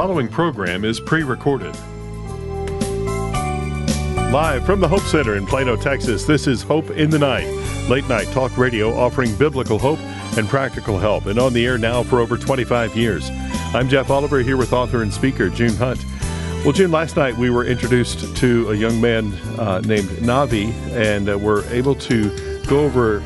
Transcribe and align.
following 0.00 0.28
program 0.28 0.82
is 0.82 0.98
pre 0.98 1.22
recorded. 1.22 1.76
Live 4.32 4.64
from 4.64 4.80
the 4.80 4.88
Hope 4.88 5.02
Center 5.02 5.36
in 5.36 5.44
Plano, 5.44 5.76
Texas, 5.76 6.24
this 6.24 6.46
is 6.46 6.62
Hope 6.62 6.88
in 6.92 7.10
the 7.10 7.18
Night, 7.18 7.46
late 7.86 8.08
night 8.08 8.26
talk 8.28 8.56
radio 8.56 8.96
offering 8.96 9.36
biblical 9.36 9.78
hope 9.78 9.98
and 10.38 10.48
practical 10.48 10.98
help, 10.98 11.26
and 11.26 11.38
on 11.38 11.52
the 11.52 11.66
air 11.66 11.76
now 11.76 12.02
for 12.02 12.18
over 12.18 12.38
25 12.38 12.96
years. 12.96 13.28
I'm 13.74 13.90
Jeff 13.90 14.08
Oliver 14.08 14.38
here 14.38 14.56
with 14.56 14.72
author 14.72 15.02
and 15.02 15.12
speaker 15.12 15.50
June 15.50 15.76
Hunt. 15.76 16.02
Well, 16.64 16.72
June, 16.72 16.90
last 16.90 17.16
night 17.16 17.36
we 17.36 17.50
were 17.50 17.66
introduced 17.66 18.34
to 18.38 18.70
a 18.70 18.74
young 18.74 19.02
man 19.02 19.34
uh, 19.58 19.82
named 19.82 20.08
Navi, 20.22 20.72
and 20.92 21.28
uh, 21.28 21.36
we're 21.36 21.66
able 21.66 21.94
to 21.96 22.64
go 22.64 22.80
over 22.86 23.18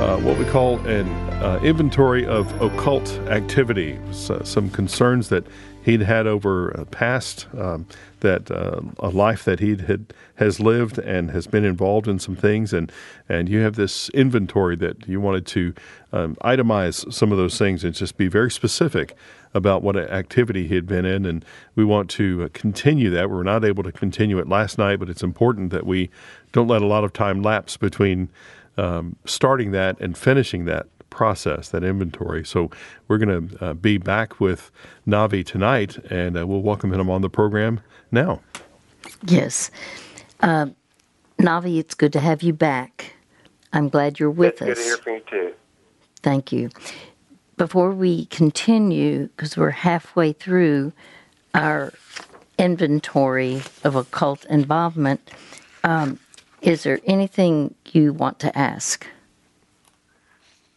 uh, 0.00 0.18
what 0.18 0.36
we 0.38 0.44
call 0.44 0.84
an 0.88 1.06
uh, 1.40 1.60
inventory 1.62 2.26
of 2.26 2.52
occult 2.60 3.08
activity, 3.28 3.96
so, 4.10 4.42
some 4.42 4.68
concerns 4.70 5.28
that 5.28 5.46
he'd 5.86 6.02
had 6.02 6.26
over 6.26 6.70
a 6.70 6.84
past, 6.84 7.46
um, 7.56 7.86
that 8.20 8.50
uh, 8.50 8.80
a 8.98 9.08
life 9.08 9.44
that 9.44 9.60
he 9.60 9.70
had 9.76 10.12
has 10.34 10.58
lived 10.58 10.98
and 10.98 11.30
has 11.30 11.46
been 11.46 11.64
involved 11.64 12.08
in 12.08 12.18
some 12.18 12.34
things, 12.34 12.72
and 12.72 12.92
and 13.28 13.48
you 13.48 13.60
have 13.60 13.76
this 13.76 14.08
inventory 14.10 14.76
that 14.76 15.08
you 15.08 15.20
wanted 15.20 15.46
to 15.46 15.72
um, 16.12 16.34
itemize 16.42 17.10
some 17.12 17.30
of 17.30 17.38
those 17.38 17.56
things 17.56 17.84
and 17.84 17.94
just 17.94 18.16
be 18.16 18.26
very 18.26 18.50
specific 18.50 19.16
about 19.54 19.82
what 19.82 19.96
activity 19.96 20.66
he 20.66 20.74
had 20.74 20.86
been 20.86 21.04
in, 21.06 21.24
and 21.24 21.44
we 21.76 21.84
want 21.84 22.10
to 22.10 22.48
continue 22.48 23.08
that. 23.08 23.30
We 23.30 23.36
were 23.36 23.44
not 23.44 23.64
able 23.64 23.84
to 23.84 23.92
continue 23.92 24.38
it 24.38 24.48
last 24.48 24.78
night, 24.78 24.98
but 24.98 25.08
it's 25.08 25.22
important 25.22 25.70
that 25.70 25.86
we 25.86 26.10
don't 26.50 26.68
let 26.68 26.82
a 26.82 26.86
lot 26.86 27.04
of 27.04 27.12
time 27.12 27.42
lapse 27.42 27.76
between 27.76 28.28
um, 28.76 29.16
starting 29.24 29.70
that 29.70 29.98
and 30.00 30.18
finishing 30.18 30.64
that 30.64 30.86
process, 31.16 31.70
that 31.70 31.82
inventory. 31.82 32.44
So 32.44 32.70
we're 33.08 33.18
going 33.18 33.48
to 33.48 33.64
uh, 33.64 33.74
be 33.74 33.96
back 33.96 34.38
with 34.38 34.70
Navi 35.08 35.44
tonight, 35.44 35.96
and 36.10 36.38
uh, 36.38 36.46
we'll 36.46 36.60
welcome 36.60 36.92
him 36.92 37.10
on 37.10 37.22
the 37.22 37.30
program 37.30 37.80
now. 38.12 38.42
Yes. 39.26 39.70
Uh, 40.40 40.66
Navi, 41.38 41.78
it's 41.78 41.94
good 41.94 42.12
to 42.12 42.20
have 42.20 42.42
you 42.42 42.52
back. 42.52 43.14
I'm 43.72 43.88
glad 43.88 44.20
you're 44.20 44.30
with 44.30 44.60
it's 44.60 44.62
us. 44.62 44.68
Good 44.68 44.76
to 44.76 44.82
hear 44.82 44.96
from 44.98 45.14
you, 45.14 45.22
too. 45.30 45.54
Thank 46.22 46.52
you. 46.52 46.68
Before 47.56 47.90
we 47.92 48.26
continue, 48.26 49.28
because 49.28 49.56
we're 49.56 49.70
halfway 49.70 50.34
through 50.34 50.92
our 51.54 51.94
inventory 52.58 53.62
of 53.84 53.94
occult 53.96 54.44
involvement, 54.46 55.30
um, 55.82 56.20
is 56.60 56.82
there 56.82 57.00
anything 57.06 57.74
you 57.92 58.12
want 58.12 58.38
to 58.40 58.58
ask? 58.58 59.06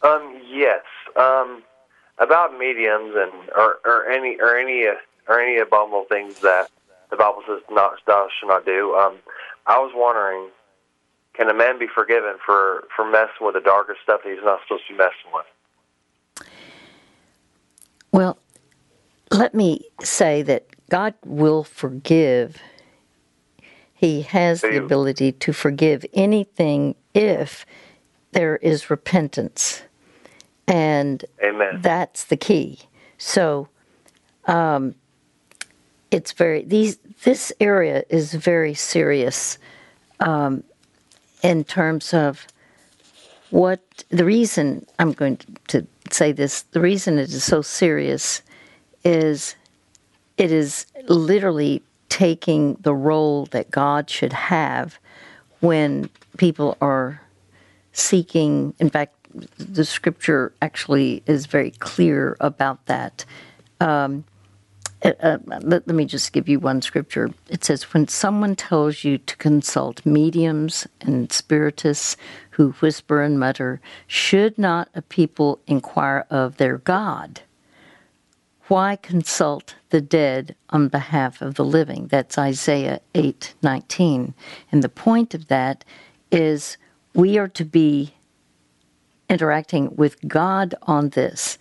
Um, 0.02 0.29
yes. 0.50 0.82
Um, 1.16 1.62
about 2.18 2.56
mediums 2.58 3.14
and 3.16 3.32
or, 3.56 3.78
or 3.84 4.08
any 4.08 4.38
or 4.40 4.56
any 4.56 4.86
or 5.26 5.40
any 5.40 5.58
abominable 5.58 6.04
things 6.04 6.40
that 6.40 6.70
the 7.10 7.16
Bible 7.16 7.42
says 7.46 7.60
not 7.70 7.94
thou 8.06 8.28
should 8.38 8.48
not 8.48 8.64
do. 8.64 8.94
Um, 8.94 9.16
I 9.66 9.78
was 9.78 9.92
wondering, 9.94 10.50
can 11.34 11.48
a 11.48 11.54
man 11.54 11.78
be 11.78 11.86
forgiven 11.86 12.34
for 12.44 12.84
for 12.94 13.10
messing 13.10 13.46
with 13.46 13.54
the 13.54 13.60
darker 13.60 13.96
stuff 14.02 14.20
that 14.24 14.30
he's 14.30 14.44
not 14.44 14.60
supposed 14.62 14.86
to 14.88 14.92
be 14.92 14.98
messing 14.98 15.32
with? 15.32 15.46
Well, 18.12 18.38
let 19.30 19.54
me 19.54 19.86
say 20.02 20.42
that 20.42 20.66
God 20.90 21.14
will 21.24 21.64
forgive. 21.64 22.58
He 23.94 24.22
has 24.22 24.62
the 24.62 24.82
ability 24.82 25.32
to 25.32 25.52
forgive 25.52 26.06
anything 26.14 26.96
if 27.14 27.66
there 28.32 28.56
is 28.56 28.88
repentance. 28.90 29.82
And 30.70 31.24
Amen. 31.42 31.80
that's 31.82 32.24
the 32.24 32.36
key. 32.36 32.78
So 33.18 33.68
um, 34.46 34.94
it's 36.10 36.32
very 36.32 36.62
these 36.62 36.98
this 37.24 37.52
area 37.60 38.04
is 38.08 38.34
very 38.34 38.74
serious 38.74 39.58
um, 40.20 40.62
in 41.42 41.64
terms 41.64 42.14
of 42.14 42.46
what 43.50 43.80
the 44.10 44.24
reason 44.24 44.86
I'm 44.98 45.12
going 45.12 45.38
to 45.68 45.86
say 46.10 46.32
this. 46.32 46.62
The 46.62 46.80
reason 46.80 47.18
it 47.18 47.30
is 47.30 47.44
so 47.44 47.62
serious 47.62 48.42
is 49.04 49.56
it 50.36 50.52
is 50.52 50.86
literally 51.08 51.82
taking 52.08 52.74
the 52.80 52.94
role 52.94 53.46
that 53.46 53.70
God 53.70 54.08
should 54.08 54.32
have 54.32 54.98
when 55.60 56.08
people 56.36 56.76
are 56.80 57.20
seeking. 57.92 58.74
In 58.78 58.88
fact, 58.88 59.14
the 59.58 59.84
scripture 59.84 60.52
actually 60.60 61.22
is 61.26 61.46
very 61.46 61.70
clear 61.72 62.36
about 62.40 62.86
that. 62.86 63.24
Um, 63.80 64.24
uh, 65.02 65.12
uh, 65.20 65.38
let, 65.46 65.86
let, 65.86 65.88
me 65.88 66.04
just 66.04 66.32
give 66.32 66.48
you 66.48 66.60
one 66.60 66.82
scripture. 66.82 67.30
It 67.48 67.64
says, 67.64 67.84
When 67.94 68.06
someone 68.06 68.54
tells 68.54 69.02
you 69.02 69.16
to 69.16 69.36
consult 69.36 70.04
mediums 70.04 70.86
and 71.00 71.32
spiritists 71.32 72.16
who 72.50 72.72
whisper 72.72 73.22
and 73.22 73.40
mutter, 73.40 73.80
should 74.06 74.58
not 74.58 74.90
a 74.94 75.00
people 75.00 75.58
inquire 75.66 76.26
of 76.28 76.58
their 76.58 76.78
God? 76.78 77.40
Why 78.68 78.96
consult 78.96 79.74
the 79.88 80.02
dead 80.02 80.54
on 80.68 80.88
behalf 80.88 81.40
of 81.40 81.54
the 81.54 81.64
living? 81.64 82.08
That's 82.08 82.38
Isaiah 82.38 83.00
8 83.14 83.54
19. 83.62 84.34
And 84.70 84.84
the 84.84 84.88
point 84.88 85.34
of 85.34 85.48
that 85.48 85.84
is 86.30 86.76
we 87.14 87.38
are 87.38 87.48
to 87.48 87.64
be 87.64 88.14
interacting 89.30 89.94
with 89.96 90.16
God 90.28 90.74
on 90.82 91.10
this, 91.10 91.56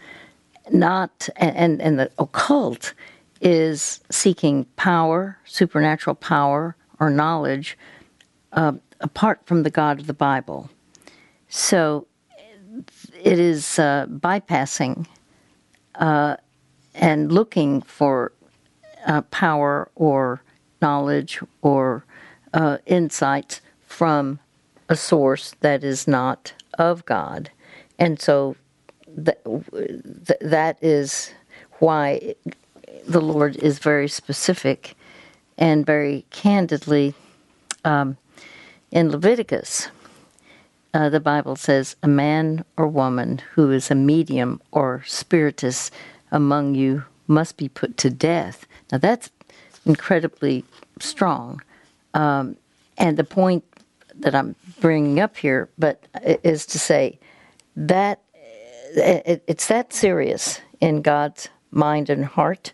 not 0.71 1.29
and 1.37 1.81
and 1.81 1.99
the 1.99 2.11
occult 2.17 2.93
is 3.41 4.01
seeking 4.09 4.65
power, 4.75 5.37
supernatural 5.45 6.15
power 6.15 6.75
or 6.99 7.09
knowledge, 7.09 7.77
uh, 8.51 8.73
apart 8.99 9.39
from 9.45 9.63
the 9.63 9.69
God 9.69 9.99
of 9.99 10.07
the 10.07 10.13
Bible. 10.13 10.69
So 11.47 12.07
it 13.21 13.39
is 13.39 13.79
uh, 13.79 14.07
bypassing 14.09 15.07
uh, 15.95 16.37
and 16.93 17.31
looking 17.31 17.81
for 17.81 18.33
uh, 19.05 19.21
power 19.23 19.89
or 19.95 20.41
knowledge 20.81 21.39
or 21.61 22.03
uh, 22.53 22.77
insights 22.85 23.61
from 23.85 24.39
a 24.89 24.95
source 24.95 25.55
that 25.61 25.83
is 25.83 26.07
not 26.07 26.53
of 26.77 27.05
God. 27.05 27.51
And 27.99 28.21
so 28.21 28.55
th- 29.25 29.37
th- 29.45 30.39
that 30.41 30.77
is 30.81 31.31
why 31.79 32.35
the 33.07 33.21
Lord 33.21 33.57
is 33.57 33.79
very 33.79 34.07
specific 34.09 34.95
and 35.57 35.85
very 35.85 36.25
candidly 36.31 37.15
um, 37.85 38.17
in 38.91 39.11
Leviticus. 39.11 39.89
Uh, 40.93 41.09
the 41.09 41.19
Bible 41.19 41.55
says, 41.55 41.95
A 42.03 42.07
man 42.07 42.65
or 42.77 42.87
woman 42.87 43.41
who 43.53 43.71
is 43.71 43.91
a 43.91 43.95
medium 43.95 44.61
or 44.71 45.03
spiritist 45.07 45.93
among 46.31 46.75
you 46.75 47.03
must 47.27 47.57
be 47.57 47.69
put 47.69 47.97
to 47.97 48.09
death. 48.09 48.67
Now 48.91 48.97
that's 48.99 49.31
incredibly 49.85 50.65
strong. 50.99 51.61
Um, 52.13 52.57
and 52.97 53.17
the 53.17 53.23
point 53.23 53.63
that 54.15 54.35
I'm 54.35 54.55
bringing 54.81 55.19
up 55.19 55.37
here, 55.37 55.69
but 55.77 56.03
is 56.43 56.65
to 56.67 56.79
say 56.79 57.19
that 57.75 58.21
it's 58.95 59.67
that 59.67 59.93
serious 59.93 60.61
in 60.81 61.01
God's 61.01 61.49
mind 61.71 62.09
and 62.09 62.25
heart, 62.25 62.73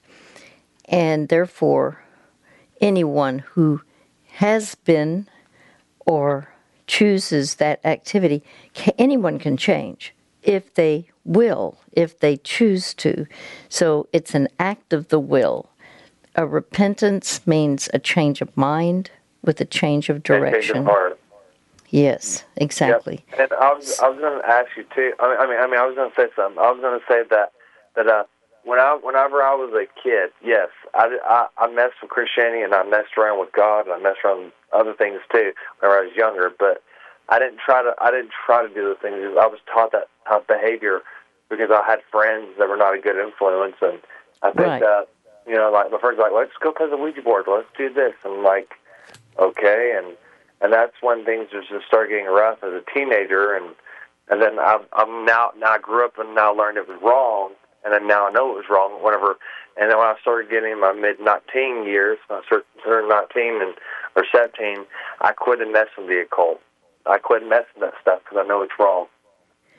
and 0.85 1.28
therefore 1.29 2.03
anyone 2.79 3.39
who 3.39 3.81
has 4.28 4.75
been 4.75 5.28
or 6.06 6.50
chooses 6.88 7.56
that 7.56 7.80
activity, 7.83 8.44
anyone 8.97 9.39
can 9.39 9.57
change 9.57 10.13
if 10.44 10.74
they 10.75 11.09
will, 11.24 11.80
if 11.92 12.19
they 12.19 12.38
choose 12.38 12.94
to. 12.94 13.25
So 13.69 14.07
it's 14.13 14.36
an 14.36 14.47
act 14.59 14.94
of 14.94 15.07
the 15.07 15.19
will. 15.19 15.69
A 16.36 16.45
repentance 16.45 17.45
means 17.47 17.89
a 17.94 18.00
change 18.00 18.42
of 18.42 18.56
mind 18.56 19.09
with 19.42 19.59
a 19.59 19.65
change 19.65 20.09
of 20.09 20.21
direction. 20.21 20.86
Change 20.86 20.88
of. 20.88 21.18
Yes, 21.95 22.44
exactly. 22.57 23.24
Yep. 23.31 23.39
And 23.39 23.53
I 23.53 23.74
was 23.74 24.00
I 24.00 24.09
was 24.09 24.19
going 24.19 24.42
to 24.42 24.45
ask 24.45 24.68
you 24.75 24.83
too. 24.94 25.13
I 25.18 25.47
mean, 25.47 25.57
I 25.57 25.65
mean, 25.65 25.80
I 25.80 25.88
was 25.88 25.95
going 25.95 26.12
to 26.12 26.15
say 26.15 26.27
something. 26.36 26.59
I 26.59 26.68
was 26.69 26.81
going 26.81 27.00
to 27.00 27.06
say 27.07 27.24
that 27.30 27.53
that 27.95 28.07
uh, 28.12 28.25
when 28.65 28.81
I 28.81 29.00
whenever 29.01 29.42
I 29.42 29.56
was 29.56 29.71
a 29.71 29.88
kid, 30.03 30.31
yes, 30.44 30.68
I, 30.94 31.07
I 31.24 31.47
I 31.56 31.71
messed 31.71 32.03
with 32.03 32.12
Christianity 32.12 32.63
and 32.63 32.75
I 32.75 32.83
messed 32.83 33.15
around 33.18 33.39
with 33.39 33.53
God 33.53 33.88
and 33.88 33.95
I 33.95 34.00
messed 34.03 34.19
around 34.25 34.44
with 34.44 34.53
other 34.74 34.94
things 34.94 35.21
too 35.31 35.53
whenever 35.80 36.03
I 36.03 36.12
was 36.12 36.15
younger. 36.18 36.51
But 36.51 36.83
I 37.30 37.39
didn't 37.39 37.63
try 37.63 37.81
to 37.81 37.95
I 38.03 38.12
didn't 38.12 38.36
try 38.45 38.59
to 38.68 38.68
do 38.68 38.92
the 38.92 39.00
things. 39.00 39.15
I 39.39 39.47
was 39.47 39.63
taught 39.71 39.94
that 39.94 40.12
type 40.27 40.44
of 40.44 40.47
behavior 40.51 41.00
because 41.47 41.71
I 41.71 41.80
had 41.88 42.03
friends 42.12 42.59
that 42.59 42.68
were 42.68 42.75
not 42.75 42.92
a 42.92 43.00
good 43.00 43.15
influence, 43.15 43.80
and 43.81 44.03
I 44.44 44.51
think 44.51 44.68
right. 44.68 44.81
that 44.83 45.07
you 45.47 45.56
know, 45.56 45.71
like 45.71 45.95
my 45.95 46.00
friends, 46.03 46.18
were 46.18 46.27
like, 46.27 46.36
let's 46.36 46.59
go 46.59 46.75
play 46.75 46.89
the 46.92 47.00
Ouija 47.00 47.21
board, 47.21 47.45
let's 47.47 47.71
do 47.77 47.88
this, 47.88 48.19
and 48.27 48.36
I'm 48.36 48.44
like, 48.44 48.75
okay, 49.39 49.95
and 49.95 50.18
and 50.62 50.72
that's 50.74 50.96
when 51.02 51.25
things 51.25 51.48
just 51.52 51.68
start 51.88 52.10
getting 52.10 52.25
rough 52.25 52.60
as 52.63 52.74
a 52.74 52.84
teenager, 52.94 53.56
and 53.56 53.75
and 54.30 54.42
then 54.42 54.60
I'm, 54.60 54.81
I'm 54.94 55.25
now 55.25 55.52
now 55.57 55.72
I 55.72 55.80
grew 55.80 56.06
up 56.06 56.18
and 56.18 56.36
now 56.36 56.56
learned 56.56 56.78
it 56.78 56.88
was 56.88 57.00
wrong, 57.04 57.54
and 57.84 57.94
then 57.94 58.07
now 58.07 58.28
I 58.28 58.31
know 58.31 58.52
it 58.52 58.56
was 58.56 58.69
wrong. 58.69 59.04
Whenever 59.04 59.38
and 59.78 59.92
then 59.92 59.98
when 59.98 60.07
I 60.07 60.16
started 60.22 60.50
getting 60.50 60.72
in 60.72 60.80
my 60.80 60.94
mid 60.94 61.19
nineteen 61.19 61.84
years, 61.86 62.18
I 62.30 62.42
started 62.46 62.66
turning 62.84 63.10
nineteen 63.10 63.62
and 63.62 63.75
or 64.16 64.25
seventeen, 64.31 64.86
I 65.22 65.31
quit 65.34 65.60
messing 65.60 66.06
with 66.06 66.07
the 66.07 66.22
occult. 66.22 66.62
I 67.06 67.18
quit 67.18 67.44
messing 67.44 67.80
with 67.80 67.92
that 67.92 68.02
stuff 68.02 68.22
because 68.24 68.44
I 68.44 68.48
know 68.48 68.62
it's 68.62 68.80
wrong, 68.80 69.07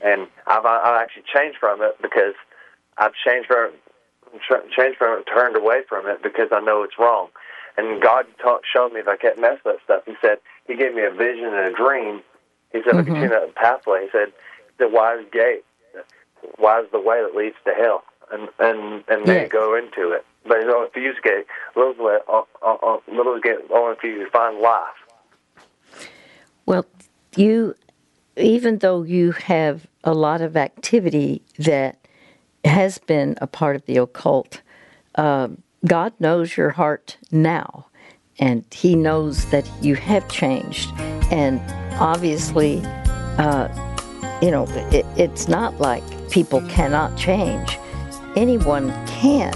and 0.05 0.29
I've 0.47 0.67
I 0.67 1.03
actually 1.03 1.25
changed 1.35 1.59
from 1.59 1.83
it 1.83 1.97
because 2.03 2.35
I've 2.99 3.15
changed 3.27 3.49
from 3.49 3.73
changed 4.77 4.99
from 4.99 5.19
it, 5.19 5.25
turned 5.25 5.57
away 5.57 5.81
from 5.89 6.07
it 6.07 6.23
because 6.23 6.49
I 6.53 6.61
know 6.61 6.83
it's 6.83 6.99
wrong. 6.99 7.29
And 7.77 8.01
God 8.01 8.27
taught, 8.41 8.63
showed 8.71 8.93
me 8.93 9.01
if 9.01 9.09
I 9.09 9.17
kept 9.17 9.39
messing 9.39 9.61
with 9.65 9.77
that 9.77 9.85
stuff. 9.85 10.03
He 10.07 10.15
said 10.21 10.39
He 10.67 10.77
gave 10.77 10.95
me 10.95 11.05
a 11.05 11.11
vision 11.11 11.47
and 11.47 11.67
a 11.67 11.73
dream. 11.73 12.23
He 12.73 12.83
said, 12.83 12.95
mm-hmm. 12.95 13.13
"Look 13.13 13.33
at 13.33 13.43
you, 13.47 13.53
pathway." 13.55 14.05
He 14.05 14.11
said, 14.11 14.33
"The 14.79 14.89
wise 14.89 15.25
gate, 15.33 15.65
wise 16.59 16.87
the 16.93 17.01
way 17.01 17.23
that 17.23 17.37
leads 17.37 17.57
to 17.65 17.73
hell." 17.73 18.03
and 18.31 18.49
and 18.59 19.05
and 19.09 19.27
then 19.27 19.49
go 19.49 19.75
into 19.75 20.13
it. 20.13 20.25
But 20.47 20.61
you 20.61 20.67
know, 20.67 20.83
if 20.83 20.97
you 20.97 21.13
get 21.23 21.47
little 21.75 22.07
uh, 22.07 22.43
uh, 22.63 22.75
uh, 22.83 22.99
little 23.09 23.41
get 23.41 23.59
only 23.71 23.97
if 23.97 24.05
you 24.05 24.29
find 24.31 24.59
life. 24.59 26.09
Well, 26.65 26.87
you 27.37 27.75
even 28.37 28.79
though 28.79 29.03
you 29.03 29.33
have 29.33 29.87
a 30.05 30.15
lot 30.15 30.41
of 30.41 30.57
activity 30.57 31.43
that 31.59 31.99
has 32.65 32.99
been 32.99 33.37
a 33.41 33.47
part 33.47 33.77
of 33.77 33.85
the 33.87 33.97
occult, 33.97 34.61
uh, 35.15 35.49
God 35.87 36.13
knows 36.19 36.57
your 36.57 36.71
heart 36.71 37.17
now, 37.31 37.87
and 38.39 38.65
He 38.73 38.97
knows 38.97 39.47
that 39.51 39.71
you 39.81 39.95
have 39.95 40.29
changed, 40.29 40.91
and 41.31 41.61
obviously, 42.01 42.83
uh, 43.39 43.69
you 44.43 44.51
know, 44.51 44.67
it, 44.93 45.07
it's 45.17 45.49
not 45.49 45.81
like 45.81 46.03
people 46.31 46.61
cannot 46.63 47.17
change 47.17 47.79
anyone 48.37 48.91
can. 49.07 49.53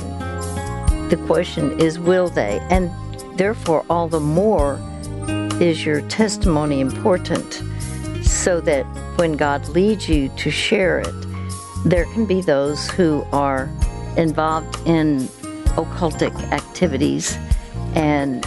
The 1.09 1.23
question 1.27 1.79
is, 1.81 1.99
will 1.99 2.29
they? 2.29 2.61
And 2.71 2.91
therefore, 3.37 3.85
all 3.91 4.09
the 4.09 4.21
more 4.21 4.81
is 5.61 5.85
your 5.85 6.00
testimony 6.03 6.81
important 6.81 7.62
so 8.25 8.61
that 8.62 8.85
when 9.17 9.37
God 9.37 9.69
leads 9.69 10.09
you 10.09 10.29
to 10.31 10.50
share 10.50 11.00
it, 11.00 11.15
there 11.85 12.05
can 12.06 12.25
be 12.25 12.41
those 12.41 12.88
who 12.91 13.25
are 13.33 13.69
involved 14.17 14.76
in 14.87 15.29
occultic 15.73 16.35
activities 16.53 17.37
and 17.95 18.45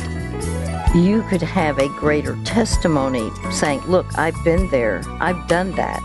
you 0.95 1.23
could 1.23 1.41
have 1.41 1.79
a 1.79 1.87
greater 1.99 2.37
testimony 2.43 3.31
saying, 3.51 3.81
Look, 3.81 4.05
I've 4.17 4.41
been 4.43 4.69
there, 4.69 5.01
I've 5.19 5.47
done 5.47 5.71
that, 5.71 6.03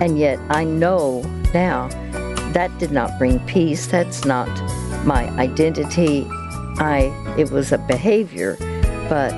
and 0.00 0.18
yet 0.18 0.38
I 0.50 0.64
know 0.64 1.22
now 1.54 1.88
that 2.52 2.76
did 2.78 2.92
not 2.92 3.18
bring 3.18 3.40
peace. 3.46 3.86
That's 3.86 4.24
not 4.24 4.48
my 5.04 5.28
identity. 5.38 6.26
I 6.78 7.10
it 7.38 7.50
was 7.50 7.72
a 7.72 7.78
behavior, 7.78 8.56
but 9.08 9.32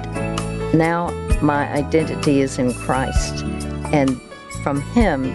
now 0.74 1.10
my 1.40 1.70
identity 1.72 2.40
is 2.40 2.58
in 2.58 2.72
Christ. 2.72 3.44
And 3.92 4.20
from 4.64 4.82
him 4.92 5.26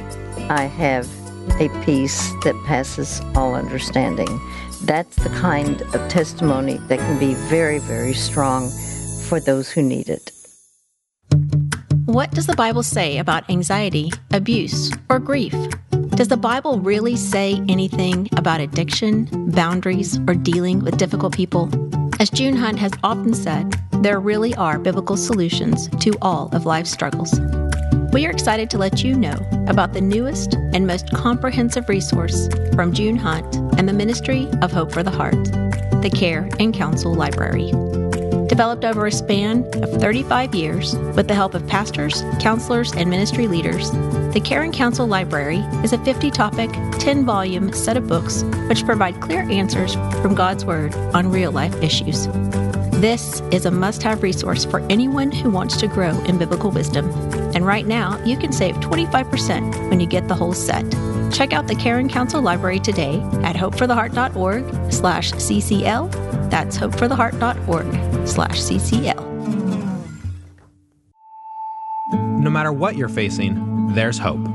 I 0.49 0.63
have 0.63 1.07
a 1.61 1.69
peace 1.85 2.33
that 2.43 2.55
passes 2.65 3.21
all 3.35 3.55
understanding. 3.55 4.27
That's 4.83 5.15
the 5.17 5.29
kind 5.29 5.81
of 5.81 6.09
testimony 6.09 6.77
that 6.87 6.99
can 6.99 7.19
be 7.19 7.33
very, 7.33 7.79
very 7.79 8.13
strong 8.13 8.69
for 9.27 9.39
those 9.39 9.69
who 9.69 9.81
need 9.81 10.09
it. 10.09 10.31
What 12.05 12.31
does 12.31 12.47
the 12.47 12.55
Bible 12.55 12.81
say 12.81 13.19
about 13.19 13.49
anxiety, 13.49 14.11
abuse, 14.31 14.91
or 15.09 15.19
grief? 15.19 15.53
Does 16.09 16.27
the 16.27 16.37
Bible 16.37 16.79
really 16.79 17.15
say 17.15 17.63
anything 17.69 18.29
about 18.35 18.61
addiction, 18.61 19.29
boundaries, 19.51 20.19
or 20.27 20.33
dealing 20.33 20.79
with 20.79 20.97
difficult 20.97 21.35
people? 21.35 21.69
As 22.19 22.29
June 22.29 22.55
Hunt 22.55 22.79
has 22.79 22.91
often 23.03 23.33
said, 23.33 23.75
there 24.01 24.19
really 24.19 24.55
are 24.55 24.79
biblical 24.79 25.17
solutions 25.17 25.87
to 25.99 26.13
all 26.21 26.49
of 26.53 26.65
life's 26.65 26.89
struggles. 26.89 27.39
We 28.11 28.25
are 28.25 28.31
excited 28.31 28.69
to 28.71 28.77
let 28.79 29.03
you 29.03 29.15
know 29.15 29.37
about 29.67 29.93
the 29.93 30.01
newest 30.01 30.55
and 30.55 30.87
most 30.87 31.13
comprehensive 31.13 31.87
resource 31.87 32.49
from 32.73 32.91
June 32.91 33.15
Hunt 33.15 33.68
and 33.79 33.87
the 33.87 33.93
Ministry 33.93 34.45
of 34.61 34.73
Hope 34.73 34.91
for 34.91 35.03
the 35.03 35.09
Heart, 35.09 35.41
the 36.01 36.11
Care 36.13 36.49
and 36.59 36.73
Counsel 36.73 37.13
Library 37.13 37.71
developed 38.49 38.83
over 38.83 39.05
a 39.05 39.11
span 39.11 39.63
of 39.81 40.01
35 40.01 40.53
years 40.53 40.95
with 41.15 41.27
the 41.29 41.35
help 41.35 41.53
of 41.53 41.65
pastors, 41.67 42.23
counselors, 42.39 42.91
and 42.93 43.09
ministry 43.09 43.47
leaders. 43.47 43.91
The 44.33 44.41
Care 44.43 44.63
and 44.63 44.73
Counsel 44.73 45.07
Library 45.07 45.59
is 45.83 45.93
a 45.93 46.03
50 46.03 46.29
topic, 46.31 46.69
10 46.99 47.25
volume 47.25 47.71
set 47.71 47.95
of 47.95 48.07
books 48.07 48.43
which 48.67 48.83
provide 48.85 49.21
clear 49.21 49.43
answers 49.49 49.93
from 50.21 50.35
God's 50.35 50.65
Word 50.65 50.93
on 51.13 51.31
real 51.31 51.51
life 51.51 51.81
issues. 51.81 52.27
This 52.99 53.39
is 53.51 53.65
a 53.65 53.71
must 53.71 54.03
have 54.03 54.23
resource 54.23 54.65
for 54.65 54.81
anyone 54.89 55.31
who 55.31 55.49
wants 55.49 55.77
to 55.77 55.87
grow 55.87 56.19
in 56.25 56.37
biblical 56.37 56.71
wisdom. 56.71 57.09
And 57.55 57.65
right 57.65 57.87
now, 57.87 58.21
you 58.25 58.35
can 58.35 58.51
save 58.51 58.75
25% 58.75 59.89
when 59.89 60.01
you 60.01 60.05
get 60.05 60.27
the 60.27 60.35
whole 60.35 60.53
set. 60.53 60.83
Check 61.31 61.53
out 61.53 61.67
the 61.67 61.75
Care 61.75 61.99
and 61.99 62.09
Counsel 62.09 62.41
Library 62.41 62.79
today 62.79 63.19
at 63.43 63.55
hopefortheheart.org 63.55 64.91
slash 64.91 65.31
CCL. 65.31 66.49
That's 66.49 66.77
hopefortheheart.org 66.77 68.27
slash 68.27 68.59
CCL. 68.59 69.25
No 72.39 72.49
matter 72.49 72.71
what 72.71 72.95
you're 72.95 73.09
facing, 73.09 73.93
there's 73.93 74.17
hope. 74.17 74.45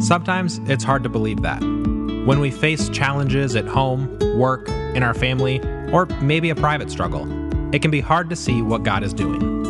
Sometimes 0.00 0.58
it's 0.66 0.84
hard 0.84 1.02
to 1.02 1.08
believe 1.08 1.42
that. 1.42 1.60
When 1.60 2.38
we 2.38 2.50
face 2.50 2.88
challenges 2.90 3.56
at 3.56 3.66
home, 3.66 4.18
work, 4.38 4.68
in 4.94 5.02
our 5.02 5.14
family, 5.14 5.60
or 5.92 6.06
maybe 6.20 6.50
a 6.50 6.54
private 6.54 6.90
struggle, 6.90 7.26
it 7.74 7.82
can 7.82 7.90
be 7.90 8.00
hard 8.00 8.28
to 8.30 8.36
see 8.36 8.62
what 8.62 8.82
God 8.82 9.02
is 9.02 9.12
doing. 9.12 9.60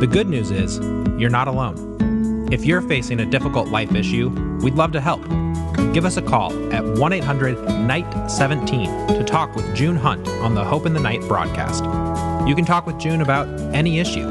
The 0.00 0.06
good 0.06 0.28
news 0.28 0.50
is, 0.50 0.78
you're 1.18 1.30
not 1.30 1.48
alone. 1.48 2.48
If 2.52 2.64
you're 2.64 2.82
facing 2.82 3.20
a 3.20 3.26
difficult 3.26 3.68
life 3.68 3.94
issue, 3.94 4.28
we'd 4.62 4.74
love 4.74 4.92
to 4.92 5.00
help 5.00 5.22
give 5.92 6.04
us 6.04 6.16
a 6.16 6.22
call 6.22 6.52
at 6.72 6.84
1 6.84 7.12
800 7.12 7.62
Night 7.86 8.28
17 8.28 9.08
to 9.08 9.24
talk 9.24 9.54
with 9.54 9.74
June 9.74 9.96
Hunt 9.96 10.28
on 10.28 10.54
the 10.54 10.64
Hope 10.64 10.86
in 10.86 10.92
the 10.92 11.00
Night 11.00 11.20
broadcast. 11.22 11.84
You 12.46 12.54
can 12.54 12.64
talk 12.64 12.86
with 12.86 12.98
June 12.98 13.20
about 13.20 13.48
any 13.74 13.98
issue, 13.98 14.26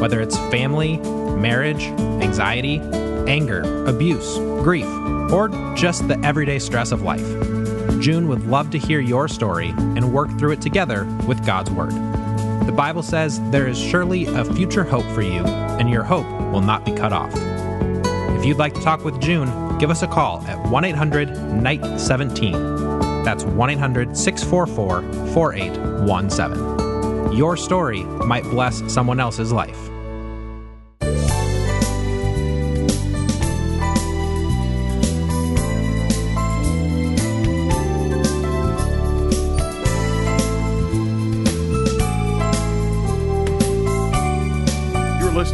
whether 0.00 0.20
it's 0.20 0.36
family, 0.50 0.98
marriage, 1.36 1.84
anxiety, 2.22 2.80
anger, 3.28 3.86
abuse, 3.86 4.36
grief, 4.62 4.86
or 5.32 5.48
just 5.76 6.06
the 6.08 6.18
everyday 6.24 6.58
stress 6.58 6.92
of 6.92 7.02
life. 7.02 7.26
June 8.00 8.28
would 8.28 8.46
love 8.46 8.70
to 8.70 8.78
hear 8.78 9.00
your 9.00 9.28
story 9.28 9.70
and 9.70 10.12
work 10.12 10.28
through 10.38 10.52
it 10.52 10.60
together 10.60 11.04
with 11.26 11.44
God's 11.46 11.70
Word. 11.70 11.92
The 12.66 12.72
Bible 12.72 13.02
says 13.02 13.40
there 13.50 13.66
is 13.66 13.78
surely 13.78 14.26
a 14.26 14.44
future 14.44 14.84
hope 14.84 15.06
for 15.14 15.22
you, 15.22 15.44
and 15.44 15.88
your 15.88 16.02
hope 16.02 16.26
will 16.52 16.60
not 16.60 16.84
be 16.84 16.92
cut 16.92 17.12
off. 17.12 17.32
If 18.36 18.44
you'd 18.44 18.58
like 18.58 18.74
to 18.74 18.82
talk 18.82 19.04
with 19.04 19.20
June, 19.20 19.48
give 19.78 19.90
us 19.90 20.02
a 20.02 20.06
call 20.06 20.42
at 20.46 20.58
1 20.70 20.84
800 20.84 21.30
Night 21.52 22.00
17. 22.00 22.52
That's 23.24 23.44
1 23.44 23.70
800 23.70 24.16
644 24.16 25.02
4817. 25.32 27.36
Your 27.36 27.56
story 27.56 28.04
might 28.04 28.44
bless 28.44 28.82
someone 28.92 29.20
else's 29.20 29.52
life. 29.52 29.78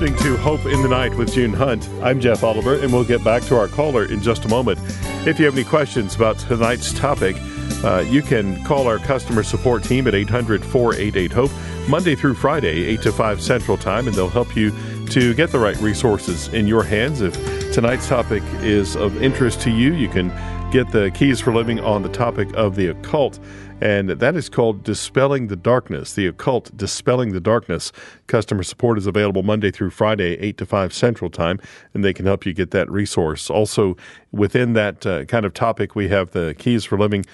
Listening 0.02 0.20
to 0.20 0.36
Hope 0.38 0.66
in 0.66 0.82
the 0.82 0.88
Night 0.88 1.14
with 1.14 1.32
June 1.32 1.52
Hunt. 1.52 1.88
I'm 2.02 2.18
Jeff 2.18 2.42
Oliver, 2.42 2.74
and 2.74 2.92
we'll 2.92 3.04
get 3.04 3.22
back 3.22 3.40
to 3.44 3.56
our 3.56 3.68
caller 3.68 4.04
in 4.04 4.20
just 4.20 4.44
a 4.44 4.48
moment. 4.48 4.80
If 5.28 5.38
you 5.38 5.44
have 5.44 5.54
any 5.54 5.62
questions 5.62 6.16
about 6.16 6.40
tonight's 6.40 6.92
topic, 6.92 7.36
uh, 7.84 8.04
you 8.08 8.20
can 8.20 8.64
call 8.64 8.88
our 8.88 8.98
customer 8.98 9.44
support 9.44 9.84
team 9.84 10.08
at 10.08 10.14
800 10.16 10.64
488 10.64 11.30
HOPE 11.30 11.52
Monday 11.88 12.16
through 12.16 12.34
Friday, 12.34 12.84
8 12.86 13.02
to 13.02 13.12
5 13.12 13.40
Central 13.40 13.76
Time, 13.76 14.08
and 14.08 14.16
they'll 14.16 14.28
help 14.28 14.56
you 14.56 14.72
to 15.06 15.34
get 15.34 15.50
the 15.52 15.60
right 15.60 15.76
resources 15.76 16.48
in 16.48 16.66
your 16.66 16.82
hands. 16.82 17.20
If 17.20 17.34
tonight's 17.72 18.08
topic 18.08 18.42
is 18.54 18.96
of 18.96 19.22
interest 19.22 19.60
to 19.60 19.70
you, 19.70 19.94
you 19.94 20.08
can 20.08 20.30
get 20.72 20.90
the 20.90 21.12
keys 21.12 21.38
for 21.38 21.54
living 21.54 21.78
on 21.78 22.02
the 22.02 22.08
topic 22.08 22.52
of 22.54 22.74
the 22.74 22.88
occult 22.88 23.38
and 23.82 24.10
that 24.10 24.36
is 24.36 24.48
called 24.48 24.84
Dispelling 24.84 25.48
the 25.48 25.56
Darkness, 25.56 26.12
the 26.12 26.28
occult 26.28 26.70
Dispelling 26.76 27.32
the 27.32 27.40
Darkness. 27.40 27.90
Customer 28.28 28.62
support 28.62 28.96
is 28.96 29.08
available 29.08 29.42
Monday 29.42 29.72
through 29.72 29.90
Friday, 29.90 30.38
8 30.38 30.56
to 30.58 30.66
5 30.66 30.94
Central 30.94 31.28
Time, 31.28 31.58
and 31.92 32.04
they 32.04 32.12
can 32.12 32.24
help 32.24 32.46
you 32.46 32.52
get 32.52 32.70
that 32.70 32.88
resource. 32.88 33.50
Also, 33.50 33.96
within 34.30 34.74
that 34.74 35.04
uh, 35.04 35.24
kind 35.24 35.44
of 35.44 35.52
topic, 35.52 35.96
we 35.96 36.06
have 36.06 36.30
the 36.30 36.54
Keys 36.58 36.84
for 36.84 36.96
Living 36.96 37.24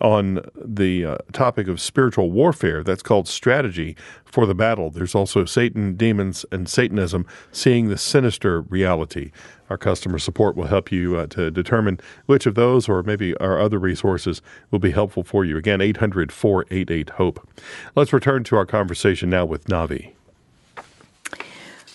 on 0.00 0.40
the 0.56 1.04
uh, 1.04 1.18
topic 1.34 1.68
of 1.68 1.78
spiritual 1.78 2.30
warfare. 2.30 2.82
That's 2.82 3.02
called 3.02 3.28
Strategy 3.28 3.94
for 4.24 4.46
the 4.46 4.54
Battle. 4.54 4.90
There's 4.90 5.14
also 5.14 5.44
Satan, 5.44 5.96
Demons, 5.96 6.46
and 6.50 6.66
Satanism, 6.66 7.26
Seeing 7.52 7.88
the 7.88 7.98
Sinister 7.98 8.62
Reality. 8.62 9.32
Our 9.70 9.78
customer 9.78 10.18
support 10.18 10.56
will 10.56 10.66
help 10.66 10.90
you 10.90 11.16
uh, 11.16 11.26
to 11.28 11.50
determine 11.50 12.00
which 12.26 12.44
of 12.44 12.56
those 12.56 12.88
or 12.88 13.04
maybe 13.04 13.36
our 13.36 13.60
other 13.60 13.78
resources 13.78 14.42
will 14.72 14.80
be 14.80 14.90
helpful 14.90 15.22
for 15.22 15.44
you. 15.44 15.56
Again, 15.56 15.80
800 15.80 16.32
488 16.32 17.10
HOPE. 17.10 17.48
Let's 17.94 18.12
return 18.12 18.42
to 18.44 18.56
our 18.56 18.66
conversation 18.66 19.30
now 19.30 19.44
with 19.44 19.66
Navi. 19.66 20.12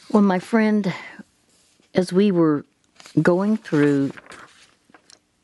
Well, 0.10 0.24
my 0.24 0.40
friend, 0.40 0.94
as 1.94 2.14
we 2.14 2.32
were 2.32 2.66
going 3.22 3.58
through 3.58 4.12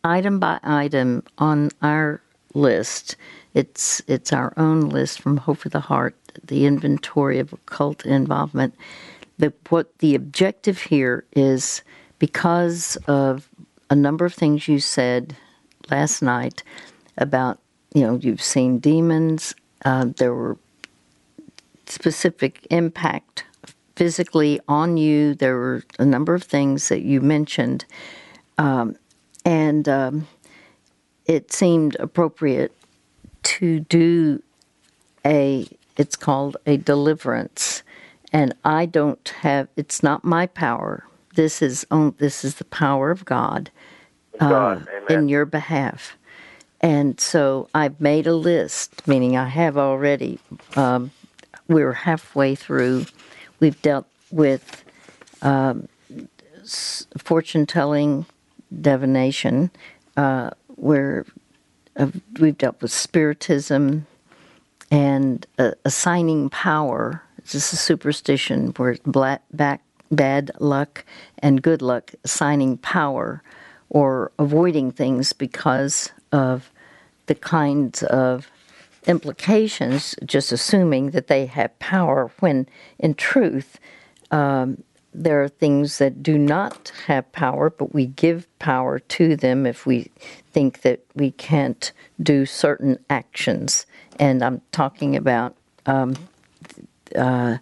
item 0.06 0.40
by 0.40 0.60
item 0.64 1.24
on 1.38 1.70
our 1.82 2.22
list, 2.54 3.18
it's 3.54 4.02
it's 4.08 4.32
our 4.32 4.54
own 4.56 4.88
list 4.88 5.20
from 5.20 5.36
Hope 5.36 5.58
for 5.58 5.70
the 5.70 5.82
Heart, 5.82 6.16
the 6.46 6.66
inventory 6.66 7.40
of 7.40 7.52
occult 7.52 8.06
involvement. 8.06 8.74
The, 9.38 9.52
what 9.70 9.98
the 9.98 10.16
objective 10.16 10.82
here 10.84 11.26
is 11.34 11.82
because 12.22 12.98
of 13.08 13.50
a 13.90 13.96
number 13.96 14.25
of 14.25 14.34
things 14.36 14.68
you 14.68 14.80
said 14.80 15.36
last 15.90 16.22
night 16.22 16.62
about, 17.18 17.58
you 17.96 18.04
know, 18.04 18.13
you've 18.22 18.44
seen 18.44 18.78
demons, 18.78 19.56
uh, 19.86 20.06
there 20.18 20.32
were 20.32 20.56
specific 21.88 22.68
impact 22.70 23.44
physically 23.96 24.60
on 24.68 24.98
you. 24.98 25.34
There 25.34 25.56
were 25.56 25.84
a 25.98 26.06
number 26.06 26.36
of 26.36 26.44
things 26.44 26.90
that 26.90 27.01
you 27.01 27.22
mentioned. 27.22 27.86
Um, 28.60 28.98
and 29.44 29.90
um, 29.90 30.28
it 31.25 31.51
seemed 31.51 31.96
appropriate 31.96 32.72
to 33.58 33.80
do 33.80 34.44
a, 35.25 35.68
it's 35.98 36.16
called 36.16 36.56
a 36.68 36.78
deliverance. 36.78 37.82
And 38.32 38.54
I 38.63 38.86
don't 38.86 39.28
have, 39.42 39.70
it's 39.75 40.04
not 40.04 40.24
my 40.24 40.46
power 40.46 41.08
this 41.36 41.62
is 41.62 41.86
on, 41.92 42.16
this 42.18 42.44
is 42.44 42.56
the 42.56 42.66
power 42.66 43.12
of 43.12 43.26
God, 43.26 43.72
uh, 44.40 44.80
in 45.10 45.30
your 45.30 45.46
behalf. 45.46 46.18
And 46.82 47.20
so 47.20 47.70
I've 47.74 48.02
made 48.02 48.26
a 48.28 48.34
list, 48.34 49.08
meaning 49.08 49.38
I 49.38 49.48
have 49.48 49.78
already. 49.78 50.40
Um, 50.76 51.12
we're 51.68 51.94
halfway 51.94 52.56
through. 52.56 53.06
We've 53.60 53.80
dealt 53.82 54.08
with 54.32 54.84
um, 55.42 55.88
fortune 57.18 57.66
telling, 57.66 58.26
divination. 58.82 59.70
Uh, 60.18 60.50
where 60.76 61.26
uh, 61.96 62.08
we've 62.40 62.58
dealt 62.58 62.82
with 62.82 62.92
spiritism 62.92 64.06
and 64.90 65.46
uh, 65.60 65.72
assigning 65.86 66.50
power. 66.50 67.24
This 67.38 67.56
is 67.56 67.74
a 67.74 67.78
superstition 67.78 68.74
where 68.78 68.98
black, 69.06 69.44
back 69.54 69.82
bad 70.12 70.51
luck 70.60 71.06
and 71.39 71.62
good 71.62 71.82
luck 71.82 72.12
assigning 72.24 72.77
power 72.77 73.41
or 73.89 74.32
avoiding 74.38 74.91
things 74.91 75.34
because 75.34 76.12
of 76.32 76.72
the 77.25 77.36
kinds 77.36 78.03
of 78.03 78.50
implications, 79.08 80.15
just 80.25 80.51
assuming 80.51 81.12
that 81.12 81.27
they 81.27 81.46
have 81.46 81.77
power, 81.80 82.32
when 82.39 82.68
in 83.00 83.13
truth, 83.13 83.80
um, 84.32 84.84
there 85.13 85.44
are 85.44 85.50
things 85.50 85.98
that 85.98 86.24
do 86.24 86.38
not 86.38 86.91
have 87.08 87.30
power, 87.32 87.70
but 87.70 87.94
we 87.94 88.06
give 88.06 88.48
power 88.60 89.00
to 89.00 89.36
them 89.36 89.65
if 89.65 89.86
we 89.86 90.10
think 90.51 90.82
that 90.82 91.03
we 91.15 91.32
can't 91.32 91.91
do 92.22 92.46
certain 92.46 92.98
actions. 93.10 93.86
And 94.20 94.41
I'm 94.44 94.62
talking 94.72 95.15
about 95.15 95.56
um, 95.86 96.15
uh, 97.15 97.58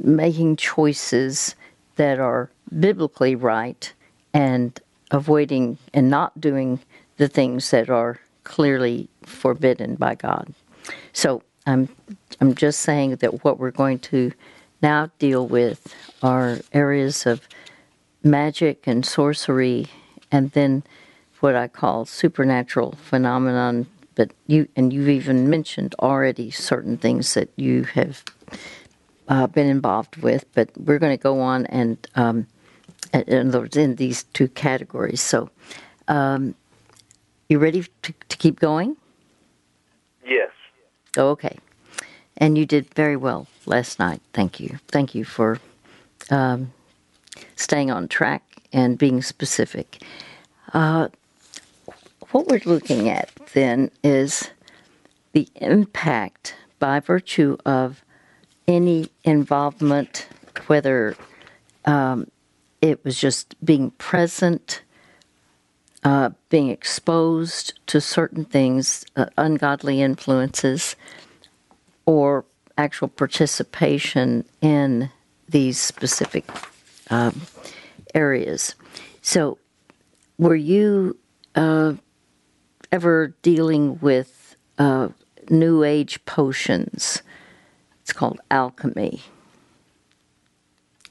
making 0.00 0.56
choices 0.56 1.54
that 1.96 2.18
are 2.18 2.50
biblically 2.78 3.34
right 3.34 3.92
and 4.32 4.80
avoiding 5.10 5.78
and 5.92 6.08
not 6.08 6.40
doing 6.40 6.80
the 7.16 7.28
things 7.28 7.70
that 7.70 7.90
are 7.90 8.20
clearly 8.44 9.08
forbidden 9.24 9.96
by 9.96 10.14
God. 10.14 10.52
So 11.12 11.42
I'm 11.66 11.88
I'm 12.40 12.54
just 12.54 12.80
saying 12.80 13.16
that 13.16 13.44
what 13.44 13.58
we're 13.58 13.70
going 13.70 13.98
to 14.00 14.32
now 14.82 15.10
deal 15.18 15.46
with 15.46 15.94
are 16.22 16.58
areas 16.72 17.26
of 17.26 17.46
magic 18.22 18.86
and 18.86 19.04
sorcery 19.04 19.86
and 20.32 20.52
then 20.52 20.82
what 21.40 21.54
I 21.54 21.68
call 21.68 22.06
supernatural 22.06 22.92
phenomenon 22.92 23.86
but 24.14 24.32
you 24.46 24.68
and 24.76 24.92
you've 24.92 25.08
even 25.08 25.50
mentioned 25.50 25.94
already 26.00 26.50
certain 26.50 26.96
things 26.96 27.34
that 27.34 27.50
you 27.56 27.84
have 27.84 28.24
uh, 29.30 29.46
been 29.46 29.68
involved 29.68 30.16
with, 30.16 30.44
but 30.54 30.68
we're 30.76 30.98
going 30.98 31.16
to 31.16 31.22
go 31.22 31.40
on 31.40 31.64
and 31.66 31.96
um, 32.16 32.46
in, 33.14 33.54
in 33.54 33.94
these 33.94 34.24
two 34.24 34.48
categories. 34.48 35.20
So, 35.20 35.48
um, 36.08 36.54
you 37.48 37.58
ready 37.58 37.84
to, 38.02 38.14
to, 38.28 38.36
keep 38.36 38.60
going? 38.60 38.96
Yes. 40.26 40.50
okay. 41.16 41.56
And 42.36 42.58
you 42.58 42.66
did 42.66 42.92
very 42.94 43.16
well 43.16 43.46
last 43.66 43.98
night. 43.98 44.20
Thank 44.32 44.60
you. 44.60 44.78
Thank 44.88 45.14
you 45.14 45.24
for 45.24 45.58
um, 46.30 46.72
staying 47.56 47.90
on 47.90 48.08
track 48.08 48.42
and 48.72 48.98
being 48.98 49.22
specific. 49.22 50.02
Uh, 50.72 51.08
what 52.30 52.46
we're 52.46 52.62
looking 52.64 53.08
at 53.08 53.30
then 53.54 53.90
is 54.02 54.50
the 55.32 55.48
impact 55.56 56.54
by 56.78 57.00
virtue 57.00 57.56
of 57.64 58.04
any 58.70 59.08
involvement, 59.24 60.28
whether 60.68 61.16
um, 61.84 62.30
it 62.80 63.04
was 63.04 63.18
just 63.18 63.54
being 63.64 63.90
present, 63.92 64.82
uh, 66.04 66.30
being 66.48 66.70
exposed 66.70 67.78
to 67.88 68.00
certain 68.00 68.44
things, 68.44 69.04
uh, 69.16 69.26
ungodly 69.36 70.00
influences, 70.00 70.94
or 72.06 72.44
actual 72.78 73.08
participation 73.08 74.44
in 74.62 75.10
these 75.48 75.78
specific 75.78 76.48
um, 77.10 77.42
areas. 78.14 78.76
So, 79.20 79.58
were 80.38 80.54
you 80.54 81.18
uh, 81.56 81.94
ever 82.92 83.34
dealing 83.42 83.98
with 84.00 84.56
uh, 84.78 85.08
New 85.50 85.82
Age 85.82 86.24
potions? 86.24 87.22
It's 88.10 88.18
called 88.18 88.40
alchemy. 88.50 89.22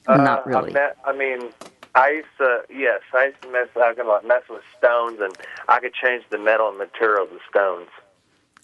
Uh, 0.06 0.18
Not 0.18 0.46
really. 0.46 0.72
I, 0.72 0.74
met, 0.74 0.98
I 1.06 1.16
mean, 1.16 1.48
I 1.94 2.10
used 2.10 2.28
to, 2.36 2.60
yes, 2.68 3.00
I 3.14 3.28
used 3.28 3.40
to 3.40 3.50
mess, 3.50 3.68
I 3.74 3.94
could 3.94 4.06
like 4.06 4.26
mess 4.26 4.42
with 4.50 4.60
stones, 4.76 5.18
and 5.18 5.34
I 5.66 5.80
could 5.80 5.94
change 5.94 6.24
the 6.28 6.36
metal 6.36 6.68
and 6.68 6.76
material 6.76 7.24
of 7.24 7.30
the 7.30 7.38
stones. 7.48 7.88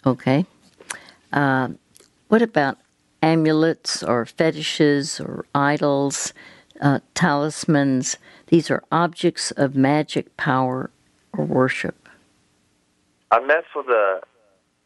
Okay. 0.05 0.45
Uh, 1.33 1.69
what 2.29 2.43
about 2.43 2.77
amulets 3.23 4.03
or 4.03 4.27
fetishes 4.27 5.19
or 5.19 5.47
idols, 5.55 6.35
uh, 6.83 6.99
talismans? 7.15 8.19
These 8.49 8.71
are 8.71 8.85
objects 8.93 9.51
of 9.53 9.75
magic 9.77 10.37
power 10.37 10.91
or 11.33 11.43
worship. 11.47 12.07
I 13.31 13.41
mess 13.41 13.65
with 13.75 13.87
the 13.87 14.21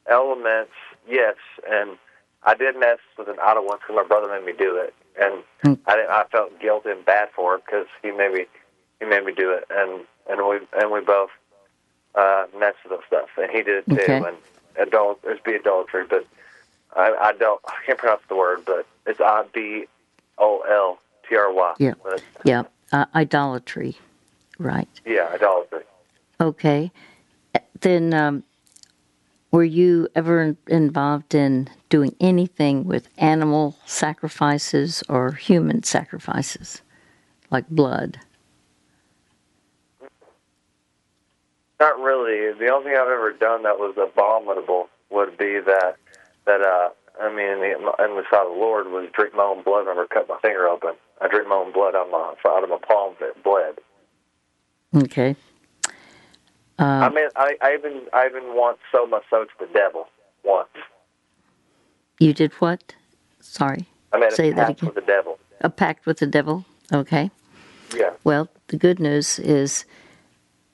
elements, 0.09 0.71
yes, 1.09 1.35
and 1.69 1.99
I 2.42 2.54
did 2.54 2.78
mess 2.78 2.99
with 3.18 3.28
an 3.28 3.37
idol 3.42 3.66
once 3.66 3.82
because 3.82 3.97
my 3.97 4.06
brother 4.06 4.28
made 4.28 4.47
me 4.47 4.52
do 4.56 4.76
it, 4.76 4.94
and 5.20 5.42
mm. 5.64 5.78
I 5.87 6.06
I 6.09 6.25
felt 6.30 6.59
guilty 6.61 6.90
and 6.90 7.04
bad 7.04 7.30
for 7.35 7.56
it 7.56 7.62
because 7.64 7.87
he 8.02 8.11
made 8.11 8.32
me 8.32 8.47
he 8.99 9.06
made 9.06 9.25
me 9.25 9.32
do 9.32 9.50
it, 9.52 9.64
and 9.70 10.00
and 10.28 10.49
we 10.49 10.61
and 10.80 10.90
we 10.90 11.00
both 11.00 11.30
uh, 12.14 12.47
messed 12.59 12.78
with 12.88 13.00
stuff, 13.06 13.28
and 13.37 13.50
he 13.50 13.62
did 13.62 13.85
it 13.87 14.06
too, 14.06 14.12
and 14.12 14.37
adult 14.76 15.20
it's 15.25 15.42
be 15.42 15.54
adultery, 15.54 16.06
but 16.09 16.26
I 16.97 17.14
I 17.20 17.32
don't 17.32 17.61
I 17.66 17.75
can't 17.85 17.99
pronounce 17.99 18.23
the 18.28 18.37
word, 18.37 18.64
but 18.64 18.87
it's 19.06 19.20
I 19.20 19.44
B 19.52 19.87
O 20.38 20.61
L 20.61 20.99
T 21.28 21.37
R 21.37 21.52
Y. 21.52 21.75
Yeah, 21.78 21.94
yeah, 22.44 22.62
uh, 22.92 23.06
idolatry, 23.14 23.97
right? 24.59 24.88
Yeah, 25.04 25.30
idolatry. 25.32 25.82
Okay, 26.40 26.90
then 27.80 28.14
um, 28.14 28.44
were 29.50 29.64
you 29.64 30.09
ever 30.14 30.57
involved 30.69 31.35
in 31.35 31.69
doing 31.88 32.14
anything 32.21 32.85
with 32.85 33.09
animal 33.19 33.76
sacrifices 33.85 35.02
or 35.09 35.33
human 35.33 35.83
sacrifices, 35.83 36.83
like 37.50 37.69
blood? 37.69 38.19
Not 41.80 41.99
really. 41.99 42.52
The 42.59 42.69
only 42.69 42.90
thing 42.90 42.99
I've 42.99 43.09
ever 43.09 43.33
done 43.33 43.62
that 43.62 43.78
was 43.78 43.97
abominable 43.97 44.88
would 45.11 45.37
be 45.38 45.61
that 45.61 45.97
that 46.47 46.61
uh, 46.61 46.90
I 47.21 47.28
mean, 47.28 47.64
in 47.64 48.16
the 48.16 48.23
sight 48.30 48.47
of 48.47 48.52
the 48.52 48.59
Lord 48.59 48.87
was 48.88 49.09
drink 49.12 49.35
my 49.35 49.42
own 49.42 49.62
blood. 49.62 49.83
I 49.88 49.95
never 49.95 50.07
cut 50.07 50.28
my 50.28 50.38
finger 50.40 50.69
open. 50.69 50.92
I 51.21 51.28
drink 51.28 51.49
my 51.49 51.57
own 51.57 51.73
blood 51.73 51.95
out 51.95 52.07
of 52.07 52.12
my 52.12 52.35
out 52.47 52.64
of 52.64 52.71
my 52.71 52.78
palm. 52.87 53.14
It 53.21 53.42
bled. 53.42 53.78
Okay. 54.95 55.37
I 56.84 57.08
mean, 57.10 57.28
I, 57.37 57.56
I 57.60 57.75
even 57.75 58.02
I 58.12 58.26
even 58.26 58.54
once 58.56 58.78
sold 58.90 59.10
my 59.10 59.20
soul 59.28 59.44
to 59.44 59.66
the 59.66 59.72
devil 59.72 60.06
once. 60.44 60.68
You 62.18 62.32
did 62.32 62.52
what? 62.54 62.94
Sorry. 63.40 63.87
I 64.12 64.18
made 64.18 64.32
Say 64.32 64.50
a 64.50 64.54
that 64.54 64.66
pact 64.68 64.80
again. 64.82 64.87
with 64.87 64.94
the 64.94 65.12
devil. 65.12 65.38
A 65.60 65.70
pact 65.70 66.06
with 66.06 66.18
the 66.18 66.26
devil. 66.26 66.64
Okay. 66.92 67.30
Yeah. 67.94 68.10
Well, 68.25 68.49
the 68.68 68.76
good 68.76 68.99
news 68.99 69.38
is, 69.38 69.84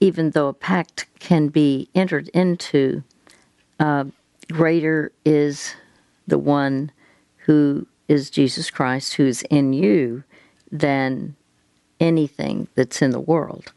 even 0.00 0.30
though 0.30 0.48
a 0.48 0.54
pact 0.54 1.06
can 1.18 1.48
be 1.48 1.88
entered 1.94 2.28
into, 2.28 3.02
uh, 3.80 4.04
greater 4.52 5.12
is 5.24 5.74
the 6.26 6.38
one 6.38 6.92
who 7.38 7.86
is 8.08 8.30
Jesus 8.30 8.70
Christ, 8.70 9.14
who's 9.14 9.42
in 9.42 9.72
you, 9.72 10.24
than 10.70 11.36
anything 12.00 12.68
that's 12.74 13.02
in 13.02 13.10
the 13.10 13.20
world. 13.20 13.72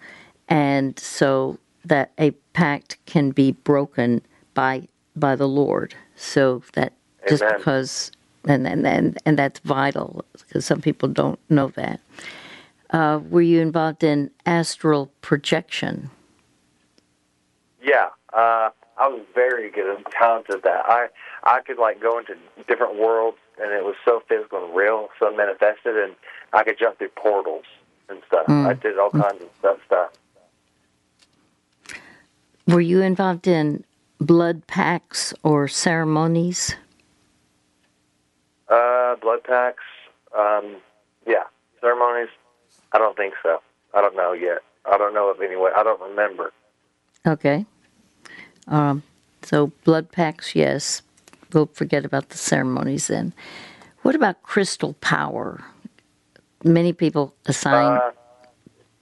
And 0.48 0.98
so 1.00 1.57
that 1.89 2.12
a 2.17 2.31
pact 2.53 2.98
can 3.05 3.31
be 3.31 3.51
broken 3.51 4.22
by 4.53 4.88
by 5.15 5.36
the 5.36 5.48
Lord. 5.48 5.93
So 6.15 6.63
that 6.74 6.93
just 7.27 7.43
Amen. 7.43 7.58
because 7.58 8.12
and 8.48 8.67
and 8.67 8.88
and, 8.88 9.17
and 9.25 9.38
that's 9.38 9.60
vital 9.60 10.25
because 10.34 10.65
some 10.65 10.81
people 10.81 11.10
don't 11.10 11.39
know 11.50 11.67
that. 11.75 12.00
Uh, 12.91 13.19
were 13.29 13.41
you 13.41 13.62
involved 13.62 14.03
in 14.03 14.31
astral 14.46 15.12
projection? 15.22 16.10
Yeah, 17.84 18.10
uh, 18.34 18.69
I 18.98 19.08
was 19.08 19.22
very 19.36 19.69
good 19.69 19.96
and 19.96 20.05
talented 20.12 20.55
at 20.55 20.63
that. 20.63 20.86
I 20.86 21.08
I 21.43 21.62
could 21.62 21.77
like 21.77 22.01
go 22.01 22.17
into 22.17 22.36
different 22.67 22.98
worlds, 22.98 23.38
and 23.62 23.72
it 23.72 23.84
was 23.84 23.96
so 24.03 24.22
physical 24.27 24.65
and 24.65 24.75
real, 24.75 25.10
so 25.19 25.36
manifested, 25.36 25.98
and 25.98 26.15
I 26.53 26.63
could 26.63 26.79
jump 26.79 26.98
through 26.98 27.10
portals 27.10 27.65
and 28.10 28.22
stuff. 28.27 28.50
I 28.50 28.74
did 28.74 28.98
all 28.98 29.12
kinds 29.12 29.41
of 29.41 29.50
stuff. 29.60 29.77
stuff. 29.86 30.10
Were 32.70 32.82
you 32.82 33.02
involved 33.02 33.48
in 33.48 33.84
blood 34.20 34.68
pacts 34.68 35.34
or 35.42 35.68
ceremonies? 35.68 36.76
Uh, 38.68 39.16
blood 39.16 39.44
pacts. 39.44 39.82
Um, 40.38 40.76
yeah, 41.26 41.46
ceremonies. 41.82 42.30
I 42.94 43.00
don't 43.00 43.18
think 43.18 43.34
so. 43.42 43.60
I 43.96 44.02
don't 44.02 44.16
know 44.16 44.34
yet. 44.34 44.60
I 44.86 45.00
don't 45.00 45.16
know 45.16 45.32
of 45.32 45.42
any 45.42 45.56
way. 45.56 45.72
I 45.76 45.82
don't 45.82 46.00
remember. 46.00 46.54
Okay. 47.26 47.66
Um, 48.68 49.02
so 49.42 49.72
blood 49.84 50.12
pacts, 50.12 50.54
yes. 50.54 51.02
We'll 51.52 51.72
forget 51.74 52.06
about 52.06 52.30
the 52.30 52.38
ceremonies 52.38 53.08
then. 53.08 53.34
What 54.04 54.14
about 54.14 54.44
crystal 54.44 54.94
power? 55.02 55.64
Many 56.64 56.94
people 56.94 57.34
assign, 57.48 57.98
Uh, 57.98 58.12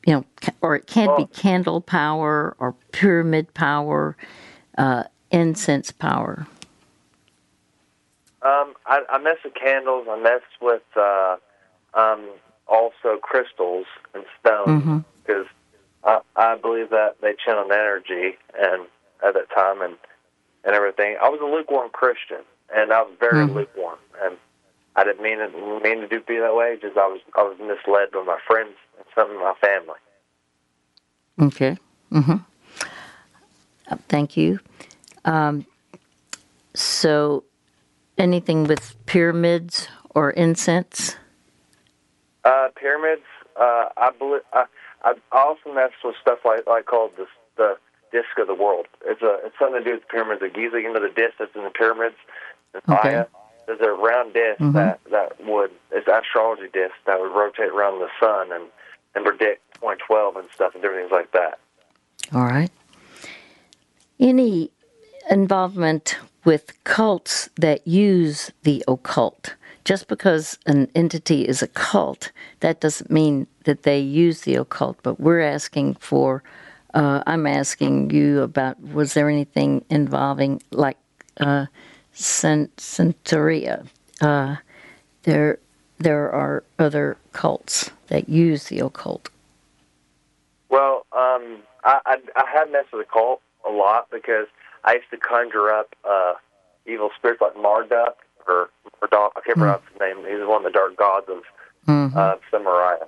you 0.08 0.14
know, 0.14 0.26
or 0.62 0.76
it 0.78 0.88
can't 0.88 1.16
be 1.18 1.26
candle 1.26 1.82
power 1.82 2.56
or 2.60 2.74
pyramid 2.94 3.54
power, 3.54 4.16
uh, 4.78 5.04
incense 5.32 5.92
power. 5.92 6.48
Um, 8.42 8.74
I, 8.86 9.02
I 9.10 9.18
mess 9.18 9.36
with 9.44 9.54
candles. 9.54 10.08
I 10.10 10.18
mess 10.18 10.42
with 10.62 10.84
uh, 10.96 11.36
um, 11.94 12.30
also 12.68 13.18
crystals 13.22 13.86
and 14.14 14.24
stones 14.40 15.04
because 15.26 15.46
I, 16.06 16.22
I 16.38 16.56
believe 16.56 16.90
that 16.92 17.18
they 17.22 17.36
channel 17.46 17.70
energy 17.70 18.38
and 18.58 18.84
at 19.26 19.34
that 19.34 19.50
time 19.54 19.82
and 19.82 19.98
and 20.64 20.74
everything. 20.74 21.18
I 21.22 21.28
was 21.28 21.42
a 21.42 21.46
lukewarm 21.46 21.90
Christian 21.92 22.44
and 22.74 22.94
I 22.94 23.02
was 23.02 23.14
very 23.20 23.46
lukewarm 23.46 24.00
and 24.24 24.38
I 24.98 25.04
didn't 25.04 25.22
mean 25.22 25.40
it 25.40 25.54
mean 25.84 26.02
to 26.02 26.08
do 26.08 26.20
be 26.22 26.40
that 26.40 26.56
way. 26.56 26.76
Just 26.82 26.98
I 26.98 27.06
was 27.06 27.22
I 27.38 27.44
was 27.44 27.56
misled 27.60 28.12
by 28.12 28.24
my 28.24 28.40
friends 28.48 28.74
and 28.98 29.06
some 29.14 29.30
of 29.30 29.38
my 29.38 29.54
family. 29.62 30.00
Okay. 31.40 31.78
Mm-hmm. 32.12 32.38
Uh, 33.92 33.98
thank 34.10 34.36
you. 34.36 34.60
Um, 35.24 35.68
so, 36.74 37.44
anything 38.18 38.64
with 38.64 38.96
pyramids 39.06 39.88
or 40.16 40.32
incense? 40.32 41.16
Uh, 42.44 42.70
pyramids. 42.76 43.22
Uh, 43.56 43.90
I 43.98 44.12
believe. 44.18 44.42
I, 44.52 44.66
I 45.04 45.14
also 45.32 45.74
mess 45.74 45.92
with 46.04 46.16
stuff 46.20 46.40
like 46.44 46.66
like 46.66 46.88
called 46.88 47.12
the 47.18 47.28
the 47.56 47.78
disc 48.12 48.40
of 48.40 48.48
the 48.48 48.56
world. 48.56 48.88
It's 49.06 49.22
a 49.22 49.38
it's 49.46 49.56
something 49.60 49.84
to 49.84 49.86
do 49.86 49.92
with 49.94 50.02
the 50.02 50.08
pyramids 50.08 50.42
of 50.42 50.54
Giza. 50.54 50.82
You 50.82 50.92
know 50.92 51.00
the 51.00 51.14
disc 51.14 51.36
that's 51.38 51.56
in 51.56 51.64
the 51.64 51.70
pyramids, 51.70 52.16
Okay. 52.76 52.84
Maya. 52.88 53.26
There's 53.68 53.82
a 53.82 53.92
round 53.92 54.34
disk 54.34 54.60
that 54.74 55.00
that 55.12 55.46
would 55.46 55.72
it's 55.92 56.08
astrology 56.08 56.70
disc 56.74 56.96
that 57.06 57.20
would 57.20 57.34
rotate 57.34 57.70
around 57.70 58.00
the 58.00 58.08
sun 58.20 58.52
and 58.52 58.66
and 59.14 59.26
predict 59.26 59.62
2012 59.76 60.38
and 60.38 60.48
stuff 60.54 60.74
and 60.74 60.82
different 60.82 61.10
things 61.10 61.12
like 61.12 61.32
that. 61.34 61.60
All 62.34 62.46
right. 62.46 62.72
Any 64.20 64.72
involvement 65.30 66.18
with 66.46 66.82
cults 66.84 67.50
that 67.58 67.86
use 67.88 68.52
the 68.64 68.84
occult? 68.88 69.56
Just 69.86 70.08
because 70.08 70.58
an 70.66 70.90
entity 70.96 71.48
is 71.48 71.62
a 71.62 71.68
cult, 71.68 72.32
that 72.60 72.80
doesn't 72.82 73.12
mean 73.12 73.48
that 73.66 73.84
they 73.84 74.00
use 74.00 74.42
the 74.42 74.56
occult. 74.56 74.98
But 75.04 75.20
we're 75.20 75.42
asking 75.42 75.96
for, 75.96 76.44
uh, 76.94 77.24
I'm 77.26 77.48
asking 77.48 78.12
you 78.12 78.42
about 78.42 78.82
was 78.82 79.14
there 79.14 79.30
anything 79.30 79.86
involving 79.90 80.62
like 80.72 80.98
uh, 81.40 81.68
Santeria? 82.18 83.88
Uh, 84.20 84.58
there, 85.24 85.60
there 86.00 86.32
are 86.32 86.64
other 86.80 87.18
cults 87.34 87.92
that 88.08 88.30
use 88.30 88.66
the 88.66 88.80
occult. 88.80 89.30
Well, 90.70 91.06
um, 91.12 91.60
I, 91.84 92.00
I 92.06 92.18
I 92.36 92.44
have 92.54 92.72
messed 92.72 92.92
with 92.92 93.06
the 93.06 93.12
cult 93.12 93.42
a 93.68 93.72
lot 93.72 94.10
because 94.12 94.48
I 94.84 94.96
used 94.96 95.10
to 95.12 95.18
conjure 95.18 95.72
up 95.72 95.96
uh, 96.04 96.34
evil 96.86 97.10
spirits 97.18 97.42
like 97.42 97.56
Marduk 97.56 98.18
or 98.48 98.70
Marduk. 99.02 99.34
I 99.36 99.42
can't 99.46 99.58
pronounce 99.58 99.84
his 99.92 100.00
name. 100.00 100.18
He's 100.28 100.46
one 100.46 100.66
of 100.66 100.72
the 100.72 100.78
dark 100.78 100.98
gods 100.98 101.28
of 101.30 101.44
uh, 102.16 102.36
Samaria. 102.52 103.08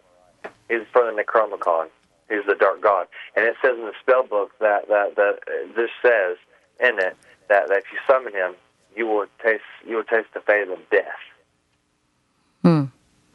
He's 0.69 0.81
from 0.91 1.15
the 1.15 1.21
Necromicon. 1.21 1.87
He's 2.29 2.45
the 2.47 2.55
dark 2.55 2.81
god, 2.81 3.07
and 3.35 3.45
it 3.45 3.55
says 3.61 3.75
in 3.75 3.85
the 3.85 3.93
spell 3.99 4.23
book 4.23 4.51
that 4.59 4.87
that 4.87 5.15
that 5.15 5.39
uh, 5.47 5.73
this 5.75 5.89
says 6.01 6.37
in 6.79 6.99
it 6.99 7.17
that, 7.49 7.67
that 7.69 7.77
if 7.79 7.85
you 7.91 7.97
summon 8.07 8.33
him, 8.33 8.53
you 8.95 9.07
will 9.07 9.27
taste 9.43 9.63
you 9.87 9.97
will 9.97 10.03
taste 10.03 10.29
the 10.33 10.41
fate 10.41 10.69
of 10.69 10.79
death. 10.91 11.05
Hmm. 12.63 12.85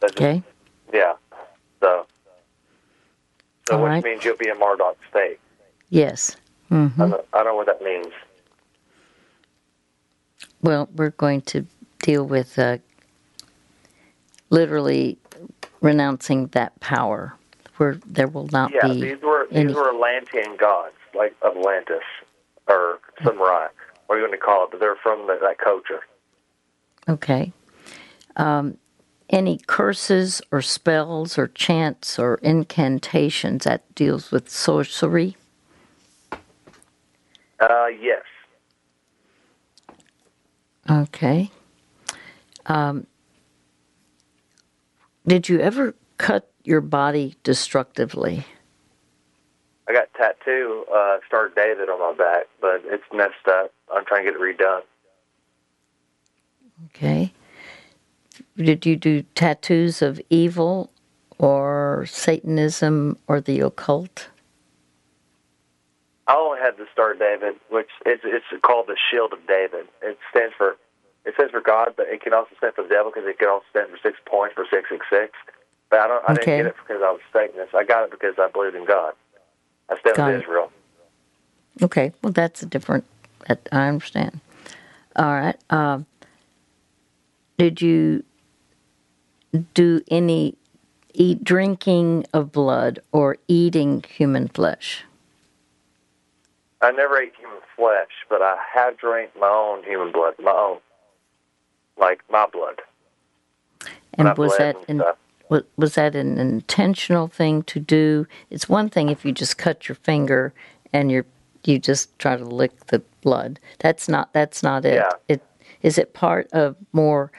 Okay. 0.05 0.43
yeah. 0.93 1.15
So. 1.83 2.07
So, 3.69 3.77
All 3.77 3.83
which 3.83 3.91
right. 3.91 4.05
means 4.05 4.25
you'll 4.25 4.37
be 4.37 4.49
in 4.49 4.59
Marduk's 4.59 4.99
state. 5.11 5.39
Yes. 5.91 6.37
hmm 6.69 6.89
I, 6.99 7.09
don't, 7.09 7.27
I 7.33 7.39
don't 7.39 7.47
know 7.47 7.55
what 7.57 7.67
that 7.67 7.83
means. 7.83 8.13
Well, 10.63 10.89
we're 10.95 11.11
going 11.11 11.43
to 11.43 11.67
deal 12.01 12.25
with 12.25 12.59
uh, 12.59 12.79
literally 14.51 15.19
renouncing 15.81 16.49
that 16.49 16.79
power, 16.81 17.37
where 17.79 17.99
there 18.07 18.29
will 18.29 18.49
not 18.53 18.73
Yeah, 18.75 18.81
be 18.81 19.01
these 19.01 19.23
were 19.23 19.47
these 19.53 19.73
were 19.75 19.91
Atlantean 19.91 20.57
gods, 20.59 20.95
like 21.15 21.35
Atlantis 21.45 22.03
or 22.69 22.99
Samurai. 23.25 23.69
What 24.07 24.17
are 24.17 24.19
you 24.19 24.27
going 24.27 24.39
to 24.39 24.45
call 24.45 24.65
it? 24.65 24.71
But 24.71 24.81
they're 24.81 24.97
from 24.97 25.27
the, 25.27 25.39
that 25.41 25.59
culture. 25.59 26.01
Okay. 27.09 27.53
Um, 28.37 28.79
any 29.31 29.59
curses 29.67 30.43
or 30.53 30.63
spells 30.63 31.39
or 31.39 31.49
chants 31.49 32.19
or 32.19 32.37
incantations 32.37 33.65
that 33.65 33.95
deals 33.95 34.31
with 34.31 34.49
sorcery? 34.49 35.37
Uh, 37.61 37.87
yes. 38.01 38.23
Okay. 40.91 41.51
Um, 42.67 43.07
did 45.27 45.49
you 45.49 45.61
ever 45.61 45.95
cut 46.19 46.51
your 46.65 46.81
body 46.81 47.37
destructively? 47.43 48.45
I 49.89 49.93
got 49.93 50.13
tattoo, 50.15 50.85
uh, 50.95 51.19
Star 51.27 51.51
David 51.55 51.89
on 51.89 52.01
my 52.01 52.15
back, 52.17 52.47
but 52.61 52.83
it's 52.85 53.05
messed 53.13 53.47
up. 53.49 53.73
I'm 53.93 54.05
trying 54.05 54.25
to 54.25 54.33
get 54.33 54.41
it 54.41 54.59
redone. 54.59 54.83
Okay. 56.87 57.33
Did 58.57 58.87
you 58.87 58.97
do 58.97 59.23
tattoos 59.35 60.03
of 60.03 60.21
evil 60.31 60.91
or 61.39 62.07
Satanism 62.09 63.19
or 63.27 63.41
the 63.41 63.61
occult? 63.61 64.29
I 66.27 66.37
only 66.37 66.59
had 66.59 66.77
the 66.79 66.87
Star 66.93 67.15
David, 67.15 67.57
which 67.69 67.91
it's 68.07 68.23
it's 68.25 68.47
called 68.63 68.87
the 68.87 68.97
Shield 69.11 69.33
of 69.33 69.47
David. 69.47 69.87
It 70.03 70.19
stands 70.31 70.55
for 70.57 70.77
it 71.25 71.35
stands 71.35 71.53
for 71.53 71.61
God, 71.61 71.95
but 71.97 72.07
it 72.09 72.23
can 72.23 72.33
also 72.33 72.51
stand 72.57 72.75
for 72.75 72.83
the 72.83 72.89
devil 72.89 73.11
because 73.15 73.29
it 73.29 73.39
can 73.39 73.49
also 73.49 73.65
stand 73.71 73.91
for 73.91 73.99
six 74.03 74.19
points 74.27 74.55
for 74.55 74.65
six 74.71 74.89
six 74.89 75.05
six. 75.11 75.33
But 75.91 76.01
I 76.01 76.09
don't. 76.09 76.25
I 76.25 76.33
Okay. 76.33 76.45
didn't 76.45 76.57
get 76.57 76.67
it 76.67 76.77
because 76.87 77.03
I 77.05 77.11
was 77.11 77.21
Satanist. 77.33 77.75
I 77.75 77.85
got 77.85 78.05
it 78.05 78.11
because 78.11 78.35
I 78.39 78.49
believed 78.51 78.75
in 78.77 78.87
God. 78.87 79.15
I 79.91 79.99
stand 80.01 80.17
Got 80.17 80.31
with 80.31 80.41
it. 80.41 80.43
Israel. 80.43 80.73
Okay, 81.83 82.13
well, 82.23 82.33
that's 82.33 82.63
a 82.63 82.67
different. 82.67 83.05
I 83.49 83.89
understand. 83.89 84.41
All 85.17 85.33
right. 85.33 85.57
Um, 85.71 86.07
did 87.59 87.81
you 87.81 88.25
do 89.75 90.03
any 90.11 90.57
eat 91.13 91.45
drinking 91.45 92.27
of 92.33 92.51
blood 92.51 93.01
or 93.13 93.37
eating 93.47 94.05
human 94.09 94.49
flesh? 94.49 95.05
I 96.83 96.91
never 96.91 97.19
ate 97.19 97.33
human 97.39 97.61
flesh, 97.77 98.11
but 98.29 98.43
I 98.43 98.57
have 98.75 98.99
drank 98.99 99.31
my 99.41 99.49
own 99.49 99.85
human 99.85 100.13
blood, 100.13 100.35
my 100.43 100.51
own, 100.51 100.79
like 101.97 102.21
my 102.31 102.47
blood. 102.47 102.81
And 104.15 104.29
I 104.29 104.33
was 104.35 104.57
that 104.59 104.77
and 104.89 105.01
in, 105.01 105.07
was, 105.49 105.63
was 105.77 105.95
that 105.95 106.15
an 106.15 106.39
intentional 106.39 107.29
thing 107.29 107.63
to 107.65 107.81
do? 107.81 108.27
It's 108.51 108.69
one 108.69 108.91
thing 108.91 109.09
if 109.09 109.25
you 109.25 109.33
just 109.33 109.57
cut 109.57 109.89
your 109.89 109.97
finger 109.97 110.53
and 110.93 111.11
you're 111.11 111.27
you 111.67 111.79
just 111.79 112.17
try 112.19 112.37
to 112.37 112.45
lick 112.45 112.87
the 112.87 113.01
blood. 113.23 113.61
That's 113.79 114.09
not 114.09 114.33
that's 114.33 114.63
not 114.63 114.85
it. 114.85 114.95
Yeah. 114.95 115.13
It 115.29 115.43
is 115.83 115.99
it 115.99 116.15
part 116.15 116.49
of 116.53 116.77
more 116.93 117.31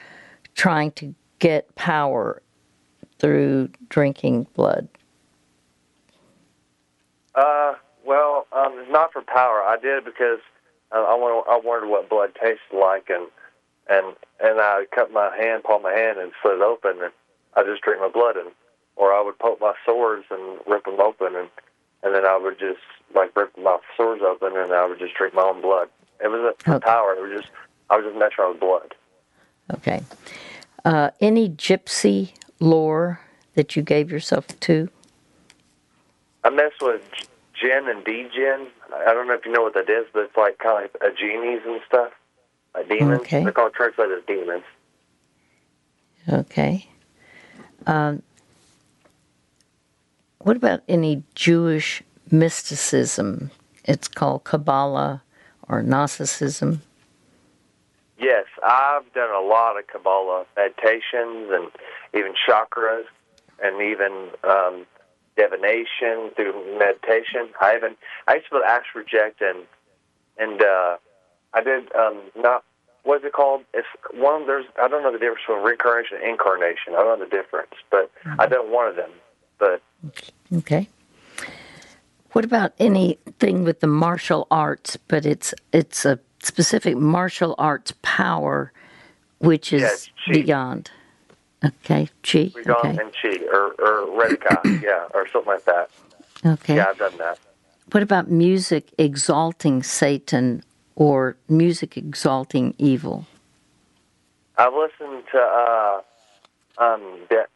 trying 0.54 0.92
to 0.92 1.14
get 1.38 1.74
power 1.74 2.42
through 3.18 3.70
drinking 3.88 4.46
blood. 4.54 4.88
Uh, 7.34 7.74
well, 8.04 8.46
um, 8.52 8.86
not 8.90 9.12
for 9.12 9.22
power. 9.22 9.62
I 9.62 9.76
did 9.76 9.98
it 9.98 10.04
because 10.04 10.38
uh, 10.92 11.02
I 11.02 11.14
wanted, 11.14 11.50
I 11.50 11.60
wondered 11.62 11.88
what 11.88 12.08
blood 12.08 12.30
tasted 12.40 12.58
like, 12.72 13.10
and 13.10 13.28
and 13.88 14.16
and 14.40 14.60
I 14.60 14.84
cut 14.94 15.12
my 15.12 15.36
hand, 15.36 15.64
palm 15.64 15.82
my 15.82 15.92
hand, 15.92 16.18
and 16.18 16.32
slit 16.42 16.56
it 16.56 16.62
open, 16.62 17.02
and 17.02 17.12
I 17.54 17.62
just 17.64 17.82
drink 17.82 18.00
my 18.00 18.08
blood, 18.08 18.36
and 18.36 18.50
or 18.96 19.12
I 19.12 19.20
would 19.20 19.38
poke 19.38 19.60
my 19.60 19.74
swords 19.84 20.24
and 20.30 20.58
rip 20.66 20.84
them 20.84 21.00
open, 21.00 21.36
and 21.36 21.48
and 22.06 22.14
then 22.14 22.24
I 22.24 22.38
would 22.38 22.58
just 22.58 22.78
like 23.14 23.34
rip 23.36 23.56
my 23.58 23.78
sores 23.96 24.20
open, 24.22 24.56
and 24.56 24.72
I 24.72 24.86
would 24.86 24.98
just 25.00 25.14
drink 25.14 25.34
my 25.34 25.42
own 25.42 25.60
blood. 25.60 25.88
It 26.22 26.28
was 26.28 26.54
a 26.66 26.70
Okay. 26.70 26.84
power. 26.84 27.14
It 27.14 27.20
was 27.20 27.40
just 27.42 27.52
I 27.90 27.96
was 27.96 28.04
just 28.06 28.16
messing 28.16 28.36
around 28.38 28.52
with 28.52 28.60
blood. 28.60 28.94
Okay. 29.74 30.02
Uh, 30.84 31.10
any 31.20 31.48
gypsy 31.48 32.32
lore 32.60 33.20
that 33.54 33.74
you 33.74 33.82
gave 33.82 34.10
yourself 34.10 34.46
to? 34.60 34.88
I 36.44 36.50
mess 36.50 36.72
with 36.80 37.02
g- 37.12 37.26
gin 37.60 37.88
and 37.88 38.04
degen. 38.04 38.68
I 38.94 39.12
don't 39.12 39.26
know 39.26 39.34
if 39.34 39.44
you 39.44 39.50
know 39.52 39.62
what 39.62 39.74
that 39.74 39.90
is, 39.90 40.06
but 40.12 40.20
it's 40.20 40.36
like 40.36 40.58
kind 40.58 40.84
of 40.84 40.90
like 40.94 41.12
a 41.12 41.14
genies 41.16 41.60
and 41.66 41.80
stuff, 41.88 42.12
like 42.74 42.88
demons. 42.88 43.20
Okay. 43.22 43.42
They're 43.42 43.52
called 43.52 43.74
translated 43.74 44.18
as 44.18 44.24
demons. 44.26 44.62
Okay. 46.28 46.88
Um, 47.86 48.22
what 50.46 50.56
about 50.56 50.80
any 50.86 51.24
Jewish 51.34 52.04
mysticism? 52.30 53.50
It's 53.82 54.06
called 54.06 54.44
Kabbalah 54.44 55.20
or 55.68 55.82
Gnosticism. 55.82 56.82
Yes, 58.16 58.44
I've 58.64 59.12
done 59.12 59.34
a 59.34 59.40
lot 59.40 59.76
of 59.76 59.88
Kabbalah 59.88 60.44
meditations 60.56 61.50
and 61.50 61.66
even 62.14 62.32
chakras 62.48 63.06
and 63.60 63.82
even 63.82 64.28
um, 64.44 64.86
divination 65.36 66.30
through 66.36 66.78
meditation. 66.78 67.48
I 67.60 67.74
even 67.74 67.96
I 68.28 68.34
used 68.34 68.46
to 68.50 68.58
able 68.58 68.66
to 68.66 68.70
ask 68.70 68.84
reject 68.94 69.40
and 69.40 69.64
and 70.38 70.62
uh, 70.62 70.96
I 71.54 71.62
did 71.64 71.92
um, 71.96 72.20
not 72.36 72.62
what's 73.02 73.24
it 73.24 73.32
called? 73.32 73.62
It's 73.74 73.88
one 74.14 74.46
there's 74.46 74.66
I 74.80 74.86
don't 74.86 75.02
know 75.02 75.10
the 75.10 75.18
difference 75.18 75.40
between 75.44 75.64
reincarnation 75.64 76.18
and 76.18 76.30
incarnation. 76.30 76.94
I 76.94 77.02
don't 77.02 77.18
know 77.18 77.24
the 77.24 77.36
difference, 77.36 77.74
but 77.90 78.12
I 78.38 78.46
done 78.46 78.70
one 78.70 78.86
of 78.86 78.94
them. 78.94 79.10
But 79.58 79.82
Okay. 80.54 80.88
What 82.32 82.44
about 82.44 82.72
anything 82.78 83.64
with 83.64 83.80
the 83.80 83.86
martial 83.86 84.46
arts? 84.50 84.96
But 85.08 85.24
it's 85.24 85.54
it's 85.72 86.04
a 86.04 86.18
specific 86.42 86.96
martial 86.96 87.54
arts 87.58 87.92
power, 88.02 88.72
which 89.38 89.72
is 89.72 90.10
beyond. 90.30 90.90
Okay, 91.64 92.08
chi. 92.22 92.52
Rigon 92.54 92.68
Okay, 92.68 92.88
and 92.90 93.12
Chi 93.20 93.44
or 93.50 93.72
or 93.78 94.06
Redika, 94.20 94.82
yeah, 94.82 95.06
or 95.14 95.26
something 95.28 95.52
like 95.54 95.64
that. 95.64 95.90
okay. 96.44 96.76
Yeah, 96.76 96.86
I've 96.90 96.98
done 96.98 97.16
that. 97.18 97.38
What 97.92 98.02
about 98.02 98.30
music 98.30 98.92
exalting 98.98 99.82
Satan 99.82 100.62
or 100.96 101.36
music 101.48 101.96
exalting 101.96 102.74
evil? 102.78 103.26
I've 104.58 104.74
listened 104.74 105.24
to 105.32 105.38
uh, 105.38 106.00
um, 106.78 107.00
that 107.30 107.48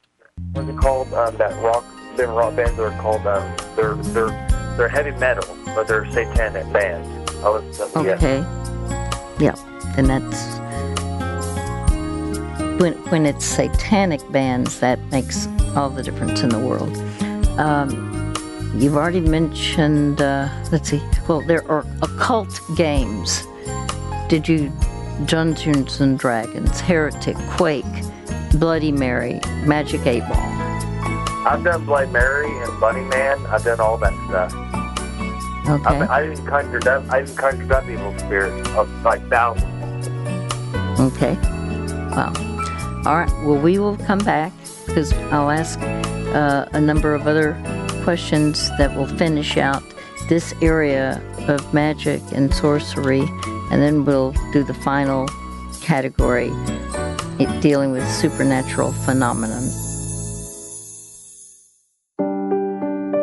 what's 0.53 0.69
it 0.69 0.77
called? 0.79 1.13
Um, 1.15 1.37
that 1.37 1.55
rock, 1.63 1.85
them 2.17 2.31
rock 2.31 2.57
bands 2.57 2.79
are 2.79 2.91
called 3.01 3.27
um, 3.27 3.57
they're 3.77 3.95
they're 3.95 4.77
they're 4.77 4.89
heavy 4.89 5.13
metal, 5.13 5.57
but 5.67 5.87
they're 5.87 6.11
satanic 6.13 6.71
bands. 6.73 7.09
Listen 7.43 7.73
to 7.73 7.93
them. 7.93 8.07
Yeah. 8.07 8.15
Okay. 8.15 8.39
Yeah, 9.39 9.55
and 9.97 10.09
that's 10.09 10.59
when 12.81 12.95
when 13.11 13.27
it's 13.27 13.45
satanic 13.45 14.21
bands 14.31 14.81
that 14.81 14.99
makes 15.11 15.47
all 15.77 15.91
the 15.91 16.03
difference 16.03 16.43
in 16.43 16.49
the 16.51 16.59
world. 16.59 16.97
Um, 17.59 18.35
you've 18.77 18.97
already 18.97 19.21
mentioned. 19.21 20.21
Uh, 20.21 20.49
let's 20.71 20.91
see. 20.91 21.03
Well, 21.29 21.41
there 21.43 21.67
are 21.71 21.87
occult 22.03 22.61
games. 22.77 23.47
Did 24.29 24.49
you 24.49 24.73
Dungeons 25.27 26.01
and 26.01 26.19
Dragons, 26.19 26.81
Heretic, 26.81 27.37
Quake, 27.51 27.85
Bloody 28.59 28.93
Mary, 28.93 29.41
Magic 29.65 30.07
Eight 30.07 30.21
Ball? 30.21 30.37
I've 31.47 31.65
done 31.65 31.85
Bloody 31.85 32.11
Mary 32.11 32.51
and 32.51 32.81
Bunny 32.81 33.05
Man. 33.05 33.45
I've 33.47 33.65
done 33.65 33.81
all 33.81 33.97
that 33.99 34.13
stuff. 34.29 34.55
Okay. 35.69 36.01
I, 36.01 36.21
I 36.21 36.31
even 36.31 36.47
conjured 36.47 36.87
up. 36.89 37.09
I 37.11 37.23
even 37.23 37.37
conjured 37.37 37.73
up 37.73 37.89
evil 37.89 38.17
spirits 38.19 38.69
of 38.71 38.91
like 39.05 39.27
thousands. 39.29 40.09
Okay. 41.01 41.35
Wow. 42.11 42.33
All 43.07 43.17
right. 43.17 43.31
Well, 43.45 43.57
we 43.57 43.79
will 43.79 43.97
come 43.97 44.19
back 44.19 44.53
because 44.87 45.13
I'll 45.33 45.51
ask 45.51 45.79
uh, 45.81 46.67
a 46.73 46.81
number 46.81 47.15
of 47.15 47.27
other 47.27 47.57
questions 48.03 48.69
that 48.79 48.97
will 48.97 49.07
finish 49.07 49.57
out 49.57 49.83
this 50.29 50.53
area 50.61 51.23
of 51.49 51.73
magic 51.73 52.21
and 52.33 52.53
sorcery, 52.55 53.23
and 53.71 53.81
then 53.81 54.05
we'll 54.05 54.33
do 54.53 54.63
the 54.63 54.75
final 54.75 55.29
category 55.81 56.51
dealing 57.61 57.93
with 57.93 58.09
supernatural 58.11 58.93
phenomenon. 58.93 59.69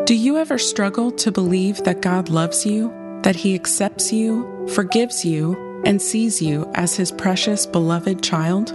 Do 0.06 0.16
you 0.16 0.38
ever 0.38 0.58
struggle 0.58 1.12
to 1.12 1.32
believe 1.34 1.84
that 1.84 2.02
God 2.02 2.30
loves 2.30 2.66
you, 2.66 2.94
that 3.24 3.36
He 3.36 3.56
accepts 3.56 4.14
you, 4.14 4.66
forgives 4.70 5.26
you, 5.26 5.82
and 5.84 6.02
sees 6.02 6.42
you 6.42 6.72
as 6.76 6.96
His 6.96 7.12
precious, 7.12 7.66
beloved 7.66 8.24
child? 8.24 8.70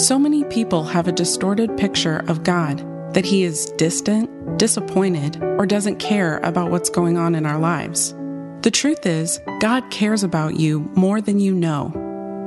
So 0.00 0.18
many 0.18 0.44
people 0.44 0.84
have 0.84 1.08
a 1.08 1.12
distorted 1.12 1.76
picture 1.76 2.24
of 2.28 2.42
God 2.42 2.78
that 3.12 3.26
He 3.26 3.44
is 3.44 3.66
distant, 3.72 4.58
disappointed, 4.58 5.42
or 5.42 5.66
doesn't 5.66 5.98
care 5.98 6.38
about 6.38 6.70
what's 6.70 6.90
going 6.90 7.18
on 7.18 7.34
in 7.34 7.44
our 7.44 7.58
lives. 7.58 8.14
The 8.62 8.70
truth 8.72 9.04
is, 9.04 9.38
God 9.60 9.90
cares 9.90 10.22
about 10.22 10.56
you 10.56 10.90
more 10.94 11.20
than 11.20 11.38
you 11.38 11.54
know. 11.54 12.05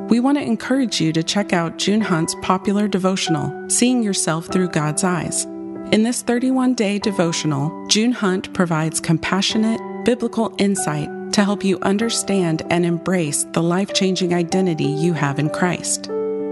We 0.10 0.20
want 0.20 0.40
to 0.40 0.44
encourage 0.44 1.00
you 1.00 1.14
to 1.14 1.22
check 1.22 1.54
out 1.54 1.78
June 1.78 2.02
Hunt's 2.02 2.34
popular 2.42 2.88
devotional, 2.88 3.70
Seeing 3.70 4.02
Yourself 4.02 4.48
Through 4.48 4.70
God's 4.70 5.04
Eyes. 5.04 5.46
In 5.92 6.02
this 6.02 6.24
31 6.24 6.74
day 6.74 6.98
devotional, 6.98 7.86
June 7.90 8.12
Hunt 8.12 8.52
provides 8.56 9.00
compassionate, 9.00 9.80
biblical 10.06 10.56
insight 10.58 11.10
to 11.34 11.44
help 11.44 11.64
you 11.64 11.78
understand 11.82 12.64
and 12.72 12.88
embrace 12.88 13.44
the 13.52 13.62
life 13.62 13.94
changing 13.94 14.34
identity 14.34 14.86
you 14.86 15.14
have 15.14 15.38
in 15.38 15.48
Christ. 15.48 16.10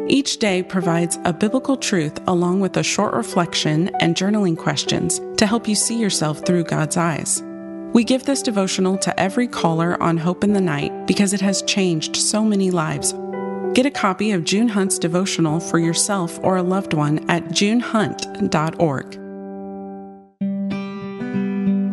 Each 0.07 0.37
day 0.37 0.61
provides 0.61 1.17
a 1.25 1.33
biblical 1.33 1.77
truth 1.77 2.19
along 2.27 2.59
with 2.59 2.77
a 2.77 2.83
short 2.83 3.15
reflection 3.15 3.89
and 3.99 4.15
journaling 4.15 4.55
questions 4.55 5.19
to 5.37 5.47
help 5.47 5.67
you 5.67 5.73
see 5.73 5.99
yourself 5.99 6.45
through 6.45 6.65
God's 6.65 6.95
eyes. 6.95 7.41
We 7.93 8.03
give 8.03 8.25
this 8.25 8.43
devotional 8.43 8.99
to 8.99 9.19
every 9.19 9.47
caller 9.47 10.01
on 10.03 10.17
Hope 10.17 10.43
in 10.43 10.53
the 10.53 10.61
Night 10.61 11.07
because 11.07 11.33
it 11.33 11.41
has 11.41 11.63
changed 11.63 12.15
so 12.15 12.43
many 12.43 12.69
lives. 12.69 13.15
Get 13.77 13.85
a 13.85 13.91
copy 13.91 14.31
of 14.31 14.43
June 14.43 14.69
Hunt's 14.69 14.97
devotional 14.97 15.59
for 15.59 15.77
yourself 15.77 16.39
or 16.41 16.57
a 16.57 16.63
loved 16.63 16.95
one 16.95 17.19
at 17.29 17.49
junehunt.org. 17.49 19.13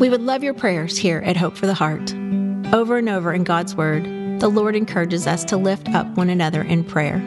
We 0.01 0.09
would 0.09 0.23
love 0.23 0.43
your 0.43 0.55
prayers 0.55 0.97
here 0.97 1.19
at 1.27 1.37
Hope 1.37 1.59
for 1.59 1.67
the 1.67 1.75
Heart. 1.75 2.15
Over 2.73 2.97
and 2.97 3.11
over 3.11 3.35
in 3.35 3.45
God's 3.45 3.77
Word, 3.77 4.05
the 4.41 4.49
Lord 4.49 4.75
encourages 4.75 5.27
us 5.27 5.45
to 5.45 5.59
lift 5.59 5.91
up 5.91 6.07
one 6.17 6.31
another 6.31 6.63
in 6.63 6.85
prayer. 6.85 7.19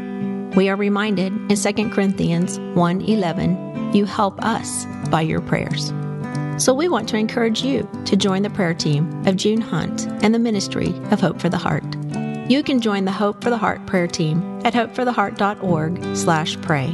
We 0.56 0.70
are 0.70 0.76
reminded 0.76 1.34
in 1.52 1.56
2 1.56 1.91
Corinthians 1.91 2.58
1:11, 2.74 3.93
you 3.93 4.06
help 4.06 4.43
us 4.43 4.88
by 5.12 5.22
your 5.22 5.41
prayers. 5.41 5.93
So 6.58 6.74
we 6.74 6.89
want 6.89 7.08
to 7.10 7.17
encourage 7.17 7.62
you 7.62 7.88
to 8.06 8.15
join 8.15 8.41
the 8.41 8.50
prayer 8.50 8.74
team 8.74 9.08
of 9.28 9.36
June 9.36 9.62
Hunt 9.62 10.08
and 10.24 10.34
the 10.34 10.39
ministry 10.39 10.96
of 11.12 11.22
Hope 11.22 11.39
for 11.39 11.50
the 11.50 11.58
Heart. 11.58 11.96
You 12.49 12.63
can 12.63 12.79
join 12.79 13.03
the 13.03 13.12
Hope 13.12 13.43
for 13.43 13.49
the 13.49 13.57
Heart 13.57 13.86
prayer 13.88 14.07
team 14.07 14.62
at 14.63 14.73
hopefortheheart.org/pray. 14.73 16.88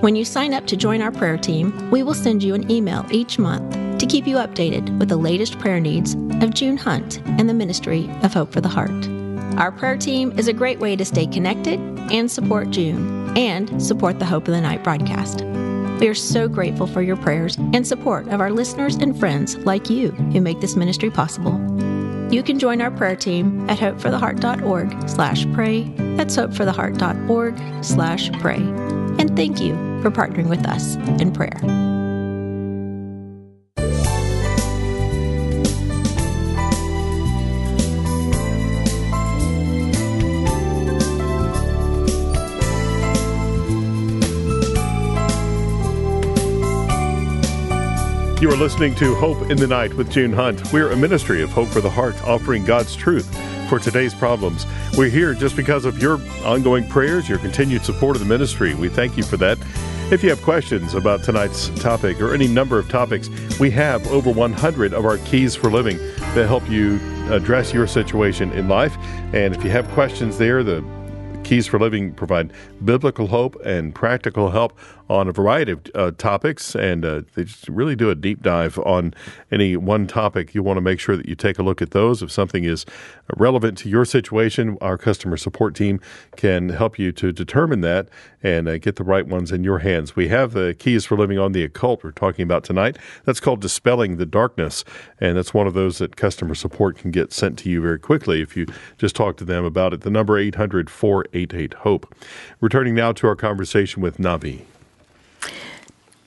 When 0.00 0.14
you 0.14 0.24
sign 0.24 0.54
up 0.54 0.64
to 0.68 0.76
join 0.76 1.02
our 1.02 1.10
prayer 1.10 1.36
team, 1.36 1.90
we 1.90 2.04
will 2.04 2.14
send 2.14 2.40
you 2.40 2.54
an 2.54 2.70
email 2.70 3.04
each 3.10 3.36
month 3.36 3.76
to 3.98 4.06
keep 4.06 4.28
you 4.28 4.36
updated 4.36 4.96
with 5.00 5.08
the 5.08 5.16
latest 5.16 5.58
prayer 5.58 5.80
needs 5.80 6.14
of 6.40 6.54
June 6.54 6.76
Hunt 6.76 7.20
and 7.26 7.48
the 7.48 7.54
ministry 7.54 8.08
of 8.22 8.32
Hope 8.32 8.52
for 8.52 8.60
the 8.60 8.68
Heart. 8.68 9.08
Our 9.58 9.72
prayer 9.72 9.96
team 9.96 10.38
is 10.38 10.46
a 10.46 10.52
great 10.52 10.78
way 10.78 10.94
to 10.94 11.04
stay 11.04 11.26
connected 11.26 11.80
and 12.12 12.30
support 12.30 12.70
June 12.70 13.36
and 13.36 13.82
support 13.82 14.20
the 14.20 14.24
Hope 14.24 14.46
of 14.46 14.54
the 14.54 14.60
Night 14.60 14.84
broadcast. 14.84 15.44
We 16.00 16.06
are 16.08 16.14
so 16.14 16.46
grateful 16.46 16.86
for 16.86 17.02
your 17.02 17.16
prayers 17.16 17.56
and 17.72 17.84
support 17.86 18.28
of 18.28 18.40
our 18.40 18.52
listeners 18.52 18.94
and 18.96 19.18
friends 19.18 19.56
like 19.58 19.90
you 19.90 20.10
who 20.10 20.40
make 20.40 20.60
this 20.60 20.76
ministry 20.76 21.10
possible. 21.10 21.60
You 22.32 22.42
can 22.42 22.58
join 22.58 22.80
our 22.80 22.90
prayer 22.90 23.14
team 23.14 23.68
at 23.68 23.78
hopefortheheart.org 23.78 25.08
slash 25.08 25.46
pray. 25.52 25.82
That's 26.16 26.34
hopefortheheart.org 26.34 27.84
slash 27.84 28.32
pray. 28.40 28.56
And 28.56 29.36
thank 29.36 29.60
you 29.60 29.74
for 30.00 30.10
partnering 30.10 30.48
with 30.48 30.66
us 30.66 30.96
in 31.20 31.32
prayer. 31.32 31.91
You 48.42 48.50
are 48.50 48.56
listening 48.56 48.96
to 48.96 49.14
Hope 49.14 49.52
in 49.52 49.56
the 49.56 49.68
Night 49.68 49.94
with 49.94 50.10
June 50.10 50.32
Hunt. 50.32 50.72
We're 50.72 50.90
a 50.90 50.96
ministry 50.96 51.44
of 51.44 51.50
Hope 51.50 51.68
for 51.68 51.80
the 51.80 51.88
Heart, 51.88 52.20
offering 52.24 52.64
God's 52.64 52.96
truth 52.96 53.32
for 53.68 53.78
today's 53.78 54.14
problems. 54.14 54.66
We're 54.98 55.10
here 55.10 55.32
just 55.32 55.54
because 55.54 55.84
of 55.84 56.02
your 56.02 56.20
ongoing 56.44 56.88
prayers, 56.88 57.28
your 57.28 57.38
continued 57.38 57.84
support 57.84 58.16
of 58.16 58.20
the 58.20 58.26
ministry. 58.26 58.74
We 58.74 58.88
thank 58.88 59.16
you 59.16 59.22
for 59.22 59.36
that. 59.36 59.58
If 60.10 60.24
you 60.24 60.30
have 60.30 60.42
questions 60.42 60.94
about 60.94 61.22
tonight's 61.22 61.68
topic 61.80 62.20
or 62.20 62.34
any 62.34 62.48
number 62.48 62.80
of 62.80 62.88
topics, 62.88 63.28
we 63.60 63.70
have 63.70 64.04
over 64.08 64.32
100 64.32 64.92
of 64.92 65.04
our 65.04 65.18
keys 65.18 65.54
for 65.54 65.70
living 65.70 65.98
that 66.34 66.48
help 66.48 66.68
you 66.68 66.98
address 67.30 67.72
your 67.72 67.86
situation 67.86 68.50
in 68.54 68.66
life. 68.66 68.96
And 69.32 69.54
if 69.54 69.62
you 69.62 69.70
have 69.70 69.88
questions 69.90 70.36
there, 70.36 70.64
the 70.64 70.82
Keys 71.44 71.66
for 71.66 71.78
Living 71.78 72.12
provide 72.12 72.52
biblical 72.84 73.26
hope 73.26 73.56
and 73.64 73.94
practical 73.94 74.50
help 74.50 74.78
on 75.08 75.28
a 75.28 75.32
variety 75.32 75.72
of 75.72 75.80
uh, 75.94 76.10
topics, 76.12 76.74
and 76.74 77.04
uh, 77.04 77.22
they 77.34 77.46
really 77.68 77.96
do 77.96 78.10
a 78.10 78.14
deep 78.14 78.42
dive 78.42 78.78
on 78.80 79.14
any 79.50 79.76
one 79.76 80.06
topic. 80.06 80.54
You 80.54 80.62
want 80.62 80.76
to 80.76 80.80
make 80.80 81.00
sure 81.00 81.16
that 81.16 81.28
you 81.28 81.34
take 81.34 81.58
a 81.58 81.62
look 81.62 81.82
at 81.82 81.90
those. 81.90 82.22
If 82.22 82.30
something 82.30 82.64
is 82.64 82.86
relevant 83.36 83.78
to 83.78 83.88
your 83.88 84.04
situation, 84.04 84.78
our 84.80 84.98
customer 84.98 85.36
support 85.36 85.74
team 85.74 86.00
can 86.36 86.70
help 86.70 86.98
you 86.98 87.12
to 87.12 87.32
determine 87.32 87.80
that 87.82 88.08
and 88.42 88.68
uh, 88.68 88.78
get 88.78 88.96
the 88.96 89.04
right 89.04 89.26
ones 89.26 89.52
in 89.52 89.64
your 89.64 89.80
hands. 89.80 90.16
We 90.16 90.28
have 90.28 90.52
the 90.52 90.74
Keys 90.78 91.04
for 91.04 91.16
Living 91.16 91.38
on 91.38 91.52
the 91.52 91.64
Occult 91.64 92.02
we're 92.02 92.12
talking 92.12 92.42
about 92.42 92.64
tonight. 92.64 92.96
That's 93.24 93.40
called 93.40 93.60
Dispelling 93.60 94.16
the 94.16 94.26
Darkness, 94.26 94.84
and 95.20 95.36
that's 95.36 95.54
one 95.54 95.66
of 95.66 95.74
those 95.74 95.98
that 95.98 96.16
customer 96.16 96.54
support 96.54 96.96
can 96.96 97.10
get 97.10 97.32
sent 97.32 97.58
to 97.60 97.70
you 97.70 97.80
very 97.80 97.98
quickly 97.98 98.42
if 98.42 98.56
you 98.56 98.66
just 98.98 99.14
talk 99.14 99.36
to 99.38 99.44
them 99.44 99.64
about 99.64 99.92
it. 99.92 100.00
The 100.02 100.10
number 100.10 100.38
800 100.38 100.90
488 100.90 101.74
HOPE. 101.74 102.14
Returning 102.60 102.94
now 102.94 103.12
to 103.12 103.26
our 103.26 103.36
conversation 103.36 104.02
with 104.02 104.18
Navi. 104.18 104.62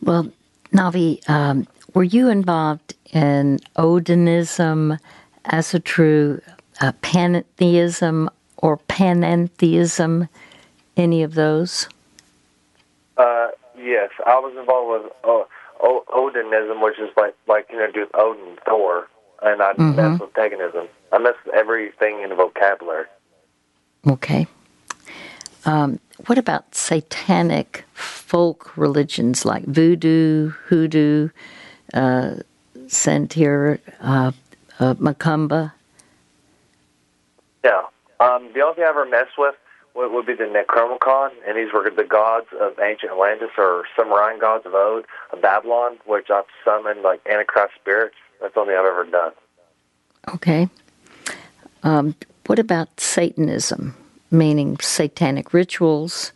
Well, 0.02 0.32
Navi, 0.72 1.28
um, 1.30 1.68
were 1.94 2.04
you 2.04 2.30
involved 2.30 2.94
in 3.12 3.60
Odinism, 3.78 5.00
Asatru, 5.46 6.42
uh, 6.82 6.92
pantheism, 7.02 8.30
or 8.58 8.78
panentheism? 8.78 10.28
Any 10.98 11.24
of 11.24 11.34
those? 11.36 11.88
Uh, 13.18 13.48
yes, 13.78 14.10
I 14.26 14.40
was 14.40 14.56
involved 14.58 15.04
with 15.04 15.12
uh, 15.24 15.44
o- 15.86 16.04
Odinism, 16.10 16.82
which 16.84 17.00
is 17.00 17.10
like 17.18 17.36
like 17.48 17.68
you 17.72 17.78
know, 17.78 17.92
do 17.92 18.08
Odin, 18.14 18.58
Thor, 18.66 19.08
and 19.42 19.62
I 19.62 19.74
Mhm. 19.74 19.96
mess 19.96 20.20
with 20.20 20.34
paganism. 20.34 20.88
I 21.12 21.18
mess 21.20 21.36
with 21.46 21.54
everything 21.56 22.22
in 22.22 22.30
the 22.30 22.36
vocabulary. 22.36 23.06
Okay. 24.08 24.48
Um, 25.66 26.00
what 26.28 26.38
about 26.38 26.74
satanic 26.74 27.84
folk 27.94 28.76
religions 28.78 29.46
like 29.46 29.66
voodoo, 29.66 30.50
hoodoo, 30.50 31.30
uh, 31.94 32.36
Santir, 32.88 33.80
uh, 34.02 34.32
uh, 34.80 34.94
Macumba? 34.96 35.74
Yeah. 37.64 37.84
Um, 38.20 38.50
the 38.54 38.62
only 38.62 38.76
thing 38.76 38.84
I 38.86 38.90
ever 38.90 39.06
messed 39.06 39.38
with 39.38 39.56
would, 39.96 40.12
would 40.12 40.26
be 40.26 40.34
the 40.34 40.44
Necromicon, 40.44 41.32
and 41.48 41.58
these 41.58 41.74
were 41.74 41.90
the 41.90 42.04
gods 42.04 42.48
of 42.60 42.80
ancient 42.80 43.12
Atlantis 43.12 43.50
or 43.58 43.86
Sumerian 43.96 44.40
gods 44.40 44.66
of 44.66 44.74
Ode, 44.74 45.06
of 45.34 45.42
Babylon, 45.42 45.98
which 46.06 46.30
I've 46.30 46.46
summoned 46.64 47.02
like 47.02 47.22
Antichrist 47.26 47.74
spirits. 47.76 48.16
That's 48.42 48.54
the 48.54 48.60
only 48.62 48.74
thing 48.74 48.80
I've 48.80 48.86
ever 48.86 49.06
done. 49.06 49.32
Okay. 50.34 50.70
Um, 51.84 52.16
what 52.48 52.60
about 52.60 53.00
Satanism, 53.00 53.96
meaning 54.32 54.78
satanic 54.80 55.54
rituals 55.54 56.32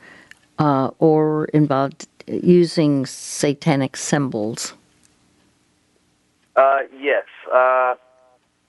uh, 0.58 0.92
or 1.00 1.46
involved 1.46 2.08
using 2.28 3.06
satanic 3.06 3.96
symbols? 3.98 4.74
Uh, 6.56 6.80
yes. 7.00 7.26
Uh, 7.54 7.96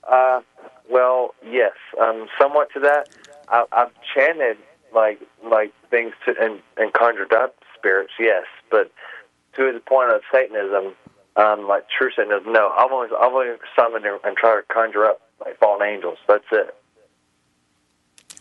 uh, 0.09 0.41
well, 0.89 1.35
yes. 1.45 1.73
Um, 2.01 2.27
somewhat 2.39 2.69
to 2.73 2.79
that. 2.81 3.09
I, 3.49 3.65
I've 3.71 3.91
chanted 4.15 4.57
like 4.93 5.19
like 5.43 5.73
things 5.89 6.13
to 6.25 6.33
and, 6.39 6.59
and 6.77 6.93
conjured 6.93 7.33
up 7.33 7.55
spirits. 7.77 8.13
Yes, 8.19 8.45
but 8.69 8.91
to 9.55 9.71
the 9.73 9.79
point 9.79 10.11
of 10.11 10.21
Satanism, 10.31 10.93
um, 11.35 11.67
like 11.67 11.85
true 11.89 12.09
Satanism, 12.15 12.53
no. 12.53 12.69
I've 12.69 12.91
only 12.91 13.09
I've 13.19 13.33
only 13.33 13.55
summoned 13.75 14.05
and, 14.05 14.19
and 14.23 14.37
tried 14.37 14.61
to 14.61 14.73
conjure 14.73 15.05
up 15.05 15.21
like 15.45 15.57
fallen 15.59 15.87
angels. 15.87 16.17
That's 16.27 16.45
it. 16.51 16.75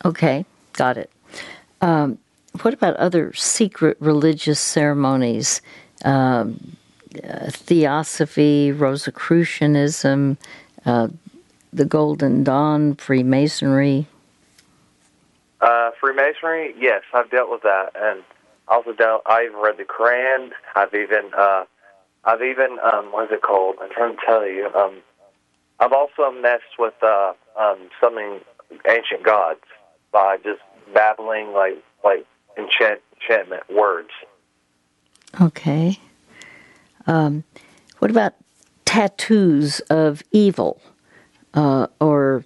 Okay, 0.04 0.44
got 0.72 0.96
it. 0.96 1.10
Um, 1.80 2.18
what 2.62 2.74
about 2.74 2.96
other 2.96 3.32
secret 3.34 3.96
religious 4.00 4.60
ceremonies? 4.60 5.62
Um, 6.04 6.76
uh, 7.24 7.50
Theosophy, 7.50 8.72
Rosicrucianism, 8.72 10.36
uh, 10.84 11.08
the 11.72 11.84
Golden 11.84 12.44
Dawn, 12.44 12.94
Freemasonry. 12.94 14.06
Uh, 15.60 15.90
Freemasonry, 16.00 16.74
yes, 16.78 17.02
I've 17.12 17.30
dealt 17.30 17.50
with 17.50 17.62
that, 17.62 17.90
and 17.94 18.22
also 18.68 18.92
dealt. 18.92 19.22
I 19.26 19.44
even 19.44 19.56
read 19.56 19.76
the 19.76 19.84
Quran. 19.84 20.50
I've 20.74 20.94
even, 20.94 21.30
uh, 21.36 21.64
I've 22.24 22.42
even, 22.42 22.78
um, 22.80 23.12
what 23.12 23.24
is 23.24 23.32
it 23.32 23.42
called? 23.42 23.76
I'm 23.80 23.90
trying 23.90 24.16
to 24.16 24.22
tell 24.24 24.46
you. 24.46 24.70
Um, 24.74 25.02
I've 25.78 25.92
also 25.92 26.30
messed 26.30 26.78
with 26.78 26.94
uh, 27.02 27.32
um, 27.58 27.78
summoning 28.00 28.40
ancient 28.88 29.22
gods 29.24 29.64
by 30.12 30.36
just 30.38 30.60
babbling 30.94 31.52
like 31.52 31.82
like 32.04 32.26
enchant, 32.56 33.00
enchantment 33.20 33.62
words. 33.70 34.10
Okay. 35.40 35.98
Um, 37.06 37.44
what 37.98 38.10
about 38.10 38.34
tattoos 38.84 39.80
of 39.90 40.22
evil 40.32 40.80
uh, 41.54 41.86
or 42.00 42.44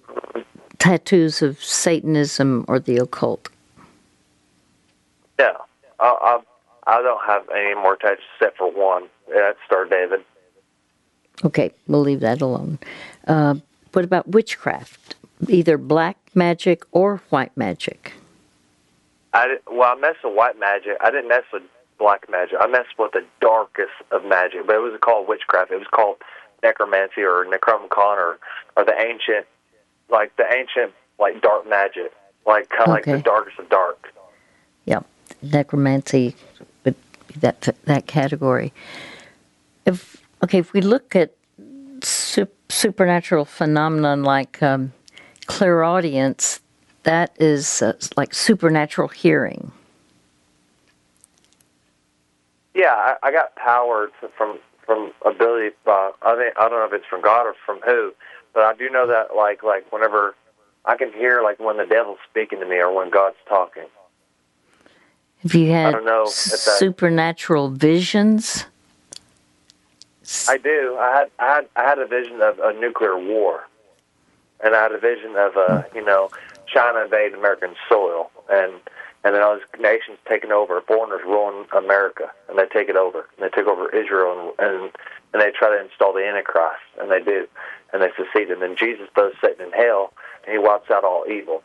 tattoos 0.77 1.41
of 1.41 1.63
Satanism 1.63 2.65
or 2.67 2.79
the 2.79 2.97
occult? 2.97 3.49
Yeah, 5.39 5.57
I, 5.99 6.39
I, 6.87 6.97
I 6.97 7.01
don't 7.01 7.25
have 7.25 7.49
any 7.49 7.73
more 7.73 7.95
tattoos 7.95 8.23
except 8.39 8.57
for 8.57 8.71
one. 8.71 9.03
That's 9.33 9.57
Star 9.65 9.85
David. 9.85 10.21
Okay, 11.43 11.71
we'll 11.87 12.01
leave 12.01 12.19
that 12.21 12.41
alone. 12.41 12.79
Uh, 13.27 13.55
what 13.93 14.05
about 14.05 14.27
witchcraft? 14.27 15.15
Either 15.49 15.77
black 15.77 16.24
magic 16.35 16.83
or 16.91 17.21
white 17.29 17.55
magic? 17.55 18.13
I 19.33 19.57
well, 19.69 19.95
I 19.95 19.99
messed 19.99 20.19
with 20.23 20.35
white 20.35 20.59
magic. 20.59 20.97
I 21.01 21.11
didn't 21.11 21.27
mess 21.27 21.43
with 21.51 21.63
black 21.97 22.29
magic. 22.29 22.57
I 22.59 22.67
messed 22.67 22.97
with 22.97 23.11
the 23.11 23.25
darkest 23.41 23.93
of 24.11 24.25
magic, 24.25 24.65
but 24.65 24.75
it 24.75 24.79
was 24.79 24.97
called 25.01 25.27
witchcraft. 25.27 25.71
It 25.71 25.77
was 25.77 25.87
called 25.91 26.17
necromancy 26.63 27.21
or 27.21 27.45
necronomicon 27.45 28.17
or 28.17 28.39
or 28.77 28.85
the 28.85 28.95
ancient, 28.97 29.45
like 30.09 30.35
the 30.37 30.45
ancient 30.51 30.93
like 31.19 31.41
dark 31.41 31.67
magic, 31.69 32.11
like 32.45 32.69
kind 32.69 32.83
of 32.83 32.87
like 32.89 33.05
the 33.05 33.19
darkest 33.19 33.59
of 33.59 33.69
dark. 33.69 34.13
Yep, 34.85 35.05
necromancy 35.41 36.35
would 36.83 36.95
be 37.27 37.35
that 37.39 37.75
that 37.85 38.07
category. 38.07 38.73
If 39.85 40.21
okay, 40.43 40.59
if 40.59 40.73
we 40.73 40.81
look 40.81 41.15
at 41.15 41.31
sup- 42.03 42.49
supernatural 42.69 43.45
phenomenon 43.45 44.23
like 44.23 44.61
um, 44.61 44.93
clairaudience, 45.47 46.59
that 47.03 47.35
is 47.39 47.81
uh, 47.81 47.93
like 48.17 48.33
supernatural 48.33 49.07
hearing. 49.07 49.71
Yeah, 52.73 52.93
I, 52.93 53.15
I 53.23 53.31
got 53.31 53.55
power 53.55 54.09
to, 54.21 54.27
from 54.37 54.59
from 54.85 55.11
ability. 55.25 55.75
Uh, 55.85 56.11
I 56.21 56.35
think 56.35 56.57
I 56.57 56.69
don't 56.69 56.79
know 56.79 56.85
if 56.85 56.93
it's 56.93 57.05
from 57.05 57.21
God 57.21 57.43
or 57.45 57.55
from 57.65 57.79
who, 57.81 58.13
but 58.53 58.63
I 58.63 58.73
do 58.73 58.89
know 58.89 59.07
that 59.07 59.35
like 59.35 59.63
like 59.63 59.91
whenever 59.91 60.35
I 60.83 60.97
can 60.97 61.11
hear 61.13 61.41
like 61.41 61.59
when 61.59 61.77
the 61.77 61.85
devil's 61.85 62.19
speaking 62.29 62.59
to 62.59 62.65
me 62.65 62.77
or 62.77 62.91
when 62.91 63.09
God's 63.09 63.37
talking. 63.47 63.85
Have 65.43 65.55
you 65.55 65.71
had 65.71 65.87
I 65.87 65.91
don't 65.91 66.05
know 66.05 66.23
if 66.23 66.35
that- 66.35 66.59
supernatural 66.59 67.69
visions? 67.69 68.65
I 70.47 70.57
do. 70.57 70.97
I 70.99 71.17
had 71.17 71.31
I 71.37 71.55
had 71.55 71.69
I 71.75 71.83
had 71.83 71.99
a 71.99 72.07
vision 72.07 72.41
of 72.41 72.59
a 72.59 72.73
nuclear 72.73 73.17
war, 73.17 73.67
and 74.65 74.75
I 74.75 74.83
had 74.83 74.91
a 74.91 74.99
vision 74.99 75.35
of 75.37 75.55
uh 75.55 75.83
you 75.93 76.03
know 76.03 76.29
China 76.67 77.03
invading 77.03 77.37
American 77.37 77.75
soil, 77.87 78.31
and 78.49 78.73
and 79.23 79.33
then 79.33 79.41
all 79.41 79.55
these 79.55 79.81
nations 79.81 80.17
taking 80.27 80.51
over, 80.51 80.81
foreigners 80.81 81.21
ruling 81.25 81.65
America, 81.75 82.31
and 82.49 82.59
they 82.59 82.65
take 82.65 82.89
it 82.89 82.95
over, 82.95 83.27
and 83.37 83.45
they 83.45 83.49
take 83.55 83.67
over 83.67 83.89
Israel, 83.95 84.53
and 84.59 84.67
and, 84.67 84.91
and 85.33 85.41
they 85.41 85.51
try 85.51 85.69
to 85.69 85.81
install 85.81 86.13
the 86.13 86.25
Antichrist, 86.25 86.83
and 86.99 87.09
they 87.09 87.21
do, 87.21 87.47
and 87.93 88.01
they 88.01 88.09
succeed, 88.17 88.49
and 88.51 88.61
then 88.61 88.75
Jesus 88.75 89.07
throws 89.13 89.33
Satan 89.41 89.67
in 89.67 89.71
hell, 89.71 90.13
and 90.43 90.51
he 90.51 90.59
wipes 90.59 90.89
out 90.91 91.03
all 91.03 91.25
evil. 91.29 91.63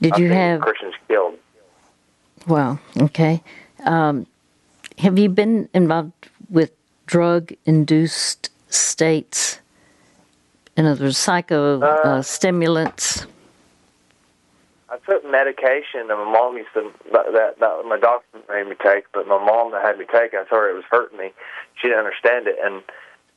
Did 0.00 0.18
you 0.18 0.30
have? 0.32 0.60
Christians 0.60 0.94
killed? 1.08 1.38
Well, 2.46 2.78
okay. 2.98 3.42
Um, 3.84 4.26
have 4.98 5.18
you 5.18 5.28
been 5.28 5.68
involved 5.72 6.12
with 6.50 6.72
drug-induced 7.06 8.50
states? 8.68 9.60
In 10.76 10.86
other 10.86 11.04
words, 11.04 11.18
psycho 11.18 11.80
uh, 11.80 12.22
stimulants. 12.22 13.26
I 14.88 14.98
took 15.10 15.28
medication, 15.28 16.00
and 16.00 16.08
my 16.08 16.32
mom 16.32 16.56
used 16.56 16.72
to 16.74 16.90
that, 17.12 17.26
that, 17.32 17.58
that 17.60 17.84
my 17.86 17.98
doctor 17.98 18.38
made 18.48 18.68
me 18.68 18.76
take, 18.82 19.04
but 19.12 19.26
my 19.26 19.38
mom 19.38 19.72
that 19.72 19.84
had 19.84 19.98
me 19.98 20.04
take 20.04 20.32
it, 20.32 20.36
I 20.36 20.44
told 20.48 20.62
her 20.62 20.70
it 20.70 20.74
was 20.74 20.84
hurting 20.90 21.18
me. 21.18 21.32
She 21.80 21.88
didn't 21.88 21.98
understand 21.98 22.46
it, 22.46 22.56
and 22.62 22.82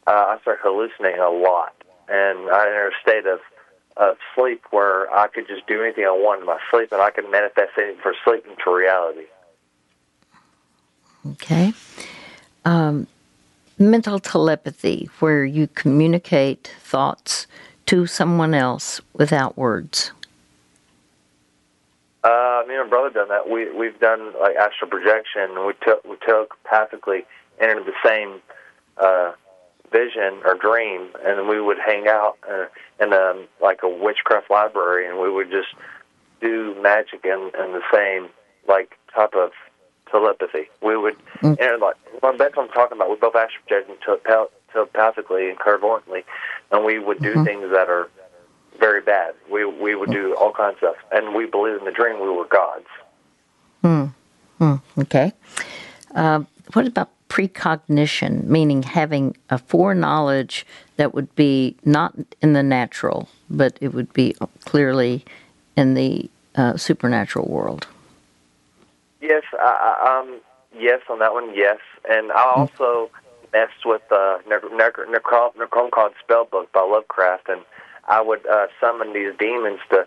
uh, 0.05 0.35
I 0.35 0.37
started 0.41 0.61
hallucinating 0.61 1.19
a 1.19 1.29
lot, 1.29 1.73
and 2.07 2.49
I 2.49 2.67
entered 2.67 2.93
a 2.93 3.01
state 3.01 3.25
of 3.25 3.39
of 3.97 4.17
sleep 4.35 4.61
where 4.69 5.11
I 5.11 5.27
could 5.27 5.47
just 5.47 5.65
do 5.65 5.81
anything 5.81 6.05
I 6.05 6.11
wanted 6.11 6.41
in 6.41 6.45
my 6.45 6.59
sleep, 6.69 6.91
and 6.91 7.01
I 7.01 7.09
could 7.09 7.29
manifest 7.31 7.71
anything 7.77 7.99
for 8.01 8.13
sleep 8.23 8.45
into 8.47 8.71
reality. 8.71 9.25
Okay. 11.31 11.73
Um, 12.63 13.07
mental 13.79 14.19
telepathy, 14.19 15.09
where 15.19 15.45
you 15.45 15.67
communicate 15.67 16.71
thoughts 16.81 17.47
to 17.87 18.05
someone 18.05 18.53
else 18.53 19.01
without 19.13 19.57
words. 19.57 20.11
Uh, 22.23 22.63
me 22.67 22.75
and 22.75 22.83
my 22.85 22.89
brother 22.89 23.09
done 23.09 23.29
that. 23.29 23.49
We 23.49 23.71
we've 23.71 23.99
done 23.99 24.33
like 24.41 24.55
astral 24.55 24.89
projection, 24.89 25.65
we 25.65 25.73
took 25.81 26.03
we 26.03 26.17
telepathically 26.25 27.25
entered 27.59 27.85
the 27.85 27.93
same 28.03 28.41
uh, 28.97 29.31
vision 29.91 30.41
or 30.43 30.55
dream, 30.55 31.09
and 31.23 31.47
we 31.47 31.61
would 31.61 31.77
hang 31.77 32.07
out 32.07 32.37
uh, 32.49 32.65
in 32.99 33.13
a 33.13 33.45
like 33.61 33.79
a 33.83 33.89
witchcraft 33.89 34.49
library, 34.49 35.07
and 35.07 35.19
we 35.19 35.31
would 35.31 35.49
just 35.49 35.69
do 36.41 36.75
magic 36.81 37.23
in, 37.23 37.51
in 37.59 37.71
the 37.73 37.81
same 37.93 38.29
like 38.67 38.97
type 39.15 39.33
of 39.33 39.51
telepathy. 40.11 40.69
We 40.81 40.97
would 40.97 41.15
Mm. 41.41 41.59
enter 41.59 41.77
like 41.77 41.95
well, 42.21 42.35
that's 42.37 42.55
what 42.55 42.67
I'm 42.67 42.71
talking 42.73 42.97
about. 42.97 43.09
We 43.09 43.15
both 43.15 43.35
astral 43.35 43.63
projected 43.67 44.01
tele- 44.25 44.47
telepathically 44.73 45.49
and 45.49 45.59
clairvoyantly, 45.59 46.25
and 46.71 46.83
we 46.83 46.99
would 46.99 47.21
do 47.21 47.43
things 47.43 47.69
that 47.71 47.89
are 47.89 48.09
very 48.79 49.01
bad. 49.01 49.33
We 49.49 49.65
we 49.65 49.95
would 49.95 50.11
do 50.11 50.35
all 50.35 50.51
kinds 50.51 50.75
of 50.75 50.79
stuff, 50.79 50.95
and 51.11 51.33
we 51.35 51.45
believed 51.45 51.79
in 51.79 51.85
the 51.85 51.91
dream 51.91 52.19
we 52.19 52.29
were 52.29 52.45
gods. 52.45 52.87
Hmm. 53.81 54.05
Okay. 54.99 55.31
Uh, 56.15 56.43
what 56.73 56.87
about 56.87 57.09
precognition, 57.29 58.47
meaning 58.47 58.83
having 58.83 59.35
a 59.49 59.57
foreknowledge 59.57 60.65
that 60.95 61.13
would 61.13 61.33
be 61.35 61.75
not 61.85 62.13
in 62.41 62.53
the 62.53 62.63
natural, 62.63 63.29
but 63.49 63.77
it 63.81 63.93
would 63.93 64.11
be 64.13 64.35
clearly 64.65 65.23
in 65.75 65.93
the 65.93 66.29
uh, 66.55 66.75
supernatural 66.77 67.47
world? 67.47 67.85
Yes, 69.21 69.43
I, 69.53 70.19
um, 70.21 70.39
yes 70.77 71.01
on 71.09 71.19
that 71.19 71.33
one. 71.33 71.55
Yes, 71.55 71.79
and 72.09 72.31
I 72.31 72.43
also 72.55 73.09
messed 73.53 73.85
with 73.85 74.01
uh, 74.11 74.39
Necro- 74.47 74.71
Necro- 74.71 75.05
Necro- 75.07 75.53
Necronomicon 75.55 76.11
Spellbook 76.27 76.71
by 76.71 76.81
Lovecraft, 76.81 77.49
and 77.49 77.61
I 78.07 78.21
would 78.21 78.45
uh, 78.47 78.67
summon 78.79 79.13
these 79.13 79.33
demons 79.39 79.79
to 79.89 80.05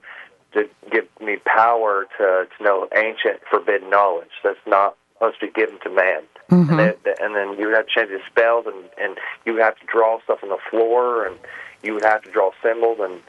to 0.53 0.69
give 0.91 1.07
me 1.21 1.37
power 1.45 2.07
to 2.19 2.47
to 2.57 2.63
know 2.65 2.89
ancient 2.97 3.41
forbidden 3.51 3.91
knowledge 3.91 4.31
that's 4.43 4.59
not 4.67 4.97
supposed 5.13 5.41
to 5.41 5.47
be 5.47 5.53
given 5.53 5.79
to 5.81 5.91
man. 5.91 6.23
And, 6.71 6.79
then, 7.05 7.15
and 7.21 7.37
then 7.37 7.59
you 7.59 7.67
would 7.67 7.77
have 7.77 7.87
to 7.87 7.93
change 7.95 8.11
the 8.11 8.21
spells, 8.29 8.67
and 8.67 8.85
and 8.99 9.19
you 9.45 9.53
would 9.55 9.63
have 9.63 9.79
to 9.79 9.87
draw 9.87 10.21
stuff 10.23 10.41
on 10.43 10.49
the 10.49 10.59
floor, 10.71 11.27
and 11.27 11.37
you 11.83 11.95
would 11.95 12.05
have 12.05 12.23
to 12.23 12.31
draw 12.31 12.51
symbols 12.63 12.99
and 13.01 13.21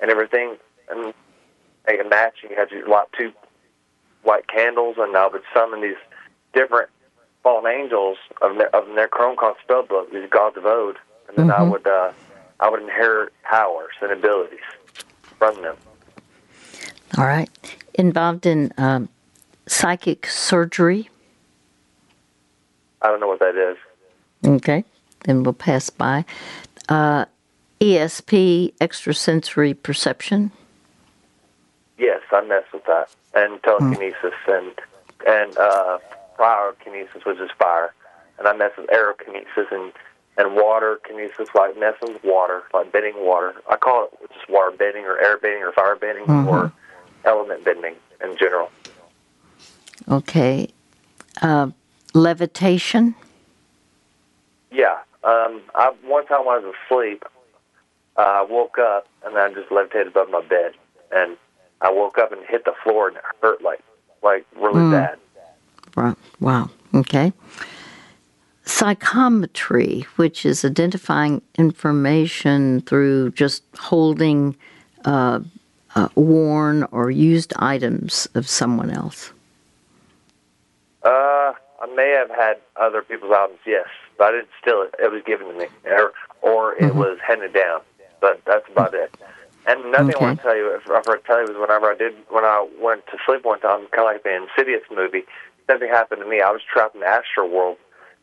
and 0.00 0.10
everything, 0.10 0.56
and 0.90 1.14
make 1.86 2.00
a 2.00 2.08
match. 2.08 2.34
And 2.42 2.50
you 2.50 2.56
had 2.56 2.68
to 2.70 2.84
light 2.86 3.06
two 3.16 3.32
white 4.26 4.48
candles, 4.48 4.96
and 4.98 5.16
I 5.16 5.28
would 5.28 5.42
summon 5.54 5.80
these 5.80 5.96
different 6.52 6.90
fallen 7.42 7.72
angels 7.72 8.18
of 8.42 8.56
Ne- 8.56 8.72
of 8.74 8.84
Necronomicon 8.86 9.54
spellbook, 9.66 10.12
these 10.12 10.28
gods 10.28 10.56
of 10.56 10.66
Ode, 10.66 10.96
and 11.28 11.36
then 11.36 11.50
I 11.50 11.62
would 11.62 11.86
uh, 11.86 12.12
I 12.60 12.68
would 12.68 12.82
inherit 12.82 13.32
powers 13.44 13.92
and 14.02 14.10
abilities 14.10 14.58
from 15.38 15.62
them. 15.62 15.76
All 17.16 17.24
right. 17.24 17.48
Involved 17.94 18.46
in 18.46 18.72
um, 18.76 19.08
psychic 19.66 20.26
surgery. 20.26 21.08
I 23.00 23.08
don't 23.08 23.20
know 23.20 23.28
what 23.28 23.38
that 23.38 23.56
is. 23.56 23.76
Okay. 24.44 24.84
Then 25.24 25.42
we'll 25.42 25.54
pass 25.54 25.88
by. 25.88 26.24
Uh, 26.88 27.26
ESP, 27.80 28.72
extrasensory 28.80 29.74
perception. 29.74 30.50
Yes, 32.30 32.42
I 32.42 32.46
mess 32.46 32.64
with 32.72 32.84
that, 32.86 33.08
and 33.34 33.62
telekinesis 33.62 34.34
and 34.48 34.72
and 35.26 35.56
uh, 35.58 35.98
pyrokinesis, 36.38 37.24
which 37.24 37.38
is 37.38 37.50
fire, 37.58 37.92
and 38.38 38.48
I 38.48 38.56
mess 38.56 38.72
with 38.76 38.88
aerokinesis 38.88 39.70
and 39.70 39.92
and 40.38 40.54
water 40.54 41.00
kinesis, 41.08 41.54
like 41.54 41.78
messing 41.78 42.14
with 42.14 42.24
water, 42.24 42.62
like 42.74 42.92
bending 42.92 43.14
water. 43.18 43.54
I 43.70 43.76
call 43.76 44.08
it 44.22 44.30
just 44.32 44.48
water 44.48 44.76
bending 44.76 45.04
or 45.04 45.18
air 45.18 45.38
bending 45.38 45.62
or 45.62 45.72
fire 45.72 45.96
bending 45.96 46.28
or 46.28 46.72
element 47.24 47.64
bending 47.64 47.94
in 48.22 48.36
general. 48.38 48.70
Okay. 50.08 50.68
Uh, 51.40 51.70
levitation. 52.14 53.14
Yeah. 54.70 54.98
Um, 55.24 55.62
I 55.74 55.92
one 56.04 56.26
time 56.26 56.44
when 56.44 56.56
I 56.56 56.66
was 56.66 56.74
asleep, 56.86 57.24
uh, 58.16 58.20
I 58.20 58.42
woke 58.42 58.78
up 58.78 59.08
and 59.24 59.36
I 59.38 59.52
just 59.52 59.72
levitated 59.72 60.08
above 60.08 60.30
my 60.30 60.42
bed, 60.42 60.72
and 61.12 61.36
I 61.80 61.90
woke 61.90 62.18
up 62.18 62.32
and 62.32 62.42
hit 62.46 62.64
the 62.64 62.74
floor 62.82 63.08
and 63.08 63.16
it 63.16 63.22
hurt 63.42 63.62
like 63.62 63.80
like 64.22 64.46
really 64.56 64.90
bad. 64.90 65.18
Wow. 65.96 66.16
wow. 66.40 66.70
Okay. 66.94 67.32
Psychometry, 68.64 70.02
which 70.16 70.44
is 70.44 70.64
identifying 70.64 71.40
information 71.56 72.82
through 72.82 73.30
just 73.30 73.62
holding 73.78 74.56
uh, 75.04 75.40
uh, 75.94 76.08
worn 76.14 76.82
or 76.90 77.10
used 77.10 77.52
items 77.56 78.28
of 78.34 78.48
someone 78.48 78.90
else. 78.90 79.32
Uh, 81.02 81.52
I 81.80 81.86
may 81.94 82.10
have 82.10 82.30
had 82.30 82.56
other 82.74 83.02
people's 83.02 83.32
albums, 83.32 83.60
yes, 83.64 83.86
but 84.18 84.28
I 84.28 84.30
didn't 84.32 84.48
steal 84.60 84.82
it. 84.82 84.94
It 84.98 85.10
was 85.12 85.22
given 85.24 85.46
to 85.46 85.54
me, 85.54 85.66
or 85.86 86.12
or 86.42 86.74
it 86.74 86.94
was 86.94 87.18
handed 87.26 87.54
down. 87.54 87.80
But 88.20 88.40
that's 88.44 88.68
about 88.70 88.94
it. 88.94 89.14
And 89.66 89.84
another 89.84 90.12
thing 90.12 90.22
I 90.22 90.22
want 90.22 90.38
to 90.38 90.42
tell 90.44 90.56
you, 90.56 90.74
if 90.76 90.82
I 90.88 91.02
forgot 91.02 91.22
to 91.22 91.26
tell 91.26 91.40
you, 91.40 91.52
was 91.52 91.56
whenever 91.58 91.90
I 91.90 91.96
did, 91.96 92.14
when 92.30 92.44
I 92.44 92.66
went 92.80 93.06
to 93.06 93.18
sleep 93.26 93.44
one 93.44 93.60
time, 93.60 93.88
kind 93.90 94.06
of 94.08 94.14
like 94.14 94.22
the 94.22 94.34
Insidious 94.34 94.82
movie, 94.94 95.24
something 95.68 95.88
happened 95.88 96.22
to 96.22 96.28
me. 96.28 96.40
I 96.40 96.50
was 96.50 96.60
trapped 96.72 96.94
in 96.94 97.00
the 97.00 97.08
astral 97.08 97.50
world, 97.50 97.76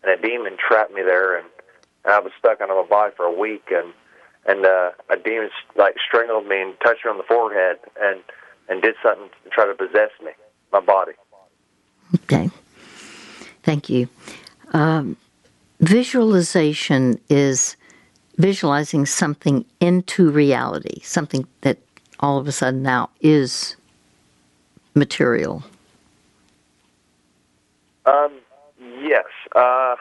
and 0.03 0.11
a 0.11 0.21
demon 0.21 0.55
trapped 0.57 0.93
me 0.93 1.01
there, 1.01 1.37
and, 1.37 1.47
and 2.05 2.13
I 2.13 2.19
was 2.19 2.31
stuck 2.39 2.61
under 2.61 2.75
my 2.75 2.87
body 2.87 3.13
for 3.15 3.25
a 3.25 3.33
week, 3.33 3.65
and 3.71 3.93
and 4.45 4.65
uh, 4.65 4.91
a 5.09 5.17
demon 5.17 5.49
like 5.75 5.95
strangled 6.05 6.47
me 6.47 6.61
and 6.61 6.73
touched 6.83 7.05
me 7.05 7.11
on 7.11 7.17
the 7.17 7.23
forehead, 7.23 7.77
and 8.01 8.21
and 8.69 8.81
did 8.81 8.95
something 9.03 9.29
to 9.43 9.49
try 9.49 9.65
to 9.65 9.73
possess 9.73 10.11
me, 10.23 10.31
my 10.71 10.79
body. 10.79 11.13
Okay. 12.23 12.49
Thank 13.63 13.89
you. 13.89 14.07
Um, 14.73 15.17
visualization 15.79 17.19
is 17.29 17.75
visualizing 18.37 19.05
something 19.05 19.65
into 19.79 20.31
reality, 20.31 21.01
something 21.03 21.47
that 21.61 21.77
all 22.19 22.37
of 22.37 22.47
a 22.47 22.51
sudden 22.51 22.81
now 22.81 23.09
is 23.21 23.75
material. 24.95 25.63
Um, 28.05 28.39
yes. 29.01 29.25
Uh, 29.55 29.95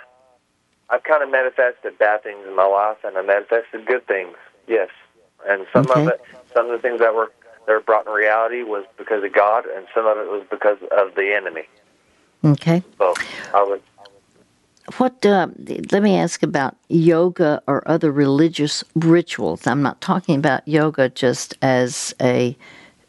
I've 0.90 1.02
kind 1.04 1.22
of 1.22 1.30
manifested 1.30 1.98
bad 1.98 2.22
things 2.22 2.44
in 2.46 2.54
my 2.54 2.66
life, 2.66 2.98
and 3.04 3.16
I 3.16 3.22
manifested 3.22 3.86
good 3.86 4.06
things. 4.06 4.36
Yes, 4.66 4.90
and 5.48 5.66
some 5.72 5.90
Okay. 5.90 6.02
of 6.02 6.08
it, 6.08 6.20
some 6.54 6.66
of 6.66 6.72
the 6.72 6.78
things 6.78 7.00
that 7.00 7.14
were 7.14 7.30
that 7.66 7.72
were 7.72 7.80
brought 7.80 8.06
in 8.06 8.12
reality 8.12 8.62
was 8.62 8.84
because 8.98 9.22
of 9.24 9.32
God, 9.32 9.64
and 9.66 9.86
some 9.94 10.06
of 10.06 10.18
it 10.18 10.28
was 10.28 10.44
because 10.50 10.78
of 10.96 11.14
the 11.14 11.32
enemy. 11.34 11.66
Okay. 12.44 12.82
So 12.98 13.14
I 13.54 13.62
would. 13.62 13.82
What, 14.98 15.24
uh, 15.24 15.48
let 15.90 16.02
me 16.02 16.16
ask 16.16 16.42
about 16.42 16.76
yoga 16.88 17.62
or 17.66 17.86
other 17.88 18.10
religious 18.10 18.84
rituals. 18.94 19.66
I'm 19.66 19.82
not 19.82 20.00
talking 20.00 20.36
about 20.36 20.66
yoga 20.66 21.08
just 21.08 21.56
as 21.62 22.14
a 22.20 22.56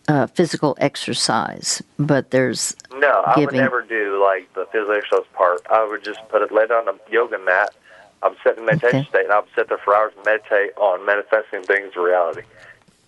uh, 0.08 0.28
physical 0.28 0.78
exercise, 0.80 1.82
but 1.98 2.32
there's 2.32 2.76
No, 2.94 3.24
I 3.26 3.40
would 3.40 3.54
never 3.54 3.82
do 3.82 4.22
like 4.24 4.54
the 4.54 4.66
physical 4.72 4.94
exercise 4.96 5.26
part. 5.34 5.62
I 5.72 5.86
would 5.88 6.04
just 6.04 6.20
put 6.30 6.42
it 6.42 6.52
lay 6.52 6.68
down 6.68 6.88
on 6.88 6.96
a 7.08 7.12
yoga 7.12 7.40
mat. 7.40 7.74
i'm 8.22 8.36
sit 8.44 8.58
in 8.58 8.64
a 8.64 8.66
meditation 8.66 9.00
Okay. 9.00 9.10
state, 9.10 9.24
and 9.26 9.34
I 9.34 9.40
would 9.40 9.50
sit 9.56 9.70
there 9.70 9.78
for 9.78 9.96
hours 9.96 10.14
and 10.16 10.26
meditate 10.26 10.78
on 10.78 11.06
manifesting 11.06 11.64
things 11.64 11.94
to 11.94 12.02
reality. 12.02 12.42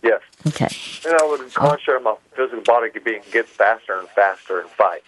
Yes. 0.03 0.21
Okay. 0.47 0.69
And 1.05 1.15
I 1.15 1.25
would 1.25 1.53
concentrate 1.53 1.95
on 1.97 2.03
my 2.03 2.15
physical 2.35 2.61
body 2.61 2.89
being 2.99 3.21
get 3.31 3.47
faster 3.47 3.97
and 3.99 4.07
faster 4.09 4.59
and 4.59 4.69
fight. 4.71 5.03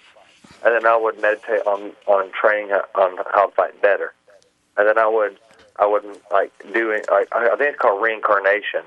And 0.66 0.74
then 0.74 0.86
I 0.86 0.98
would 0.98 1.22
meditate 1.22 1.66
on 1.66 1.92
on 2.08 2.32
training 2.32 2.72
on 2.72 3.18
how 3.34 3.48
to 3.48 3.52
fight 3.56 3.82
better. 3.82 4.14
And 4.78 4.88
then 4.88 4.98
I 4.98 5.08
would 5.08 5.38
I 5.78 5.86
wouldn't 5.86 6.20
like 6.32 6.52
doing 6.74 7.04
like 7.12 7.28
I 7.32 7.56
think 7.56 7.72
it's 7.72 7.80
called 7.80 8.02
reincarnation. 8.02 8.82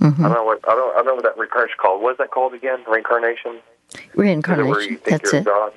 Mm-hmm. 0.00 0.24
I 0.24 0.28
don't 0.28 0.36
know 0.36 0.44
what 0.44 0.60
I 0.68 0.74
don't 0.74 0.92
I 0.92 0.96
don't 0.96 1.06
know 1.06 1.14
what 1.14 1.24
that 1.24 1.38
reincarnation 1.38 1.76
called. 1.78 2.02
What 2.02 2.12
is 2.12 2.18
that 2.18 2.30
called 2.30 2.54
again? 2.54 2.80
Reincarnation. 2.88 3.58
Reincarnation. 4.14 4.94
It 4.94 5.04
That's 5.04 5.32
it. 5.32 5.44
God? 5.44 5.72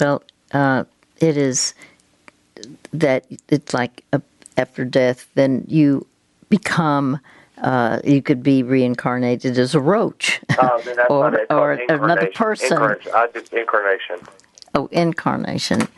Well, 0.00 0.22
uh, 0.52 0.84
it 1.20 1.36
is 1.36 1.74
that 2.92 3.26
it's 3.48 3.74
like 3.74 4.04
after 4.56 4.84
death, 4.84 5.26
then 5.34 5.64
you 5.68 6.06
become 6.48 7.20
uh, 7.60 8.00
you 8.04 8.22
could 8.22 8.42
be 8.42 8.62
reincarnated 8.62 9.58
as 9.58 9.74
a 9.74 9.80
roach 9.80 10.40
oh, 10.58 10.82
or, 11.10 11.40
or 11.50 11.72
another 11.72 12.30
person. 12.34 12.72
Incarnation. 12.72 13.12
I 13.14 13.28
did 13.32 13.52
incarnation. 13.52 14.16
Oh, 14.74 14.88
incarnation. 14.92 15.88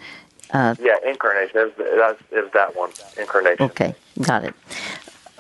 Uh, 0.50 0.74
yeah, 0.80 0.96
incarnation. 1.06 1.72
Was, 1.78 2.16
it 2.30 2.52
that 2.52 2.76
one. 2.76 2.90
Incarnation. 3.18 3.64
Okay, 3.66 3.94
got 4.22 4.44
it. 4.44 4.54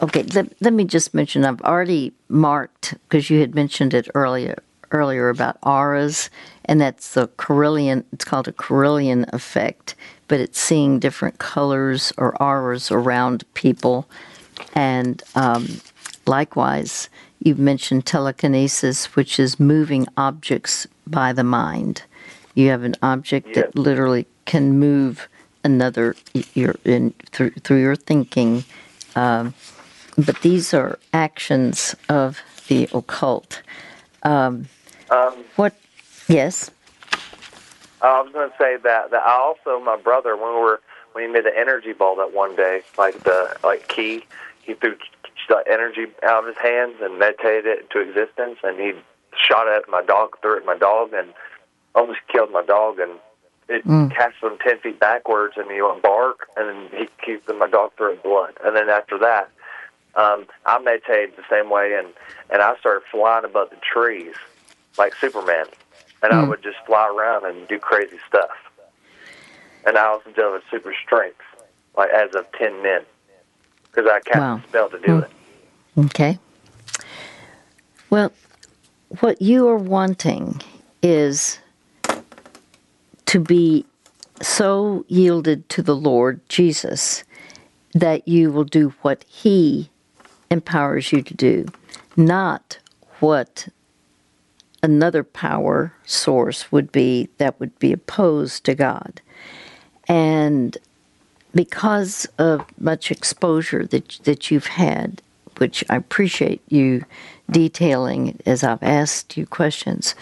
Okay, 0.02 0.22
let, 0.34 0.52
let 0.60 0.72
me 0.72 0.84
just 0.84 1.14
mention 1.14 1.44
I've 1.44 1.60
already 1.62 2.12
marked 2.28 2.94
because 3.08 3.30
you 3.30 3.40
had 3.40 3.54
mentioned 3.54 3.94
it 3.94 4.08
earlier 4.14 4.62
earlier 4.92 5.28
about 5.28 5.56
auras, 5.62 6.30
and 6.66 6.80
that's 6.80 7.14
the 7.14 7.28
Kirlian. 7.28 8.04
It's 8.12 8.24
called 8.24 8.46
a 8.46 8.52
Kirlian 8.52 9.32
effect, 9.32 9.94
but 10.28 10.38
it's 10.38 10.60
seeing 10.60 10.98
different 10.98 11.38
colors 11.38 12.12
or 12.16 12.40
auras 12.42 12.90
around 12.90 13.44
people, 13.54 14.08
and 14.74 15.22
um, 15.34 15.80
Likewise, 16.26 17.08
you've 17.40 17.58
mentioned 17.58 18.06
telekinesis, 18.06 19.16
which 19.16 19.38
is 19.38 19.58
moving 19.58 20.06
objects 20.16 20.86
by 21.06 21.32
the 21.32 21.44
mind. 21.44 22.02
You 22.54 22.68
have 22.70 22.84
an 22.84 22.94
object 23.02 23.48
yes. 23.48 23.56
that 23.56 23.76
literally 23.76 24.26
can 24.44 24.78
move 24.78 25.28
another 25.64 26.14
your, 26.54 26.76
in, 26.84 27.12
through, 27.32 27.50
through 27.50 27.80
your 27.80 27.96
thinking. 27.96 28.64
Um, 29.16 29.54
but 30.16 30.40
these 30.42 30.74
are 30.74 30.98
actions 31.12 31.96
of 32.08 32.40
the 32.68 32.88
occult. 32.92 33.62
Um, 34.22 34.68
um, 35.10 35.44
what? 35.56 35.74
Yes. 36.28 36.70
I 38.02 38.20
was 38.20 38.32
going 38.32 38.50
to 38.50 38.56
say 38.58 38.76
that 38.82 39.10
that 39.10 39.22
I 39.22 39.32
also 39.32 39.78
my 39.80 39.96
brother 39.96 40.36
when 40.36 40.54
we 40.54 40.60
were 40.60 40.80
when 41.12 41.24
he 41.24 41.30
made 41.30 41.44
the 41.44 41.56
energy 41.56 41.92
ball 41.92 42.16
that 42.16 42.32
one 42.32 42.56
day 42.56 42.82
like 42.98 43.22
the 43.22 43.56
like 43.62 43.86
key 43.88 44.24
he 44.62 44.74
threw 44.74 44.96
the 45.48 45.64
energy 45.70 46.06
out 46.22 46.46
of 46.46 46.54
his 46.54 46.62
hands 46.62 46.96
and 47.00 47.18
meditated 47.18 47.66
it 47.66 47.80
into 47.82 48.00
existence. 48.00 48.58
And 48.62 48.78
he 48.78 48.92
shot 49.36 49.68
at 49.68 49.88
my 49.88 50.02
dog, 50.02 50.38
threw 50.40 50.56
it 50.56 50.60
at 50.60 50.66
my 50.66 50.76
dog, 50.76 51.12
and 51.12 51.32
almost 51.94 52.20
killed 52.28 52.50
my 52.52 52.62
dog. 52.62 52.98
And 52.98 53.12
it 53.68 53.86
mm. 53.86 54.14
cast 54.14 54.36
him 54.42 54.58
ten 54.58 54.78
feet 54.78 55.00
backwards, 55.00 55.54
and 55.56 55.70
he 55.70 55.80
went 55.80 56.02
bark, 56.02 56.48
and 56.56 56.68
then 56.68 57.00
he 57.00 57.08
kept 57.24 57.48
my 57.58 57.68
dog 57.68 57.92
threw 57.96 58.16
blood. 58.16 58.54
And 58.64 58.76
then 58.76 58.88
after 58.88 59.18
that, 59.18 59.50
um, 60.14 60.46
I 60.66 60.78
meditated 60.78 61.36
the 61.36 61.44
same 61.48 61.70
way, 61.70 61.94
and 61.94 62.08
and 62.50 62.60
I 62.62 62.76
started 62.78 63.02
flying 63.10 63.44
above 63.44 63.70
the 63.70 63.76
trees 63.76 64.34
like 64.98 65.14
Superman, 65.14 65.66
and 66.22 66.32
mm. 66.32 66.36
I 66.36 66.44
would 66.44 66.62
just 66.62 66.78
fly 66.86 67.08
around 67.08 67.46
and 67.46 67.66
do 67.68 67.78
crazy 67.78 68.18
stuff. 68.28 68.50
And 69.86 69.96
I 69.96 70.06
also 70.06 70.30
developed 70.30 70.66
super 70.70 70.94
strength, 71.04 71.40
like 71.96 72.10
as 72.10 72.34
of 72.34 72.46
ten 72.52 72.82
men 72.82 73.02
because 73.92 74.10
I 74.10 74.20
cast 74.20 74.38
wow. 74.38 74.56
a 74.56 74.68
spell 74.68 74.88
to 74.90 74.98
do 75.00 75.16
hmm. 75.16 75.22
it. 75.22 75.30
Okay. 76.06 76.38
Well, 78.10 78.32
what 79.20 79.40
you 79.42 79.68
are 79.68 79.76
wanting 79.76 80.60
is 81.02 81.58
to 83.26 83.40
be 83.40 83.84
so 84.40 85.04
yielded 85.08 85.68
to 85.70 85.82
the 85.82 85.96
Lord 85.96 86.40
Jesus 86.48 87.24
that 87.94 88.26
you 88.26 88.50
will 88.50 88.64
do 88.64 88.94
what 89.02 89.24
He 89.28 89.90
empowers 90.50 91.12
you 91.12 91.22
to 91.22 91.34
do, 91.34 91.66
not 92.16 92.78
what 93.20 93.68
another 94.82 95.22
power 95.22 95.94
source 96.04 96.72
would 96.72 96.90
be 96.90 97.28
that 97.38 97.58
would 97.60 97.78
be 97.78 97.92
opposed 97.92 98.64
to 98.64 98.74
God. 98.74 99.20
And 100.08 100.76
because 101.54 102.26
of 102.38 102.64
much 102.78 103.10
exposure 103.10 103.86
that 103.86 104.20
that 104.24 104.50
you've 104.50 104.66
had, 104.66 105.22
which 105.58 105.84
I 105.90 105.96
appreciate 105.96 106.62
you 106.68 107.04
detailing 107.50 108.40
as 108.46 108.64
I've 108.64 108.82
asked 108.82 109.36
you 109.36 109.46
questions. 109.46 110.14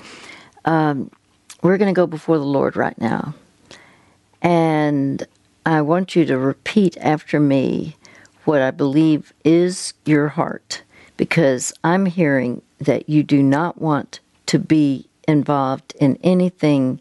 Um, 0.65 1.11
we're 1.63 1.79
going 1.79 1.95
to 1.95 1.99
go 1.99 2.07
before 2.07 2.39
the 2.39 2.45
Lord 2.45 2.77
right 2.77 2.99
now, 3.01 3.35
and 4.43 5.27
I 5.67 5.83
want 5.83 6.17
you 6.17 6.25
to 6.25 6.39
repeat 6.39 6.97
after 6.99 7.39
me 7.39 7.97
what 8.45 8.63
I 8.63 8.71
believe 8.71 9.33
is 9.45 9.93
your 10.07 10.29
heart, 10.29 10.83
because 11.17 11.73
I'm 11.85 12.07
hearing 12.07 12.63
that 12.79 13.09
you 13.09 13.23
do 13.23 13.43
not 13.43 13.81
want 13.81 14.21
to 14.47 14.59
be 14.59 15.07
involved 15.29 15.95
in 16.01 16.19
anything 16.25 16.99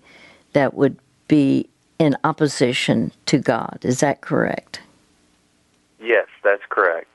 that 0.53 0.73
would 0.73 0.97
be 1.27 1.67
in 1.99 2.17
opposition 2.23 3.11
to 3.27 3.37
God. 3.37 3.79
Is 3.83 3.99
that 3.99 4.21
correct? 4.21 4.81
Yes, 6.01 6.27
that's 6.43 6.63
correct. 6.69 7.07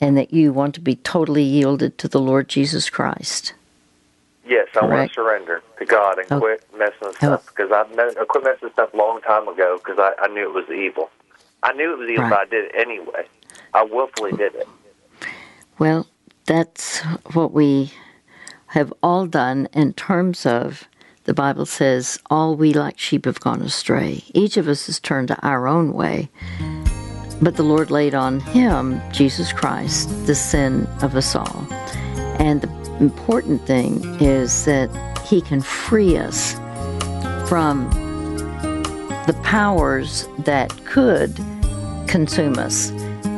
And 0.00 0.16
that 0.16 0.32
you 0.32 0.52
want 0.52 0.74
to 0.76 0.80
be 0.80 0.96
totally 0.96 1.42
yielded 1.42 1.98
to 1.98 2.08
the 2.08 2.20
Lord 2.20 2.48
Jesus 2.48 2.88
Christ. 2.88 3.54
Yes, 4.46 4.68
correct? 4.72 4.84
I 4.84 4.96
want 4.96 5.10
to 5.10 5.14
surrender 5.14 5.62
to 5.78 5.84
God 5.84 6.18
and 6.18 6.26
oh. 6.30 6.40
quit 6.40 6.64
messing 6.78 6.96
with 7.02 7.16
oh. 7.22 7.36
stuff 7.36 7.46
because 7.46 7.72
I, 7.72 7.82
I 7.82 8.24
quit 8.24 8.44
messing 8.44 8.60
with 8.62 8.72
stuff 8.72 8.94
a 8.94 8.96
long 8.96 9.20
time 9.22 9.48
ago 9.48 9.78
because 9.78 9.98
I, 9.98 10.12
I 10.22 10.28
knew 10.28 10.48
it 10.48 10.54
was 10.54 10.70
evil. 10.70 11.10
I 11.62 11.72
knew 11.72 11.92
it 11.92 11.98
was 11.98 12.08
evil, 12.08 12.24
right. 12.24 12.30
but 12.30 12.40
I 12.40 12.44
did 12.44 12.66
it 12.66 12.72
anyway. 12.76 13.26
I 13.72 13.84
willfully 13.84 14.32
did 14.32 14.54
it. 14.54 14.68
Well, 15.78 16.06
that's 16.46 17.00
what 17.32 17.52
we 17.52 17.92
have 18.68 18.92
all 19.02 19.26
done 19.26 19.68
in 19.72 19.92
terms 19.94 20.46
of 20.46 20.84
the 21.24 21.34
Bible 21.34 21.66
says, 21.66 22.18
All 22.30 22.54
we 22.54 22.72
like 22.72 22.98
sheep 22.98 23.24
have 23.24 23.40
gone 23.40 23.62
astray. 23.62 24.22
Each 24.34 24.56
of 24.56 24.68
us 24.68 24.86
has 24.86 25.00
turned 25.00 25.28
to 25.28 25.46
our 25.46 25.66
own 25.66 25.92
way. 25.92 26.28
But 27.40 27.56
the 27.56 27.62
Lord 27.62 27.90
laid 27.90 28.14
on 28.14 28.40
him, 28.40 29.00
Jesus 29.12 29.52
Christ, 29.52 30.08
the 30.26 30.34
sin 30.34 30.86
of 31.02 31.16
us 31.16 31.34
all. 31.34 31.66
And 32.38 32.60
the 32.60 32.96
important 33.00 33.66
thing 33.66 34.04
is 34.20 34.64
that 34.66 34.90
he 35.26 35.40
can 35.40 35.60
free 35.60 36.16
us 36.16 36.52
from 37.48 37.90
the 39.26 39.38
powers 39.42 40.28
that 40.40 40.70
could 40.84 41.34
consume 42.06 42.58
us 42.58 42.92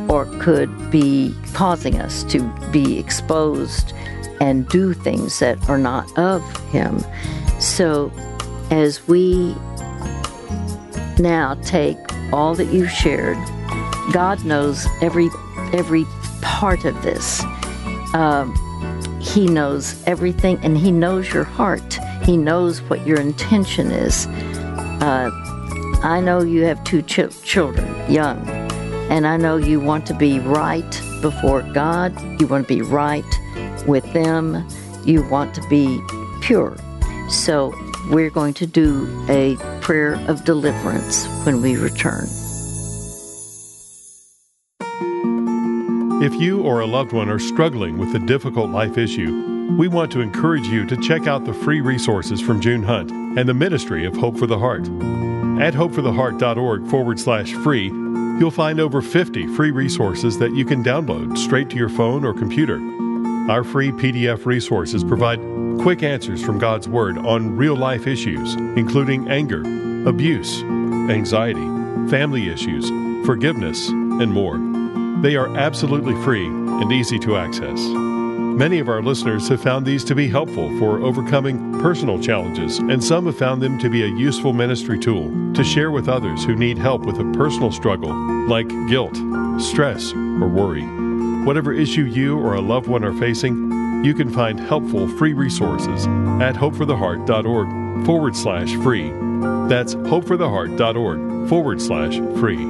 or 0.09 0.27
could 0.41 0.91
be 0.91 1.35
causing 1.53 2.01
us 2.01 2.25
to 2.25 2.43
be 2.71 2.99
exposed 2.99 3.93
and 4.41 4.69
do 4.69 4.93
things 4.93 5.39
that 5.39 5.57
are 5.69 5.79
not 5.79 6.17
of 6.19 6.43
him. 6.71 6.99
So, 7.59 8.13
as 8.71 9.07
we 9.09 9.55
now 11.19 11.55
take 11.63 11.99
all 12.33 12.55
that 12.55 12.67
you've 12.67 12.91
shared, 12.91 13.39
God 14.13 14.45
knows 14.45 14.87
every 15.01 15.29
every 15.73 16.05
part 16.43 16.85
of 16.85 17.01
this. 17.03 17.43
Um, 18.15 18.55
he 19.21 19.47
knows 19.47 20.03
everything, 20.07 20.59
and 20.63 20.79
He 20.79 20.91
knows 20.91 21.33
your 21.33 21.45
heart. 21.45 21.99
He 22.23 22.37
knows 22.37 22.81
what 22.83 23.07
your 23.07 23.21
intention 23.21 23.91
is. 23.91 24.27
Uh, 24.27 25.31
I 26.03 26.21
know 26.21 26.43
you 26.43 26.65
have 26.65 26.83
two 26.85 27.03
ch- 27.03 27.43
children, 27.43 27.87
young, 28.11 28.49
and 29.11 29.27
I 29.27 29.37
know 29.37 29.57
you 29.57 29.81
want 29.81 30.07
to 30.07 30.15
be 30.15 30.39
right 30.39 30.91
before 31.21 31.63
God. 31.63 32.19
You 32.41 32.47
want 32.47 32.69
to 32.69 32.75
be 32.75 32.83
right 32.83 33.25
with 33.87 34.11
them. 34.13 34.67
You 35.05 35.23
want 35.29 35.55
to 35.57 35.69
be 35.69 36.01
pure. 36.41 36.77
So 37.29 37.75
we're 38.11 38.31
going 38.31 38.55
to 38.55 38.67
do 38.67 39.27
a 39.29 39.57
prayer 39.81 40.15
of 40.29 40.45
deliverance 40.45 41.27
when 41.45 41.61
we 41.63 41.77
return. 41.77 42.27
If 46.23 46.35
you 46.41 46.63
or 46.63 46.81
a 46.81 46.87
loved 46.87 47.13
one 47.13 47.29
are 47.29 47.39
struggling 47.39 47.99
with 47.99 48.15
a 48.15 48.19
difficult 48.19 48.71
life 48.71 48.97
issue, 48.97 49.77
we 49.79 49.87
want 49.87 50.11
to 50.13 50.21
encourage 50.21 50.67
you 50.67 50.87
to 50.87 50.97
check 50.97 51.27
out 51.27 51.45
the 51.45 51.53
free 51.53 51.81
resources 51.81 52.41
from 52.41 52.61
June 52.61 52.83
Hunt 52.83 53.11
and 53.11 53.49
the 53.49 53.55
Ministry 53.55 54.07
of 54.07 54.17
Hope 54.17 54.39
for 54.39 54.47
the 54.47 54.59
Heart. 54.59 54.87
At 55.61 55.75
hopefortheheart.org 55.75 56.87
forward 56.89 57.21
slash 57.21 57.53
free, 57.53 57.87
you'll 58.39 58.51
find 58.51 58.81
over 58.81 59.03
50 59.03 59.47
free 59.55 59.71
resources 59.71 60.39
that 60.39 60.55
you 60.55 60.65
can 60.65 60.83
download 60.83 61.37
straight 61.37 61.69
to 61.71 61.77
your 61.77 61.89
phone 61.89 62.25
or 62.25 62.33
computer. 62.33 62.79
Our 63.51 63.63
free 63.63 63.91
PDF 63.93 64.47
resources 64.47 65.05
provide 65.05 65.41
quick 65.81 66.03
answers 66.03 66.43
from 66.45 66.59
God's 66.59 66.89
Word 66.89 67.19
on 67.19 67.57
real 67.57 67.77
life 67.77 68.07
issues, 68.07 68.55
including 68.55 69.29
anger, 69.29 69.61
abuse, 70.09 70.63
anxiety, 71.11 71.65
family 72.09 72.49
issues, 72.49 72.89
forgiveness, 73.27 73.89
and 73.89 74.33
more. 74.33 74.59
They 75.23 75.37
are 75.37 75.57
absolutely 75.57 76.15
free 76.23 76.47
and 76.47 76.93
easy 76.93 77.19
to 77.21 77.37
access. 77.37 77.79
Many 78.57 78.79
of 78.79 78.89
our 78.89 79.03
listeners 79.03 79.49
have 79.49 79.63
found 79.63 79.85
these 79.85 80.03
to 80.05 80.15
be 80.15 80.29
helpful 80.29 80.69
for 80.79 81.01
overcoming 81.01 81.79
personal 81.81 82.19
challenges, 82.23 82.79
and 82.79 83.05
some 83.05 83.27
have 83.27 83.37
found 83.37 83.61
them 83.61 83.79
to 83.81 83.91
be 83.91 84.03
a 84.03 84.07
useful 84.07 84.53
ministry 84.55 84.99
tool 84.99 85.31
to 85.53 85.63
share 85.63 85.91
with 85.91 86.09
others 86.09 86.43
who 86.45 86.57
need 86.57 86.79
help 86.79 87.05
with 87.05 87.19
a 87.19 87.33
personal 87.37 87.71
struggle 87.71 88.15
like 88.49 88.69
guilt, 88.89 89.15
stress, 89.61 90.13
or 90.13 90.49
worry. 90.49 90.85
Whatever 91.45 91.73
issue 91.73 92.05
you 92.05 92.39
or 92.39 92.55
a 92.55 92.61
loved 92.61 92.87
one 92.87 93.05
are 93.05 93.13
facing, 93.19 93.71
you 94.05 94.15
can 94.15 94.31
find 94.31 94.59
helpful 94.59 95.09
free 95.17 95.33
resources 95.33 96.07
at 96.41 96.55
hopefortheheart.org 96.55 98.05
forward 98.07 98.37
slash 98.37 98.75
free. 98.77 99.11
That's 99.69 99.95
hopefortheheart.org 99.95 101.49
forward 101.49 101.81
slash 101.81 102.19
free. 102.39 102.65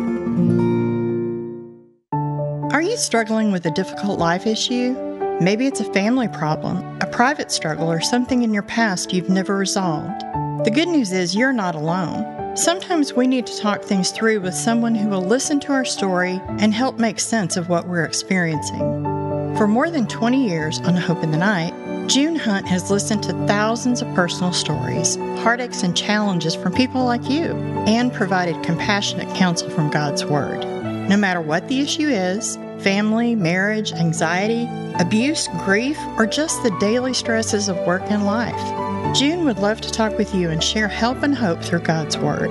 Are 2.73 2.83
you 2.83 2.97
struggling 2.97 3.53
with 3.53 3.65
a 3.67 3.71
difficult 3.71 4.19
life 4.19 4.47
issue? 4.47 4.95
Maybe 5.41 5.67
it's 5.67 5.81
a 5.81 5.93
family 5.93 6.29
problem, 6.29 6.99
a 7.01 7.07
private 7.07 7.53
struggle, 7.53 7.91
or 7.91 8.01
something 8.01 8.43
in 8.43 8.55
your 8.55 8.63
past 8.63 9.13
you've 9.13 9.29
never 9.29 9.57
resolved. 9.57 10.23
The 10.65 10.71
good 10.73 10.89
news 10.89 11.13
is 11.13 11.35
you're 11.35 11.53
not 11.53 11.75
alone. 11.75 12.57
Sometimes 12.57 13.13
we 13.13 13.27
need 13.27 13.47
to 13.47 13.59
talk 13.59 13.83
things 13.83 14.11
through 14.11 14.41
with 14.41 14.55
someone 14.55 14.95
who 14.95 15.09
will 15.09 15.23
listen 15.23 15.61
to 15.61 15.73
our 15.73 15.85
story 15.85 16.41
and 16.59 16.73
help 16.73 16.99
make 16.99 17.21
sense 17.21 17.57
of 17.57 17.69
what 17.69 17.87
we're 17.87 18.05
experiencing. 18.05 19.16
For 19.57 19.67
more 19.67 19.91
than 19.91 20.07
20 20.07 20.47
years 20.47 20.81
on 20.81 20.97
Hope 20.97 21.23
in 21.23 21.31
the 21.31 21.39
Night, 21.39 21.73
June 22.09 22.37
Hunt 22.37 22.67
has 22.67 22.91
listened 22.91 23.23
to 23.23 23.47
thousands 23.47 24.03
of 24.03 24.15
personal 24.15 24.53
stories, 24.53 25.17
heartaches, 25.41 25.83
and 25.83 25.97
challenges 25.97 26.55
from 26.55 26.75
people 26.75 27.05
like 27.05 27.29
you, 27.29 27.53
and 27.87 28.13
provided 28.13 28.63
compassionate 28.63 29.35
counsel 29.35 29.71
from 29.71 29.91
God's 29.91 30.25
Word. 30.25 30.61
No 31.09 31.17
matter 31.17 31.41
what 31.41 31.69
the 31.69 31.81
issue 31.81 32.09
is 32.09 32.59
family, 32.81 33.35
marriage, 33.35 33.93
anxiety, 33.93 34.69
abuse, 35.01 35.49
grief, 35.65 35.99
or 36.19 36.27
just 36.27 36.63
the 36.63 36.77
daily 36.79 37.15
stresses 37.15 37.69
of 37.69 37.79
work 37.87 38.03
and 38.07 38.27
life 38.27 38.55
June 39.15 39.47
would 39.47 39.59
love 39.59 39.81
to 39.81 39.91
talk 39.91 40.19
with 40.19 40.35
you 40.35 40.51
and 40.51 40.63
share 40.63 40.89
help 40.89 41.23
and 41.23 41.35
hope 41.35 41.63
through 41.63 41.81
God's 41.81 42.19
Word. 42.19 42.51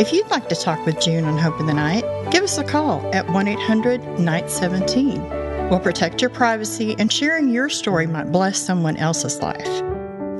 If 0.00 0.12
you'd 0.12 0.30
like 0.30 0.48
to 0.48 0.56
talk 0.56 0.84
with 0.84 1.00
June 1.00 1.24
on 1.24 1.38
Hope 1.38 1.60
in 1.60 1.66
the 1.66 1.74
Night, 1.74 2.04
give 2.32 2.42
us 2.42 2.58
a 2.58 2.64
call 2.64 3.08
at 3.14 3.28
1 3.30 3.46
800 3.46 4.00
917 4.18 5.39
will 5.70 5.80
protect 5.80 6.20
your 6.20 6.30
privacy 6.30 6.96
and 6.98 7.12
sharing 7.12 7.48
your 7.48 7.68
story 7.68 8.06
might 8.06 8.32
bless 8.32 8.58
someone 8.58 8.96
else's 8.96 9.40
life. 9.40 9.82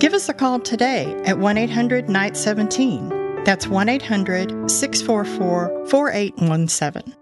Give 0.01 0.13
us 0.13 0.29
a 0.29 0.35
call 0.35 0.59
today 0.61 1.15
at 1.25 1.39
1 1.39 1.57
800 1.57 2.09
Night 2.09 2.37
17. 2.37 3.45
That's 3.45 3.69
1 3.69 3.89
800 3.89 4.71
644 4.71 5.87
4817. 5.89 7.17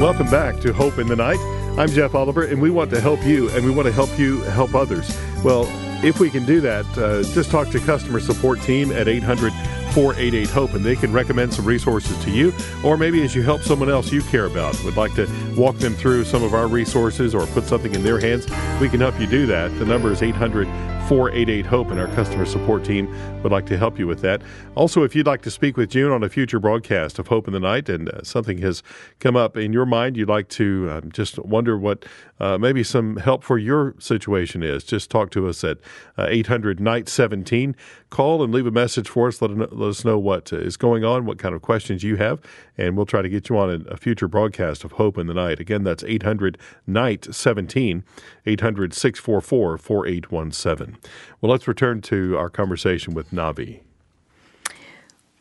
Welcome 0.00 0.28
back 0.30 0.58
to 0.62 0.72
Hope 0.72 0.98
in 0.98 1.06
the 1.06 1.14
Night. 1.14 1.61
I'm 1.78 1.88
Jeff 1.88 2.14
Oliver, 2.14 2.44
and 2.44 2.60
we 2.60 2.70
want 2.70 2.90
to 2.90 3.00
help 3.00 3.24
you, 3.24 3.48
and 3.50 3.64
we 3.64 3.70
want 3.70 3.86
to 3.86 3.92
help 3.92 4.18
you 4.18 4.42
help 4.42 4.74
others. 4.74 5.16
Well, 5.42 5.66
if 6.04 6.20
we 6.20 6.28
can 6.28 6.44
do 6.44 6.60
that, 6.60 6.84
uh, 6.98 7.22
just 7.32 7.50
talk 7.50 7.70
to 7.70 7.80
customer 7.80 8.20
support 8.20 8.60
team 8.60 8.92
at 8.92 9.08
800 9.08 9.54
488 9.94 10.50
HOPE, 10.50 10.74
and 10.74 10.84
they 10.84 10.96
can 10.96 11.12
recommend 11.12 11.52
some 11.54 11.64
resources 11.64 12.22
to 12.24 12.30
you, 12.30 12.52
or 12.84 12.98
maybe 12.98 13.22
as 13.22 13.34
you 13.34 13.42
help 13.42 13.62
someone 13.62 13.88
else 13.88 14.12
you 14.12 14.22
care 14.22 14.44
about, 14.44 14.82
would 14.84 14.96
like 14.96 15.14
to 15.14 15.26
walk 15.56 15.76
them 15.76 15.94
through 15.94 16.24
some 16.24 16.42
of 16.42 16.52
our 16.52 16.66
resources 16.66 17.34
or 17.34 17.46
put 17.48 17.64
something 17.64 17.94
in 17.94 18.02
their 18.02 18.20
hands, 18.20 18.46
we 18.78 18.88
can 18.88 19.00
help 19.00 19.18
you 19.18 19.26
do 19.26 19.46
that. 19.46 19.68
The 19.78 19.86
number 19.86 20.12
is 20.12 20.22
800 20.22 20.66
488 21.08 21.66
HOPE, 21.66 21.90
and 21.90 22.00
our 22.00 22.06
customer 22.08 22.46
support 22.46 22.84
team 22.84 23.08
would 23.42 23.52
like 23.52 23.66
to 23.66 23.76
help 23.76 23.98
you 23.98 24.06
with 24.06 24.20
that. 24.22 24.42
Also, 24.74 25.02
if 25.02 25.14
you'd 25.14 25.26
like 25.26 25.42
to 25.42 25.50
speak 25.50 25.76
with 25.76 25.90
June 25.90 26.12
on 26.12 26.22
a 26.22 26.28
future 26.28 26.58
broadcast 26.58 27.18
of 27.18 27.28
Hope 27.28 27.46
in 27.46 27.52
the 27.52 27.60
Night 27.60 27.88
and 27.88 28.08
uh, 28.08 28.22
something 28.22 28.58
has 28.58 28.82
come 29.20 29.36
up 29.36 29.56
in 29.56 29.72
your 29.72 29.84
mind, 29.84 30.16
you'd 30.16 30.28
like 30.28 30.48
to 30.50 30.88
um, 30.90 31.12
just 31.12 31.38
wonder 31.38 31.76
what 31.76 32.04
uh, 32.40 32.58
maybe 32.58 32.82
some 32.82 33.16
help 33.16 33.44
for 33.44 33.56
your 33.56 33.94
situation 33.98 34.62
is, 34.62 34.82
just 34.84 35.10
talk 35.10 35.30
to 35.30 35.48
us 35.48 35.62
at 35.62 35.78
uh, 36.18 36.26
800 36.28 36.80
Night 36.80 37.08
17. 37.08 37.76
Call 38.10 38.42
and 38.42 38.52
leave 38.52 38.66
a 38.66 38.70
message 38.70 39.08
for 39.08 39.28
us. 39.28 39.40
Let, 39.40 39.50
let 39.50 39.88
us 39.88 40.04
know 40.04 40.18
what 40.18 40.52
is 40.52 40.76
going 40.76 41.04
on, 41.04 41.24
what 41.24 41.38
kind 41.38 41.54
of 41.54 41.62
questions 41.62 42.02
you 42.02 42.16
have, 42.16 42.40
and 42.76 42.96
we'll 42.96 43.06
try 43.06 43.22
to 43.22 43.28
get 43.28 43.48
you 43.48 43.56
on 43.58 43.86
a, 43.88 43.96
future 43.96 44.26
broadcast 44.26 44.82
of 44.82 44.92
Hope 44.92 45.16
in 45.18 45.28
the 45.28 45.34
Night. 45.34 45.60
Again, 45.60 45.84
that's 45.84 46.02
800 46.02 46.58
Night 46.86 47.32
17, 47.32 48.02
800 48.44 48.92
644 48.92 49.78
4817. 49.78 50.91
Well, 51.40 51.50
let's 51.52 51.68
return 51.68 52.00
to 52.02 52.36
our 52.36 52.50
conversation 52.50 53.14
with 53.14 53.30
Navi. 53.30 53.80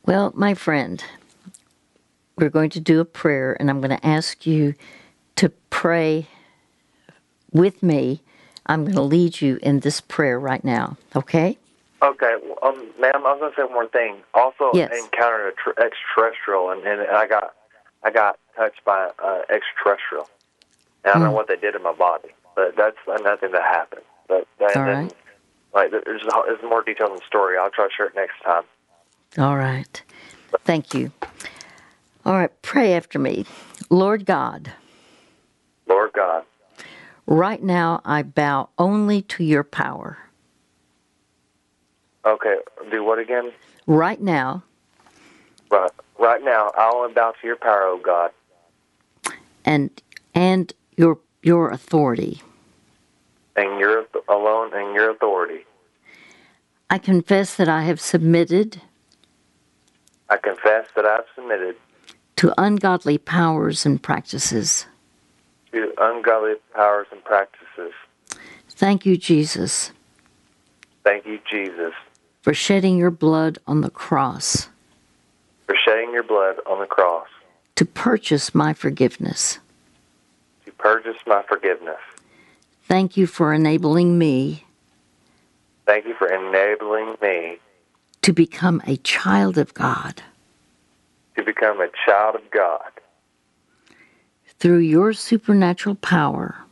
Well, 0.05 0.31
my 0.35 0.53
friend, 0.53 1.03
we're 2.37 2.49
going 2.49 2.71
to 2.71 2.79
do 2.79 2.99
a 2.99 3.05
prayer, 3.05 3.55
and 3.59 3.69
I'm 3.69 3.81
going 3.81 3.95
to 3.95 4.05
ask 4.05 4.45
you 4.45 4.73
to 5.35 5.49
pray 5.69 6.27
with 7.51 7.83
me. 7.83 8.21
I'm 8.65 8.83
going 8.83 8.95
to 8.95 9.01
lead 9.01 9.41
you 9.41 9.59
in 9.61 9.81
this 9.81 10.01
prayer 10.01 10.39
right 10.39 10.63
now, 10.63 10.97
okay? 11.15 11.57
Okay, 12.01 12.33
um, 12.63 12.87
ma'am, 12.99 13.13
I 13.15 13.33
was 13.33 13.39
going 13.39 13.51
to 13.51 13.55
say 13.55 13.63
one 13.63 13.73
more 13.73 13.87
thing. 13.87 14.17
Also, 14.33 14.71
yes. 14.73 14.91
encountered 14.91 15.47
an 15.47 15.53
tr- 15.55 15.79
extraterrestrial, 15.79 16.71
and, 16.71 16.83
and 16.83 17.01
I 17.15 17.27
got 17.27 17.53
I 18.03 18.09
got 18.09 18.39
touched 18.55 18.83
by 18.83 19.11
uh, 19.23 19.41
extraterrestrial. 19.49 20.27
And 21.03 21.11
I 21.11 21.13
don't 21.13 21.21
mm. 21.21 21.25
know 21.25 21.31
what 21.31 21.47
they 21.47 21.55
did 21.55 21.75
in 21.75 21.83
my 21.83 21.93
body, 21.93 22.29
but 22.55 22.75
that's 22.75 22.97
nothing 23.07 23.51
that 23.51 23.61
happened. 23.61 24.01
But 24.27 24.47
that, 24.59 24.77
All 24.77 24.83
right. 24.83 25.13
Like 25.73 25.91
there's, 25.91 26.03
there's 26.05 26.63
more 26.63 26.83
details 26.83 27.11
in 27.11 27.15
the 27.15 27.21
story. 27.27 27.57
I'll 27.57 27.69
try 27.69 27.87
to 27.87 27.93
share 27.93 28.07
it 28.07 28.15
next 28.15 28.41
time. 28.43 28.63
All 29.37 29.57
right. 29.57 30.01
Thank 30.65 30.93
you. 30.93 31.11
All 32.25 32.33
right, 32.33 32.61
pray 32.61 32.93
after 32.93 33.17
me. 33.17 33.45
Lord 33.89 34.25
God. 34.25 34.71
Lord 35.87 36.11
God. 36.13 36.43
Right 37.25 37.63
now 37.63 38.01
I 38.05 38.23
bow 38.23 38.69
only 38.77 39.21
to 39.23 39.43
your 39.43 39.63
power. 39.63 40.17
Okay, 42.25 42.57
do 42.91 43.03
what 43.03 43.17
again? 43.17 43.51
Right 43.87 44.21
now. 44.21 44.63
Right, 45.71 45.91
right 46.19 46.43
now 46.43 46.71
I 46.77 46.91
only 46.93 47.13
bow 47.13 47.33
to 47.39 47.47
your 47.47 47.55
power, 47.55 47.83
O 47.83 47.93
oh 47.93 48.01
God. 48.03 48.31
And 49.65 49.89
and 50.35 50.73
your 50.97 51.19
your 51.41 51.69
authority 51.69 52.41
and 53.55 53.79
your 53.79 54.05
alone 54.29 54.71
and 54.73 54.93
your 54.95 55.11
authority. 55.11 55.65
I 56.89 56.97
confess 56.97 57.55
that 57.55 57.69
I 57.69 57.83
have 57.83 58.01
submitted. 58.01 58.81
I 60.29 60.37
confess 60.37 60.87
that 60.95 61.05
I've 61.05 61.25
submitted 61.35 61.75
to 62.41 62.51
ungodly 62.57 63.19
powers 63.19 63.85
and 63.85 64.01
practices. 64.01 64.87
To 65.73 65.93
ungodly 65.99 66.55
powers 66.73 67.05
and 67.11 67.23
practices. 67.23 67.93
Thank 68.67 69.05
you, 69.05 69.15
Jesus. 69.15 69.91
Thank 71.03 71.27
you, 71.27 71.39
Jesus. 71.47 71.93
For 72.41 72.55
shedding 72.55 72.97
your 72.97 73.11
blood 73.11 73.59
on 73.67 73.81
the 73.81 73.91
cross. 73.91 74.69
For 75.67 75.75
shedding 75.75 76.11
your 76.11 76.23
blood 76.23 76.55
on 76.65 76.79
the 76.79 76.87
cross. 76.87 77.27
To 77.75 77.85
purchase 77.85 78.55
my 78.55 78.73
forgiveness. 78.73 79.59
To 80.65 80.71
purchase 80.71 81.17
my 81.27 81.43
forgiveness. 81.47 81.99
Thank 82.91 83.15
you 83.15 83.25
for 83.25 83.53
enabling 83.53 84.17
me. 84.17 84.65
Thank 85.85 86.05
you 86.05 86.13
for 86.13 86.27
enabling 86.27 87.15
me 87.21 87.57
to 88.21 88.33
become 88.33 88.81
a 88.85 88.97
child 88.97 89.57
of 89.57 89.73
God. 89.73 90.21
To 91.37 91.41
become 91.41 91.79
a 91.79 91.87
child 92.05 92.35
of 92.35 92.51
God. 92.51 92.91
Through 94.59 94.79
your 94.79 95.13
supernatural 95.13 95.95
power. 95.95 96.65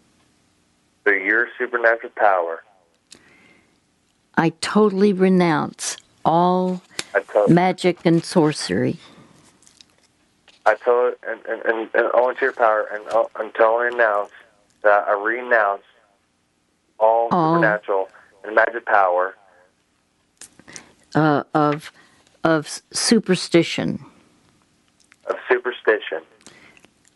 Through 1.06 1.24
your 1.24 1.48
supernatural 1.58 2.12
power. 2.18 2.64
I 4.36 4.50
totally 4.60 5.14
renounce 5.14 5.96
all 6.26 6.82
magic 7.48 8.00
and 8.04 8.26
sorcery. 8.26 9.00
I 10.66 10.76
totally, 10.76 11.16
and, 11.26 11.40
and, 11.46 11.62
and, 11.64 11.90
and 11.94 12.10
only 12.14 12.36
to 12.36 12.42
your 12.42 12.52
power 12.52 12.90
and 12.92 13.04
I 13.10 13.24
renounce 13.54 14.32
that 14.84 15.08
I 15.08 15.14
renounce 15.14 15.84
all 17.00 17.30
oh. 17.32 17.56
supernatural 17.56 18.10
and 18.44 18.56
magic 18.56 18.86
power. 18.86 19.36
Uh, 21.16 21.44
of 21.56 21.92
of 22.44 22.82
superstition, 22.92 24.06
of 25.26 25.36
superstition, 25.50 26.22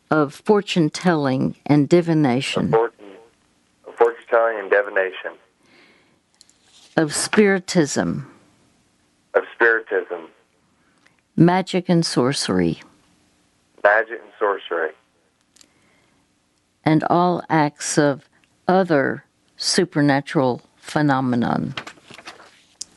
of 0.10 0.34
fortune 0.34 0.90
telling 0.90 1.56
and 1.66 1.88
divination, 1.88 2.66
of 2.66 2.72
fortune, 2.72 3.06
of 3.88 3.96
fortune 3.96 4.26
telling 4.30 4.60
and 4.60 4.72
divination, 4.72 5.32
of 6.98 7.14
spiritism, 7.14 8.32
of 9.36 9.44
spiritism, 9.54 10.28
magic 11.36 11.88
and 11.88 12.04
sorcery, 12.04 12.82
magic 13.84 14.20
and 14.20 14.32
sorcery, 14.40 14.92
and 16.84 17.04
all 17.12 17.44
acts 17.48 18.00
of 18.00 18.28
other 18.68 19.24
supernatural 19.64 20.62
phenomenon. 20.78 21.74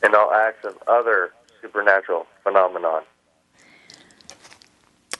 And 0.03 0.13
all 0.13 0.31
acts 0.33 0.65
of 0.65 0.75
other 0.87 1.31
supernatural 1.61 2.27
phenomenon. 2.43 3.03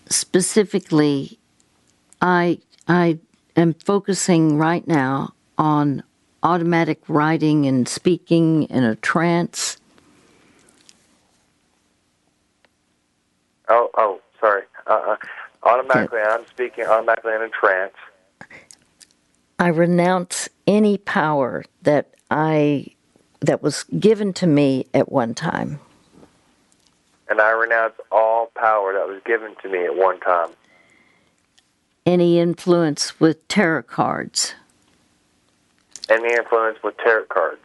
Specifically, 0.09 1.39
I 2.21 2.59
I 2.87 3.19
am 3.55 3.73
focusing 3.73 4.57
right 4.57 4.85
now 4.87 5.33
on 5.57 6.03
automatic 6.43 7.01
writing 7.07 7.65
and 7.65 7.87
speaking 7.87 8.63
in 8.63 8.83
a 8.83 8.95
trance. 8.95 9.77
Oh, 13.69 13.89
oh, 13.97 14.21
sorry. 14.39 14.63
Uh, 14.85 15.15
automatically, 15.63 16.19
I'm 16.19 16.45
speaking 16.47 16.85
automatically 16.85 17.33
in 17.33 17.41
a 17.41 17.49
trance. 17.49 17.95
I 19.59 19.69
renounce 19.69 20.49
any 20.67 20.97
power 20.99 21.65
that 21.81 22.13
I 22.29 22.87
that 23.39 23.63
was 23.63 23.83
given 23.99 24.33
to 24.33 24.47
me 24.47 24.85
at 24.93 25.11
one 25.11 25.33
time. 25.33 25.79
And 27.29 27.41
I 27.41 27.51
renounce 27.51 27.95
all 28.11 28.51
power 28.55 28.93
that 28.93 29.07
was 29.07 29.21
given 29.25 29.55
to 29.63 29.69
me 29.69 29.85
at 29.85 29.95
one 29.95 30.19
time. 30.19 30.49
Any 32.05 32.39
influence 32.39 33.19
with 33.19 33.47
tarot 33.47 33.83
cards, 33.83 34.53
Any 36.09 36.33
influence 36.35 36.77
with 36.83 36.95
tarot 36.97 37.25
cards, 37.25 37.61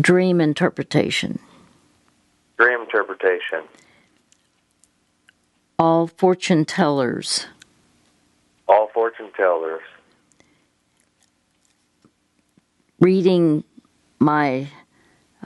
dream 0.00 0.40
interpretation, 0.40 1.38
dream 2.58 2.80
interpretation, 2.80 3.62
all 5.78 6.06
fortune 6.08 6.64
tellers, 6.64 7.46
all 8.66 8.88
fortune 8.92 9.30
tellers, 9.36 9.82
reading 13.04 13.62
my 14.18 14.66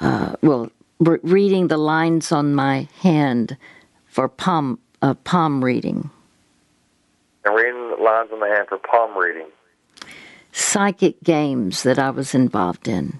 uh, 0.00 0.36
well 0.42 0.70
re- 1.00 1.18
reading 1.24 1.66
the 1.66 1.76
lines 1.76 2.30
on 2.30 2.54
my 2.54 2.86
hand 3.02 3.56
for 4.06 4.28
palm 4.28 4.78
uh, 5.02 5.12
palm 5.14 5.64
reading 5.64 6.08
and 7.44 7.54
reading 7.56 7.90
the 7.90 7.96
lines 7.96 8.30
on 8.32 8.38
the 8.38 8.46
hand 8.46 8.68
for 8.68 8.78
palm 8.78 9.18
reading, 9.18 9.48
psychic 10.52 11.20
games 11.24 11.82
that 11.82 11.98
i 11.98 12.10
was 12.10 12.32
involved 12.32 12.86
in 12.86 13.18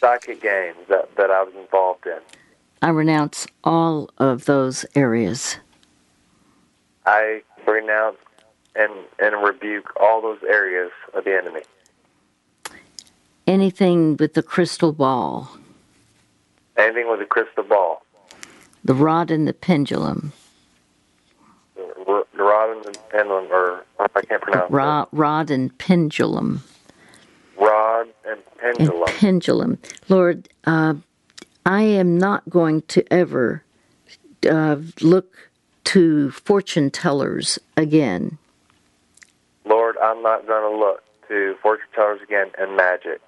psychic 0.00 0.42
games 0.42 0.78
that, 0.88 1.14
that 1.14 1.30
I 1.30 1.44
was 1.44 1.54
involved 1.54 2.06
in. 2.06 2.18
i 2.82 2.88
renounce 2.88 3.46
all 3.62 4.10
of 4.18 4.46
those 4.46 4.84
areas 4.96 5.58
I 7.06 7.42
renounce 7.66 8.18
and, 8.74 8.92
and 9.18 9.44
rebuke 9.44 9.92
all 10.00 10.22
those 10.22 10.38
areas 10.48 10.92
of 11.14 11.24
the 11.24 11.36
enemy. 11.36 11.62
Anything 13.46 14.16
with 14.18 14.34
the 14.34 14.42
crystal 14.42 14.92
ball 14.92 15.56
Anything 16.76 17.10
with 17.10 17.20
a 17.20 17.26
crystal 17.26 17.64
ball, 17.64 18.02
the 18.82 18.94
rod 18.94 19.30
and 19.30 19.46
the 19.46 19.52
pendulum 19.52 20.32
the 21.76 22.24
the 22.34 22.42
rod 22.42 22.76
and 22.76 22.84
the 22.84 22.98
pendulum, 23.10 23.46
or 23.50 23.84
I 23.98 24.08
can't 24.22 24.40
pronounce 24.42 24.70
it. 24.70 24.72
rod, 24.74 25.08
rod 25.12 25.50
and 25.50 25.76
pendulum 25.78 26.62
Rod 27.58 28.08
and 28.26 28.40
and 28.62 28.76
pendulum. 28.76 29.08
pendulum. 29.18 29.78
Lord, 30.08 30.48
uh, 30.64 30.94
I 31.66 31.82
am 31.82 32.18
not 32.18 32.48
going 32.48 32.82
to 32.82 33.04
ever 33.12 33.62
uh, 34.48 34.76
look 35.00 35.50
to 35.84 36.30
fortune 36.30 36.90
tellers 36.90 37.58
again. 37.76 38.38
Lord, 39.64 39.96
I'm 40.02 40.22
not 40.22 40.46
going 40.46 40.72
to 40.72 40.78
look 40.78 41.02
to 41.28 41.54
fortune 41.62 41.86
tellers 41.94 42.20
again 42.22 42.50
and 42.58 42.76
magic 42.76 43.20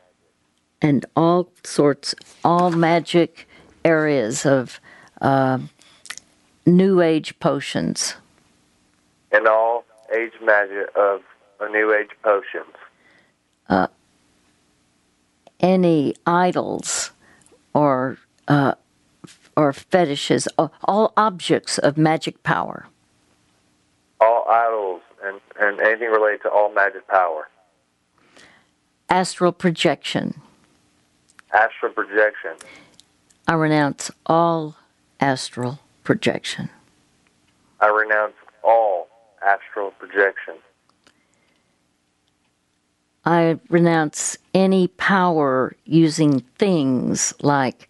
and 0.85 1.07
all 1.17 1.49
sorts, 1.65 2.15
all 2.45 2.71
magic 2.71 3.49
areas 3.87 4.45
of 4.45 4.81
uh, 5.23 5.59
New 6.67 7.01
Age 7.01 7.39
potions. 7.41 8.17
and 9.33 9.49
all 9.49 9.85
age 10.15 10.33
magic 10.43 10.87
of 10.95 11.23
a 11.61 11.69
new 11.71 11.93
age 11.93 12.11
potions. 12.23 12.75
any 15.61 16.15
idols 16.27 17.11
or 17.73 18.19
uh, 18.49 18.75
or 19.57 19.73
fetishes, 19.73 20.47
uh, 20.59 20.69
all 20.83 21.13
objects 21.17 21.79
of 21.79 21.97
magic 21.97 22.43
power. 22.43 22.87
all 24.21 24.45
idols 24.51 25.01
and, 25.25 25.41
and 25.59 25.81
anything 25.81 26.11
related 26.11 26.43
to 26.43 26.51
all 26.51 26.71
magic 26.75 27.07
power. 27.09 27.49
Astral 29.09 29.53
projection. 29.53 30.41
Astral 31.55 31.93
projection. 31.93 32.57
I 33.47 33.55
renounce 33.55 34.11
all 34.27 34.77
astral 35.21 35.79
projection. 36.03 36.69
I 37.81 37.87
renounce 37.89 38.35
all 38.65 39.09
astral 39.41 39.93
projection. 39.93 40.55
I 43.25 43.59
renounce 43.71 44.37
any 44.53 44.89
power 44.89 45.75
using 45.85 46.41
things 46.59 47.33
like 47.41 47.89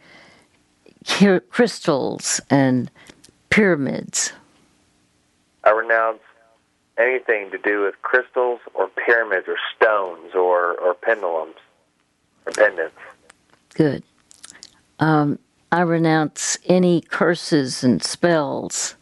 crystals 1.50 2.40
and 2.50 2.90
pyramids. 3.50 4.32
I 5.64 5.70
renounce 5.70 6.20
anything 6.98 7.50
to 7.50 7.58
do 7.58 7.82
with 7.82 7.94
crystals 8.02 8.60
or 8.74 8.88
pyramids 8.88 9.48
or 9.48 9.56
stones 9.74 10.34
or, 10.34 10.78
or 10.78 10.94
pendulums 10.94 11.56
or 12.46 12.52
pendants. 12.52 12.96
Good. 13.74 14.02
Um, 15.00 15.38
I 15.70 15.80
renounce 15.80 16.56
any 16.66 17.00
curses 17.00 17.82
and 17.82 18.02
spells. 18.02 18.94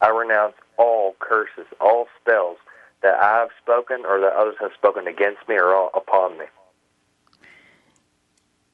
I 0.00 0.08
renounce 0.10 0.54
all 0.76 1.16
curses, 1.18 1.66
all 1.80 2.06
spells 2.20 2.58
that 3.02 3.14
I 3.14 3.38
have 3.38 3.48
spoken 3.62 4.04
or 4.04 4.20
that 4.20 4.34
others 4.34 4.56
have 4.60 4.72
spoken 4.74 5.06
against 5.06 5.48
me 5.48 5.56
or 5.56 5.74
all 5.74 5.90
upon 5.94 6.38
me. 6.38 6.44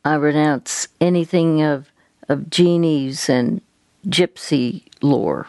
I 0.04 0.16
renounce 0.16 0.88
anything 1.00 1.62
of, 1.62 1.90
of 2.28 2.50
genies 2.50 3.28
and 3.28 3.62
gypsy 4.08 4.82
lore. 5.00 5.46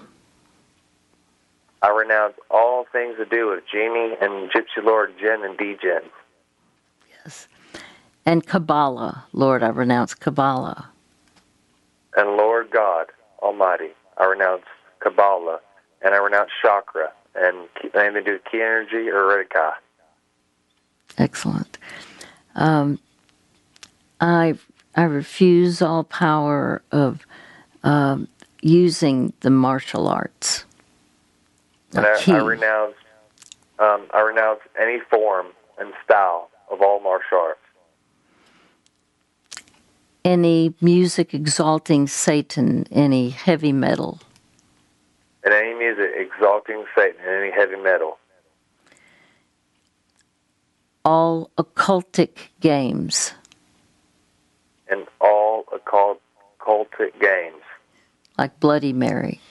I 1.82 1.90
renounce 1.90 2.36
all 2.52 2.86
things 2.92 3.18
to 3.18 3.26
do 3.26 3.50
with 3.50 3.64
genie 3.70 4.16
and 4.22 4.52
gypsy 4.52 4.84
lord, 4.84 5.14
jinn 5.20 5.44
and 5.44 5.58
djinn. 5.58 6.04
Yes. 7.10 7.48
And 8.26 8.46
Kabbalah. 8.46 9.26
Lord, 9.34 9.64
I 9.64 9.70
renounce 9.70 10.14
Kabbalah. 10.14 10.90
And 12.16 12.38
Lord 12.38 12.72
God 12.72 13.08
Almighty, 13.42 13.90
I 14.18 14.26
renounce 14.26 14.64
Kabbalah 15.00 15.60
and 16.02 16.14
I 16.14 16.18
renounce 16.18 16.52
chakra 16.62 17.12
and 17.36 17.68
anything 17.96 18.14
to 18.14 18.22
do 18.22 18.32
with 18.34 18.46
ki 18.50 18.62
energy 18.62 19.10
or 19.10 19.24
Reiki. 19.24 19.74
Excellent. 21.18 21.78
Um, 22.56 23.00
I 24.22 24.56
I 24.96 25.04
refuse 25.04 25.82
all 25.82 26.04
power 26.04 26.82
of 26.92 27.26
um, 27.84 28.28
using 28.62 29.34
the 29.42 29.50
martial 29.50 30.08
arts. 30.08 30.66
And 31.96 32.06
I, 32.06 32.16
I 32.28 32.38
renounce 32.38 32.96
um, 33.80 34.08
I 34.14 34.22
renounce 34.22 34.62
any 34.80 35.00
form 35.10 35.48
and 35.80 35.94
style 36.04 36.50
of 36.72 36.82
all 36.82 37.00
martial 37.00 37.40
arts. 37.40 37.60
Any 40.26 40.74
music 40.82 41.34
exalting 41.34 42.08
Satan, 42.08 42.86
any 42.92 43.30
heavy 43.30 43.72
metal, 43.74 44.20
And 45.44 45.54
any 45.54 45.74
music 45.74 46.12
exalting 46.16 46.86
Satan 46.96 47.20
and 47.26 47.44
any 47.44 47.52
heavy 47.52 47.76
metal. 47.76 48.18
all 51.06 51.52
occultic 51.58 52.48
games 52.62 53.34
And 54.88 55.06
all 55.20 55.66
occult 55.74 56.22
cultic 56.60 57.20
games. 57.20 57.62
like 58.38 58.58
Bloody 58.62 58.94
Mary. 58.94 59.42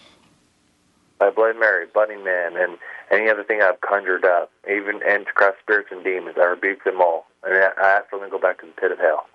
By 1.19 1.29
Bloody 1.31 1.59
Mary, 1.59 1.87
Bunny 1.93 2.17
Man, 2.17 2.57
and 2.57 2.79
any 3.11 3.29
other 3.29 3.45
thing 3.45 3.61
I've 3.63 3.81
conjured 3.83 4.25
up, 4.25 4.51
even 4.67 5.03
Antichrist 5.03 5.59
spirits 5.61 5.91
and 5.93 6.03
demons, 6.03 6.37
I 6.41 6.45
rebuke 6.45 6.85
them 6.85 7.01
all. 7.03 7.27
And 7.45 7.55
I 7.55 7.69
I 7.79 7.89
ask 7.99 8.11
them 8.11 8.21
to 8.21 8.29
go 8.31 8.39
back 8.39 8.61
to 8.61 8.67
the 8.67 8.73
pit 8.73 8.91
of 8.91 8.99
hell. 8.99 9.27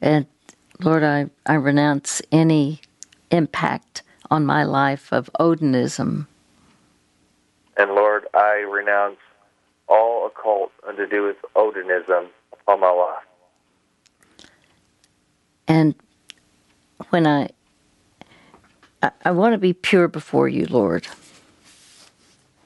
And 0.00 0.26
Lord, 0.80 1.02
I, 1.02 1.26
I 1.46 1.54
renounce 1.54 2.20
any 2.30 2.80
impact 3.30 4.02
on 4.30 4.44
my 4.44 4.64
life 4.64 5.12
of 5.12 5.30
Odinism, 5.40 6.26
And 7.76 7.90
Lord, 7.92 8.26
I 8.34 8.64
renounce 8.70 9.18
all 9.88 10.26
occult 10.26 10.72
and 10.86 10.96
to 10.96 11.06
do 11.06 11.22
with 11.24 11.36
Odinism 11.54 12.26
on 12.66 12.80
my 12.80 12.90
life. 12.90 13.22
and 15.68 15.94
when 17.10 17.26
I 17.26 17.48
I, 19.02 19.10
I 19.26 19.30
want 19.30 19.52
to 19.52 19.58
be 19.58 19.72
pure 19.72 20.08
before 20.08 20.48
you, 20.48 20.66
Lord. 20.66 21.06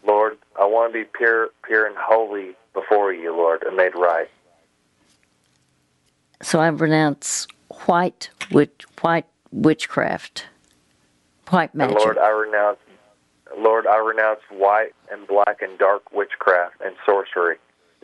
Lord, 0.06 0.38
I 0.58 0.64
want 0.64 0.92
to 0.92 0.98
be 1.00 1.04
pure, 1.04 1.50
pure 1.64 1.86
and 1.86 1.96
holy 1.98 2.52
before 2.72 3.12
you, 3.12 3.34
Lord, 3.36 3.62
and 3.64 3.76
made 3.76 3.94
right. 3.94 4.28
So 6.42 6.60
I 6.60 6.68
renounce 6.68 7.46
white 7.86 8.30
witch, 8.50 8.84
white 9.00 9.26
witchcraft, 9.52 10.46
white 11.48 11.74
magic. 11.74 11.96
And 11.96 12.04
Lord, 12.04 12.18
I 12.18 12.30
renounce, 12.30 12.78
Lord, 13.58 13.86
I 13.86 13.98
renounce 13.98 14.40
white 14.50 14.92
and 15.12 15.26
black 15.26 15.60
and 15.62 15.78
dark 15.78 16.12
witchcraft 16.12 16.80
and 16.84 16.94
sorcery. 17.04 17.56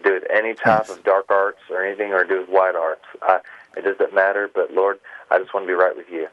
Do 0.05 0.15
it 0.15 0.25
any 0.31 0.55
type 0.55 0.85
Yes. 0.89 0.91
of 0.91 1.03
dark 1.05 1.31
arts 1.31 1.61
or 1.71 1.83
anything, 1.83 2.13
or 2.13 2.25
do 2.25 2.41
with 2.41 2.49
white 2.51 2.75
arts. 2.77 3.05
I, 3.23 3.41
it 3.77 3.83
doesn't 3.83 4.15
matter. 4.15 4.51
But 4.55 4.73
Lord, 4.75 4.99
I 5.31 5.39
just 5.39 5.55
want 5.55 5.65
to 5.65 5.69
be 5.69 5.73
right 5.75 5.97
with 5.97 6.11
you. 6.11 6.29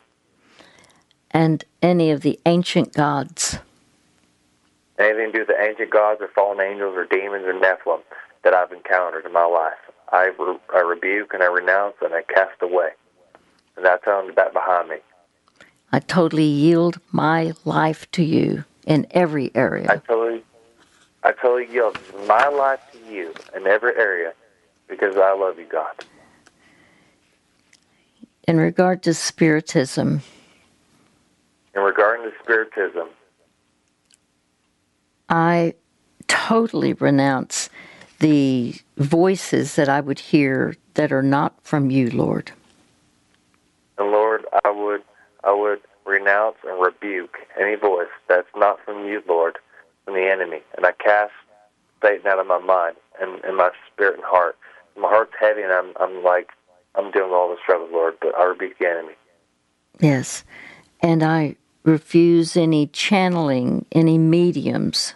and 1.31 1.63
any 1.81 2.11
of 2.11 2.21
the 2.21 2.39
ancient 2.45 2.93
gods. 2.93 3.57
Anything 4.99 5.27
to 5.27 5.31
do 5.31 5.39
with 5.39 5.47
the 5.47 5.59
ancient 5.59 5.89
gods 5.89 6.21
or 6.21 6.27
fallen 6.27 6.59
angels 6.61 6.95
or 6.95 7.05
demons 7.05 7.45
or 7.45 7.53
Nephilim 7.53 8.01
that 8.43 8.53
I've 8.53 8.71
encountered 8.71 9.25
in 9.25 9.33
my 9.33 9.45
life, 9.45 9.79
I, 10.11 10.31
re- 10.37 10.57
I 10.73 10.79
rebuke 10.79 11.33
and 11.33 11.41
I 11.43 11.47
renounce 11.47 11.95
and 12.01 12.13
I 12.13 12.21
cast 12.23 12.61
away. 12.61 12.89
And 13.75 13.87
I 13.87 13.97
tell 13.97 14.25
them 14.25 14.35
back 14.35 14.53
behind 14.53 14.89
me. 14.89 14.97
I 15.91 15.99
totally 15.99 16.45
yield 16.45 16.99
my 17.11 17.53
life 17.65 18.09
to 18.11 18.23
you 18.23 18.65
in 18.85 19.07
every 19.11 19.51
area. 19.55 19.87
I 19.89 19.97
totally, 19.97 20.43
I 21.23 21.31
totally 21.31 21.71
yield 21.71 21.97
my 22.27 22.47
life 22.47 22.79
to 22.93 23.11
you 23.11 23.33
in 23.55 23.67
every 23.67 23.95
area 23.95 24.33
because 24.87 25.15
I 25.17 25.33
love 25.35 25.57
you, 25.57 25.65
God. 25.65 26.05
In 28.47 28.57
regard 28.57 29.01
to 29.03 29.13
spiritism, 29.13 30.21
In 31.75 31.81
regard 31.81 32.21
to 32.23 32.31
spiritism, 32.43 33.07
I 35.29 35.73
totally 36.27 36.93
renounce 36.93 37.69
the 38.23 38.73
voices 38.97 39.75
that 39.75 39.89
I 39.89 39.99
would 39.99 40.17
hear 40.17 40.77
that 40.93 41.11
are 41.11 41.21
not 41.21 41.53
from 41.61 41.91
you, 41.91 42.09
Lord. 42.09 42.53
and 43.97 44.11
Lord, 44.11 44.45
I 44.63 44.71
would, 44.71 45.03
I 45.43 45.51
would 45.53 45.81
renounce 46.05 46.55
and 46.65 46.81
rebuke 46.81 47.35
any 47.59 47.75
voice 47.75 48.07
that's 48.29 48.47
not 48.55 48.79
from 48.85 49.05
you, 49.05 49.21
Lord, 49.27 49.57
from 50.05 50.13
the 50.13 50.25
enemy, 50.31 50.61
and 50.77 50.85
I 50.85 50.93
cast 50.93 51.33
Satan 52.01 52.25
out 52.25 52.39
of 52.39 52.47
my 52.47 52.59
mind 52.59 52.95
and, 53.21 53.43
and 53.43 53.57
my 53.57 53.71
spirit 53.91 54.15
and 54.15 54.23
heart. 54.23 54.55
My 54.97 55.09
heart's 55.09 55.33
heavy, 55.37 55.61
and 55.61 55.73
I'm, 55.73 55.91
I'm 55.99 56.23
like, 56.23 56.51
I'm 56.95 57.11
dealing 57.11 57.29
with 57.29 57.35
all 57.35 57.49
the 57.49 57.57
struggles, 57.61 57.89
Lord, 57.91 58.13
but 58.21 58.37
I 58.39 58.45
rebuke 58.45 58.77
the 58.79 58.87
enemy. 58.87 59.13
Yes. 59.99 60.45
And 61.01 61.23
I 61.23 61.57
refuse 61.83 62.55
any 62.55 62.87
channeling, 62.87 63.85
any 63.91 64.17
mediums. 64.17 65.13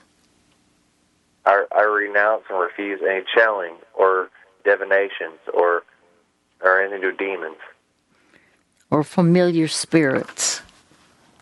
I, 1.48 1.66
I 1.76 1.84
renounce 1.84 2.44
and 2.50 2.60
refuse 2.60 3.00
any 3.02 3.24
channeling 3.34 3.76
or 3.94 4.30
divinations 4.66 5.40
or 5.54 5.84
or 6.62 6.82
anything 6.82 7.02
to 7.02 7.12
demons 7.14 7.56
or 8.92 9.04
familiar 9.04 9.68
spirits. 9.68 10.62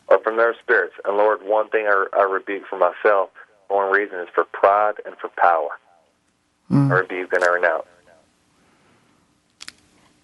or 0.08 0.20
from 0.20 0.38
their 0.38 0.54
spirits. 0.62 0.94
And 1.06 1.18
Lord, 1.18 1.40
one 1.44 1.70
thing 1.70 1.88
I, 1.88 2.06
I 2.16 2.24
rebuke 2.24 2.64
for 2.70 2.78
myself, 2.78 3.30
one 3.68 3.92
reason 3.92 4.20
is 4.20 4.28
for 4.34 4.44
pride 4.46 4.96
and 5.06 5.16
for 5.18 5.30
power. 5.38 5.70
I 6.72 6.76
rebuke 6.76 7.34
and 7.34 7.44
I 7.44 7.50
renounce. 7.54 7.86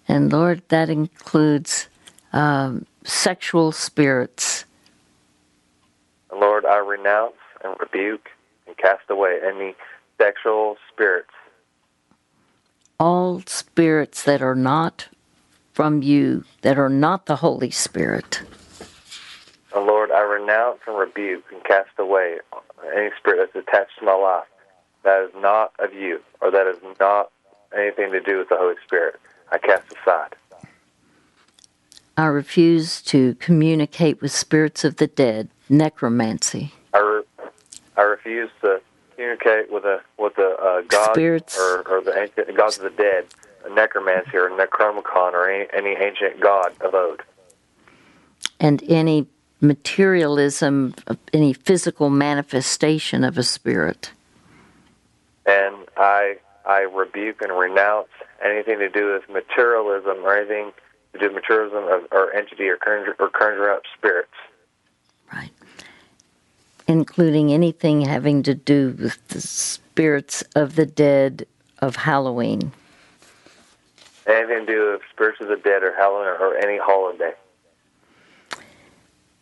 And 0.08 0.32
Lord, 0.32 0.62
that 0.68 0.90
includes 0.90 1.88
um, 2.32 2.86
sexual 3.04 3.72
spirits. 3.72 4.64
Lord, 6.32 6.64
I 6.66 6.78
renounce 6.78 7.34
and 7.64 7.76
rebuke 7.80 8.28
cast 8.82 9.08
away 9.08 9.38
any 9.42 9.74
sexual 10.18 10.76
spirits 10.92 11.30
all 13.02 13.42
spirits 13.46 14.22
that 14.22 14.40
are 14.40 14.54
not 14.54 15.08
from 15.72 16.02
you, 16.02 16.44
that 16.60 16.78
are 16.78 16.88
not 16.88 17.26
the 17.26 17.34
Holy 17.34 17.70
Spirit. 17.70 18.42
And 19.74 19.86
Lord, 19.86 20.12
I 20.12 20.20
renounce 20.20 20.78
and 20.86 20.96
rebuke 20.96 21.44
and 21.50 21.64
cast 21.64 21.90
away 21.98 22.38
any 22.94 23.10
spirit 23.18 23.50
that's 23.52 23.66
attached 23.66 23.98
to 23.98 24.04
my 24.04 24.14
life 24.14 24.44
that 25.02 25.24
is 25.24 25.30
not 25.42 25.72
of 25.80 25.92
you 25.92 26.20
or 26.40 26.52
that 26.52 26.68
is 26.68 26.76
not 27.00 27.32
anything 27.76 28.12
to 28.12 28.20
do 28.20 28.38
with 28.38 28.50
the 28.50 28.56
Holy 28.56 28.76
Spirit. 28.86 29.18
I 29.50 29.58
cast 29.58 29.92
aside. 30.00 30.36
I 32.16 32.26
refuse 32.26 33.02
to 33.02 33.34
communicate 33.36 34.22
with 34.22 34.30
spirits 34.30 34.84
of 34.84 34.96
the 34.96 35.08
dead, 35.08 35.48
necromancy. 35.68 36.72
I, 36.94 37.00
re- 37.00 37.22
I 37.96 38.02
refuse 38.02 38.50
to 38.62 38.80
communicate 39.14 39.70
with 39.70 39.84
a 39.84 40.00
with 40.18 40.34
the 40.36 40.56
uh, 40.56 40.82
gods 40.82 41.12
Spirits. 41.12 41.58
or, 41.58 41.82
or 41.88 42.02
the 42.02 42.18
ancient 42.18 42.56
gods 42.56 42.78
of 42.78 42.84
the 42.84 42.90
dead, 42.90 43.26
a 43.64 43.74
necromancy 43.74 44.36
or 44.36 44.48
necromicon 44.50 45.32
or 45.32 45.48
any, 45.48 45.68
any 45.72 45.90
ancient 45.90 46.40
god 46.40 46.72
of 46.80 46.94
old. 46.94 47.22
and 48.58 48.82
any 48.88 49.26
materialism, 49.60 50.94
any 51.32 51.52
physical 51.52 52.10
manifestation 52.10 53.22
of 53.24 53.38
a 53.38 53.42
spirit. 53.42 54.12
And 55.46 55.76
I 55.96 56.36
I 56.66 56.80
rebuke 56.80 57.42
and 57.42 57.56
renounce 57.56 58.08
anything 58.44 58.78
to 58.78 58.88
do 58.88 59.12
with 59.12 59.28
materialism 59.28 60.18
or 60.24 60.36
anything 60.36 60.72
to 61.12 61.18
do 61.18 61.26
with 61.26 61.34
materialism 61.34 61.84
of, 61.84 62.06
or 62.10 62.32
entity 62.32 62.68
or 62.68 62.76
conjure, 62.76 63.16
or 63.18 63.28
conjure 63.28 63.70
up 63.70 63.82
spirits. 63.96 64.30
Including 66.92 67.54
anything 67.54 68.02
having 68.02 68.42
to 68.42 68.54
do 68.54 68.94
with 69.00 69.26
the 69.28 69.40
spirits 69.40 70.42
of 70.54 70.76
the 70.76 70.84
dead 70.84 71.46
of 71.78 71.96
Halloween. 71.96 72.70
Anything 74.26 74.66
to 74.66 74.72
do 74.72 74.92
with 74.92 75.00
spirits 75.10 75.40
of 75.40 75.48
the 75.48 75.56
dead 75.56 75.82
or 75.82 75.94
Halloween 75.96 76.26
or, 76.26 76.36
or 76.36 76.56
any 76.58 76.76
holiday. 76.76 77.32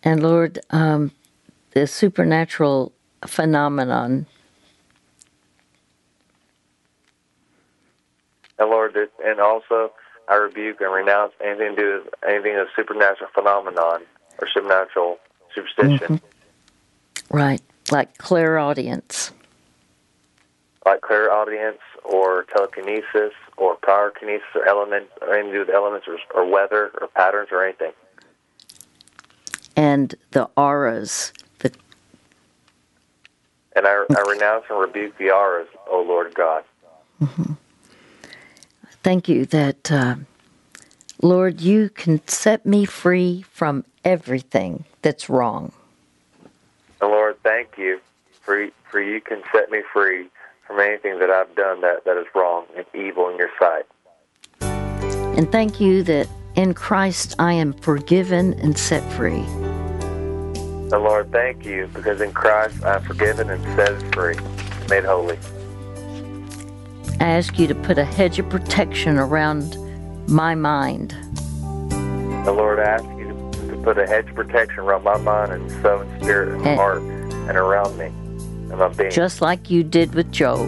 And 0.04 0.22
Lord, 0.22 0.60
um, 0.70 1.10
the 1.72 1.88
supernatural 1.88 2.92
phenomenon, 3.26 4.26
And 8.60 8.70
Lord, 8.70 8.94
this- 8.94 9.08
and 9.24 9.40
also 9.40 9.90
I 10.28 10.36
rebuke 10.36 10.80
and 10.82 10.92
renounce 10.92 11.32
anything 11.42 11.74
to 11.74 11.82
do 11.82 12.02
with 12.04 12.14
anything 12.22 12.56
of 12.56 12.68
supernatural 12.76 13.30
phenomenon 13.34 14.02
or 14.38 14.46
supernatural 14.46 15.18
superstition, 15.52 16.20
right, 17.30 17.62
like 17.90 18.18
clairaudience, 18.18 19.32
like 20.86 21.00
clairaudience 21.00 21.78
or 22.04 22.44
telekinesis 22.44 23.32
or 23.56 23.76
pyrokinesis 23.76 24.40
or 24.54 24.66
elements 24.66 25.10
or 25.20 25.34
anything 25.34 25.52
to 25.52 25.58
do 25.58 25.66
with 25.66 25.74
elements 25.74 26.06
or, 26.08 26.18
or 26.34 26.50
weather 26.50 26.90
or 27.00 27.08
patterns 27.08 27.48
or 27.52 27.64
anything. 27.64 27.92
and 29.76 30.14
the 30.32 30.48
auras, 30.56 31.32
the 31.60 31.72
And 33.76 33.86
I, 33.86 34.04
I 34.14 34.20
renounce 34.28 34.64
and 34.68 34.78
rebuke 34.78 35.16
the 35.18 35.30
auras, 35.30 35.68
O 35.88 36.02
Lord 36.02 36.34
God. 36.34 36.64
thank 39.02 39.28
you 39.28 39.46
that, 39.46 39.90
uh, 39.90 40.16
Lord, 41.22 41.60
you 41.60 41.90
can 41.90 42.26
set 42.26 42.66
me 42.66 42.84
free 42.84 43.42
from 43.50 43.84
everything 44.04 44.84
that's 45.02 45.28
wrong. 45.28 45.72
Thank 47.42 47.78
you 47.78 48.00
for 48.42 48.68
for 48.90 49.00
you 49.00 49.20
can 49.20 49.42
set 49.52 49.70
me 49.70 49.82
free 49.92 50.28
from 50.66 50.80
anything 50.80 51.18
that 51.18 51.30
I've 51.30 51.54
done 51.54 51.80
that, 51.80 52.04
that 52.04 52.16
is 52.16 52.26
wrong 52.34 52.66
and 52.76 52.84
evil 52.94 53.28
in 53.28 53.36
your 53.36 53.50
sight. 53.58 53.84
And 55.36 55.50
thank 55.50 55.80
you 55.80 56.02
that 56.04 56.28
in 56.56 56.74
Christ 56.74 57.34
I 57.38 57.52
am 57.54 57.72
forgiven 57.72 58.54
and 58.54 58.76
set 58.76 59.02
free. 59.12 59.40
And 59.42 60.90
Lord, 60.90 61.30
thank 61.30 61.64
you 61.64 61.88
because 61.94 62.20
in 62.20 62.32
Christ 62.32 62.84
I'm 62.84 63.02
forgiven 63.02 63.48
and 63.48 63.62
set 63.76 64.14
free, 64.14 64.36
made 64.88 65.04
holy. 65.04 65.38
I 67.20 67.24
ask 67.24 67.58
you 67.58 67.66
to 67.66 67.74
put 67.74 67.98
a 67.98 68.04
hedge 68.04 68.38
of 68.38 68.48
protection 68.48 69.18
around 69.18 69.76
my 70.28 70.54
mind 70.54 71.10
The 72.44 72.52
Lord, 72.52 72.78
I 72.78 72.84
ask 72.84 73.04
you 73.04 73.28
to, 73.28 73.68
to 73.68 73.76
put 73.82 73.98
a 73.98 74.06
hedge 74.06 74.28
of 74.28 74.34
protection 74.34 74.80
around 74.80 75.04
my 75.04 75.18
mind 75.18 75.52
and 75.52 75.70
soul 75.82 76.00
and 76.00 76.22
spirit 76.22 76.54
and 76.54 76.66
And- 76.66 76.78
heart 76.78 77.02
and 77.48 77.56
around 77.56 77.96
me 77.98 78.06
and 78.06 78.78
my 78.78 78.88
being. 78.88 79.10
just 79.10 79.40
like 79.40 79.70
you 79.70 79.82
did 79.82 80.14
with 80.14 80.30
Job. 80.32 80.66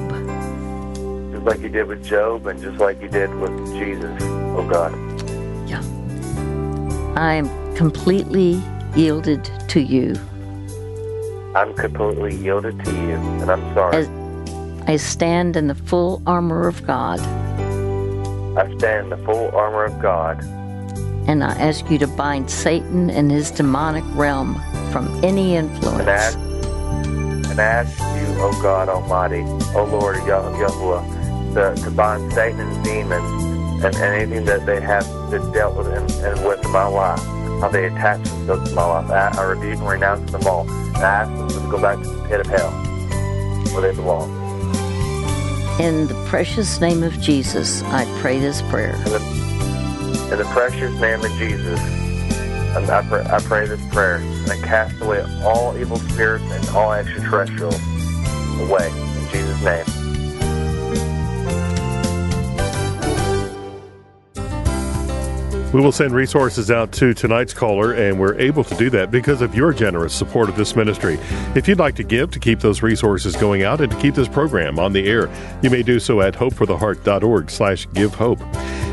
just 1.32 1.44
like 1.44 1.60
you 1.60 1.68
did 1.68 1.86
with 1.86 2.04
Job 2.04 2.46
and 2.46 2.60
just 2.60 2.78
like 2.78 3.00
you 3.00 3.08
did 3.08 3.34
with 3.36 3.52
Jesus, 3.74 4.22
oh 4.22 4.66
God. 4.68 4.92
Yeah. 5.68 5.82
I 7.16 7.34
am 7.34 7.74
completely 7.76 8.60
yielded 8.96 9.44
to 9.68 9.80
you. 9.80 10.16
I'm 11.54 11.74
completely 11.74 12.34
yielded 12.36 12.84
to 12.84 12.90
you 12.90 13.14
and 13.14 13.50
I'm 13.50 13.74
sorry. 13.74 13.96
As 13.96 14.08
I 14.88 14.96
stand 14.96 15.56
in 15.56 15.68
the 15.68 15.74
full 15.74 16.22
armor 16.26 16.66
of 16.66 16.86
God, 16.86 17.20
I 18.58 18.76
stand 18.78 19.04
in 19.04 19.10
the 19.10 19.24
full 19.24 19.50
armor 19.54 19.84
of 19.84 20.00
God 20.00 20.42
and 21.28 21.44
I 21.44 21.52
ask 21.52 21.88
you 21.88 21.98
to 21.98 22.06
bind 22.06 22.50
Satan 22.50 23.08
and 23.08 23.30
his 23.30 23.50
demonic 23.50 24.04
realm 24.14 24.60
from 24.90 25.06
any 25.24 25.56
and 25.56 25.70
influence. 25.70 26.51
And 27.52 27.60
ask 27.60 27.98
you, 27.98 28.42
O 28.42 28.50
God 28.62 28.88
Almighty, 28.88 29.42
O 29.76 29.84
Lord 29.84 30.16
Yahuwah, 30.16 31.54
to, 31.54 31.82
to 31.82 31.90
bind 31.90 32.32
Satan 32.32 32.60
and 32.60 32.84
demons 32.84 33.84
and, 33.84 33.94
and 33.94 33.96
anything 33.96 34.46
that 34.46 34.64
they 34.64 34.80
have 34.80 35.04
been 35.30 35.52
dealt 35.52 35.76
with 35.76 35.88
and, 35.88 36.10
and 36.10 36.46
with 36.46 36.64
in 36.64 36.70
my 36.70 36.86
life, 36.86 37.20
how 37.60 37.68
they 37.68 37.86
attach 37.86 38.22
themselves 38.24 38.70
to 38.70 38.74
my 38.74 38.84
life. 38.84 39.10
I, 39.10 39.38
I 39.38 39.44
rebuke 39.44 39.78
and 39.80 39.88
renounce 39.88 40.32
them 40.32 40.46
all. 40.46 40.62
And 40.62 40.96
I 40.96 41.24
ask 41.24 41.30
them 41.30 41.48
to 41.64 41.70
go 41.70 41.80
back 41.80 41.98
to 42.02 42.08
the 42.08 42.28
pit 42.28 42.40
of 42.40 42.46
hell 42.46 42.70
where 43.74 43.82
they 43.82 43.94
belong. 43.94 44.30
In 45.78 46.06
the 46.06 46.24
precious 46.26 46.80
name 46.80 47.02
of 47.02 47.20
Jesus, 47.20 47.82
I 47.84 48.06
pray 48.22 48.38
this 48.38 48.62
prayer. 48.62 48.94
In 48.94 49.04
the, 49.04 50.28
in 50.32 50.38
the 50.38 50.48
precious 50.52 50.98
name 51.00 51.22
of 51.22 51.30
Jesus, 51.32 51.78
and 52.74 52.90
I, 52.90 53.02
pray, 53.02 53.24
I 53.24 53.38
pray 53.40 53.66
this 53.66 53.80
prayer, 53.92 54.16
and 54.16 54.50
I 54.50 54.56
cast 54.58 55.00
away 55.00 55.22
all 55.44 55.76
evil 55.76 55.98
spirits 55.98 56.44
and 56.50 56.68
all 56.70 56.92
extraterrestrials 56.92 57.80
away. 58.60 58.88
In 58.88 59.28
Jesus' 59.30 59.62
name. 59.62 60.01
We 65.72 65.80
will 65.80 65.92
send 65.92 66.14
resources 66.14 66.70
out 66.70 66.92
to 66.92 67.14
tonight's 67.14 67.54
caller, 67.54 67.92
and 67.94 68.20
we're 68.20 68.38
able 68.38 68.62
to 68.64 68.74
do 68.74 68.90
that 68.90 69.10
because 69.10 69.40
of 69.40 69.54
your 69.54 69.72
generous 69.72 70.12
support 70.12 70.50
of 70.50 70.56
this 70.56 70.76
ministry. 70.76 71.18
If 71.54 71.66
you'd 71.66 71.78
like 71.78 71.94
to 71.96 72.04
give 72.04 72.30
to 72.32 72.38
keep 72.38 72.60
those 72.60 72.82
resources 72.82 73.36
going 73.36 73.62
out 73.62 73.80
and 73.80 73.90
to 73.90 73.98
keep 73.98 74.14
this 74.14 74.28
program 74.28 74.78
on 74.78 74.92
the 74.92 75.08
air, 75.08 75.30
you 75.62 75.70
may 75.70 75.82
do 75.82 75.98
so 75.98 76.20
at 76.20 76.34
hopefortheheart.org 76.34 77.50
slash 77.50 77.88
give 77.94 78.14
hope. 78.14 78.40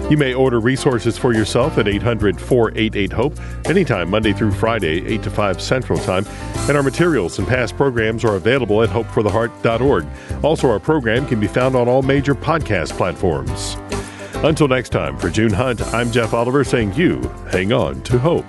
You 0.10 0.18
may 0.18 0.34
order 0.34 0.60
resources 0.60 1.18
for 1.18 1.34
yourself 1.34 1.78
at 1.78 1.88
800 1.88 2.40
488 2.42 3.12
HOPE 3.12 3.40
anytime 3.66 4.10
Monday 4.10 4.34
through 4.34 4.54
Friday, 4.54 5.06
8 5.06 5.24
to 5.24 5.30
5 5.30 5.62
Central 5.62 6.00
Time. 6.00 6.26
And 6.68 6.76
our 6.76 6.82
materials 6.82 7.38
and 7.38 7.48
past 7.48 7.76
programs 7.76 8.24
are 8.24 8.36
available 8.36 8.82
at 8.82 8.90
hopefortheheart.org. 8.90 10.08
Also, 10.44 10.70
our 10.70 10.80
program 10.80 11.28
can 11.28 11.40
be 11.40 11.48
found 11.48 11.76
on 11.76 11.88
all 11.88 12.02
major 12.02 12.34
podcast 12.34 12.98
platforms. 12.98 13.76
Until 14.42 14.70
next 14.70 14.90
time, 14.90 15.18
for 15.18 15.30
June 15.30 15.52
Hunt, 15.52 15.82
I'm 15.94 16.12
Jeff 16.12 16.34
Oliver 16.34 16.64
saying 16.64 16.94
you 16.94 17.20
hang 17.52 17.74
on 17.74 18.02
to 18.04 18.18
hope. 18.18 18.46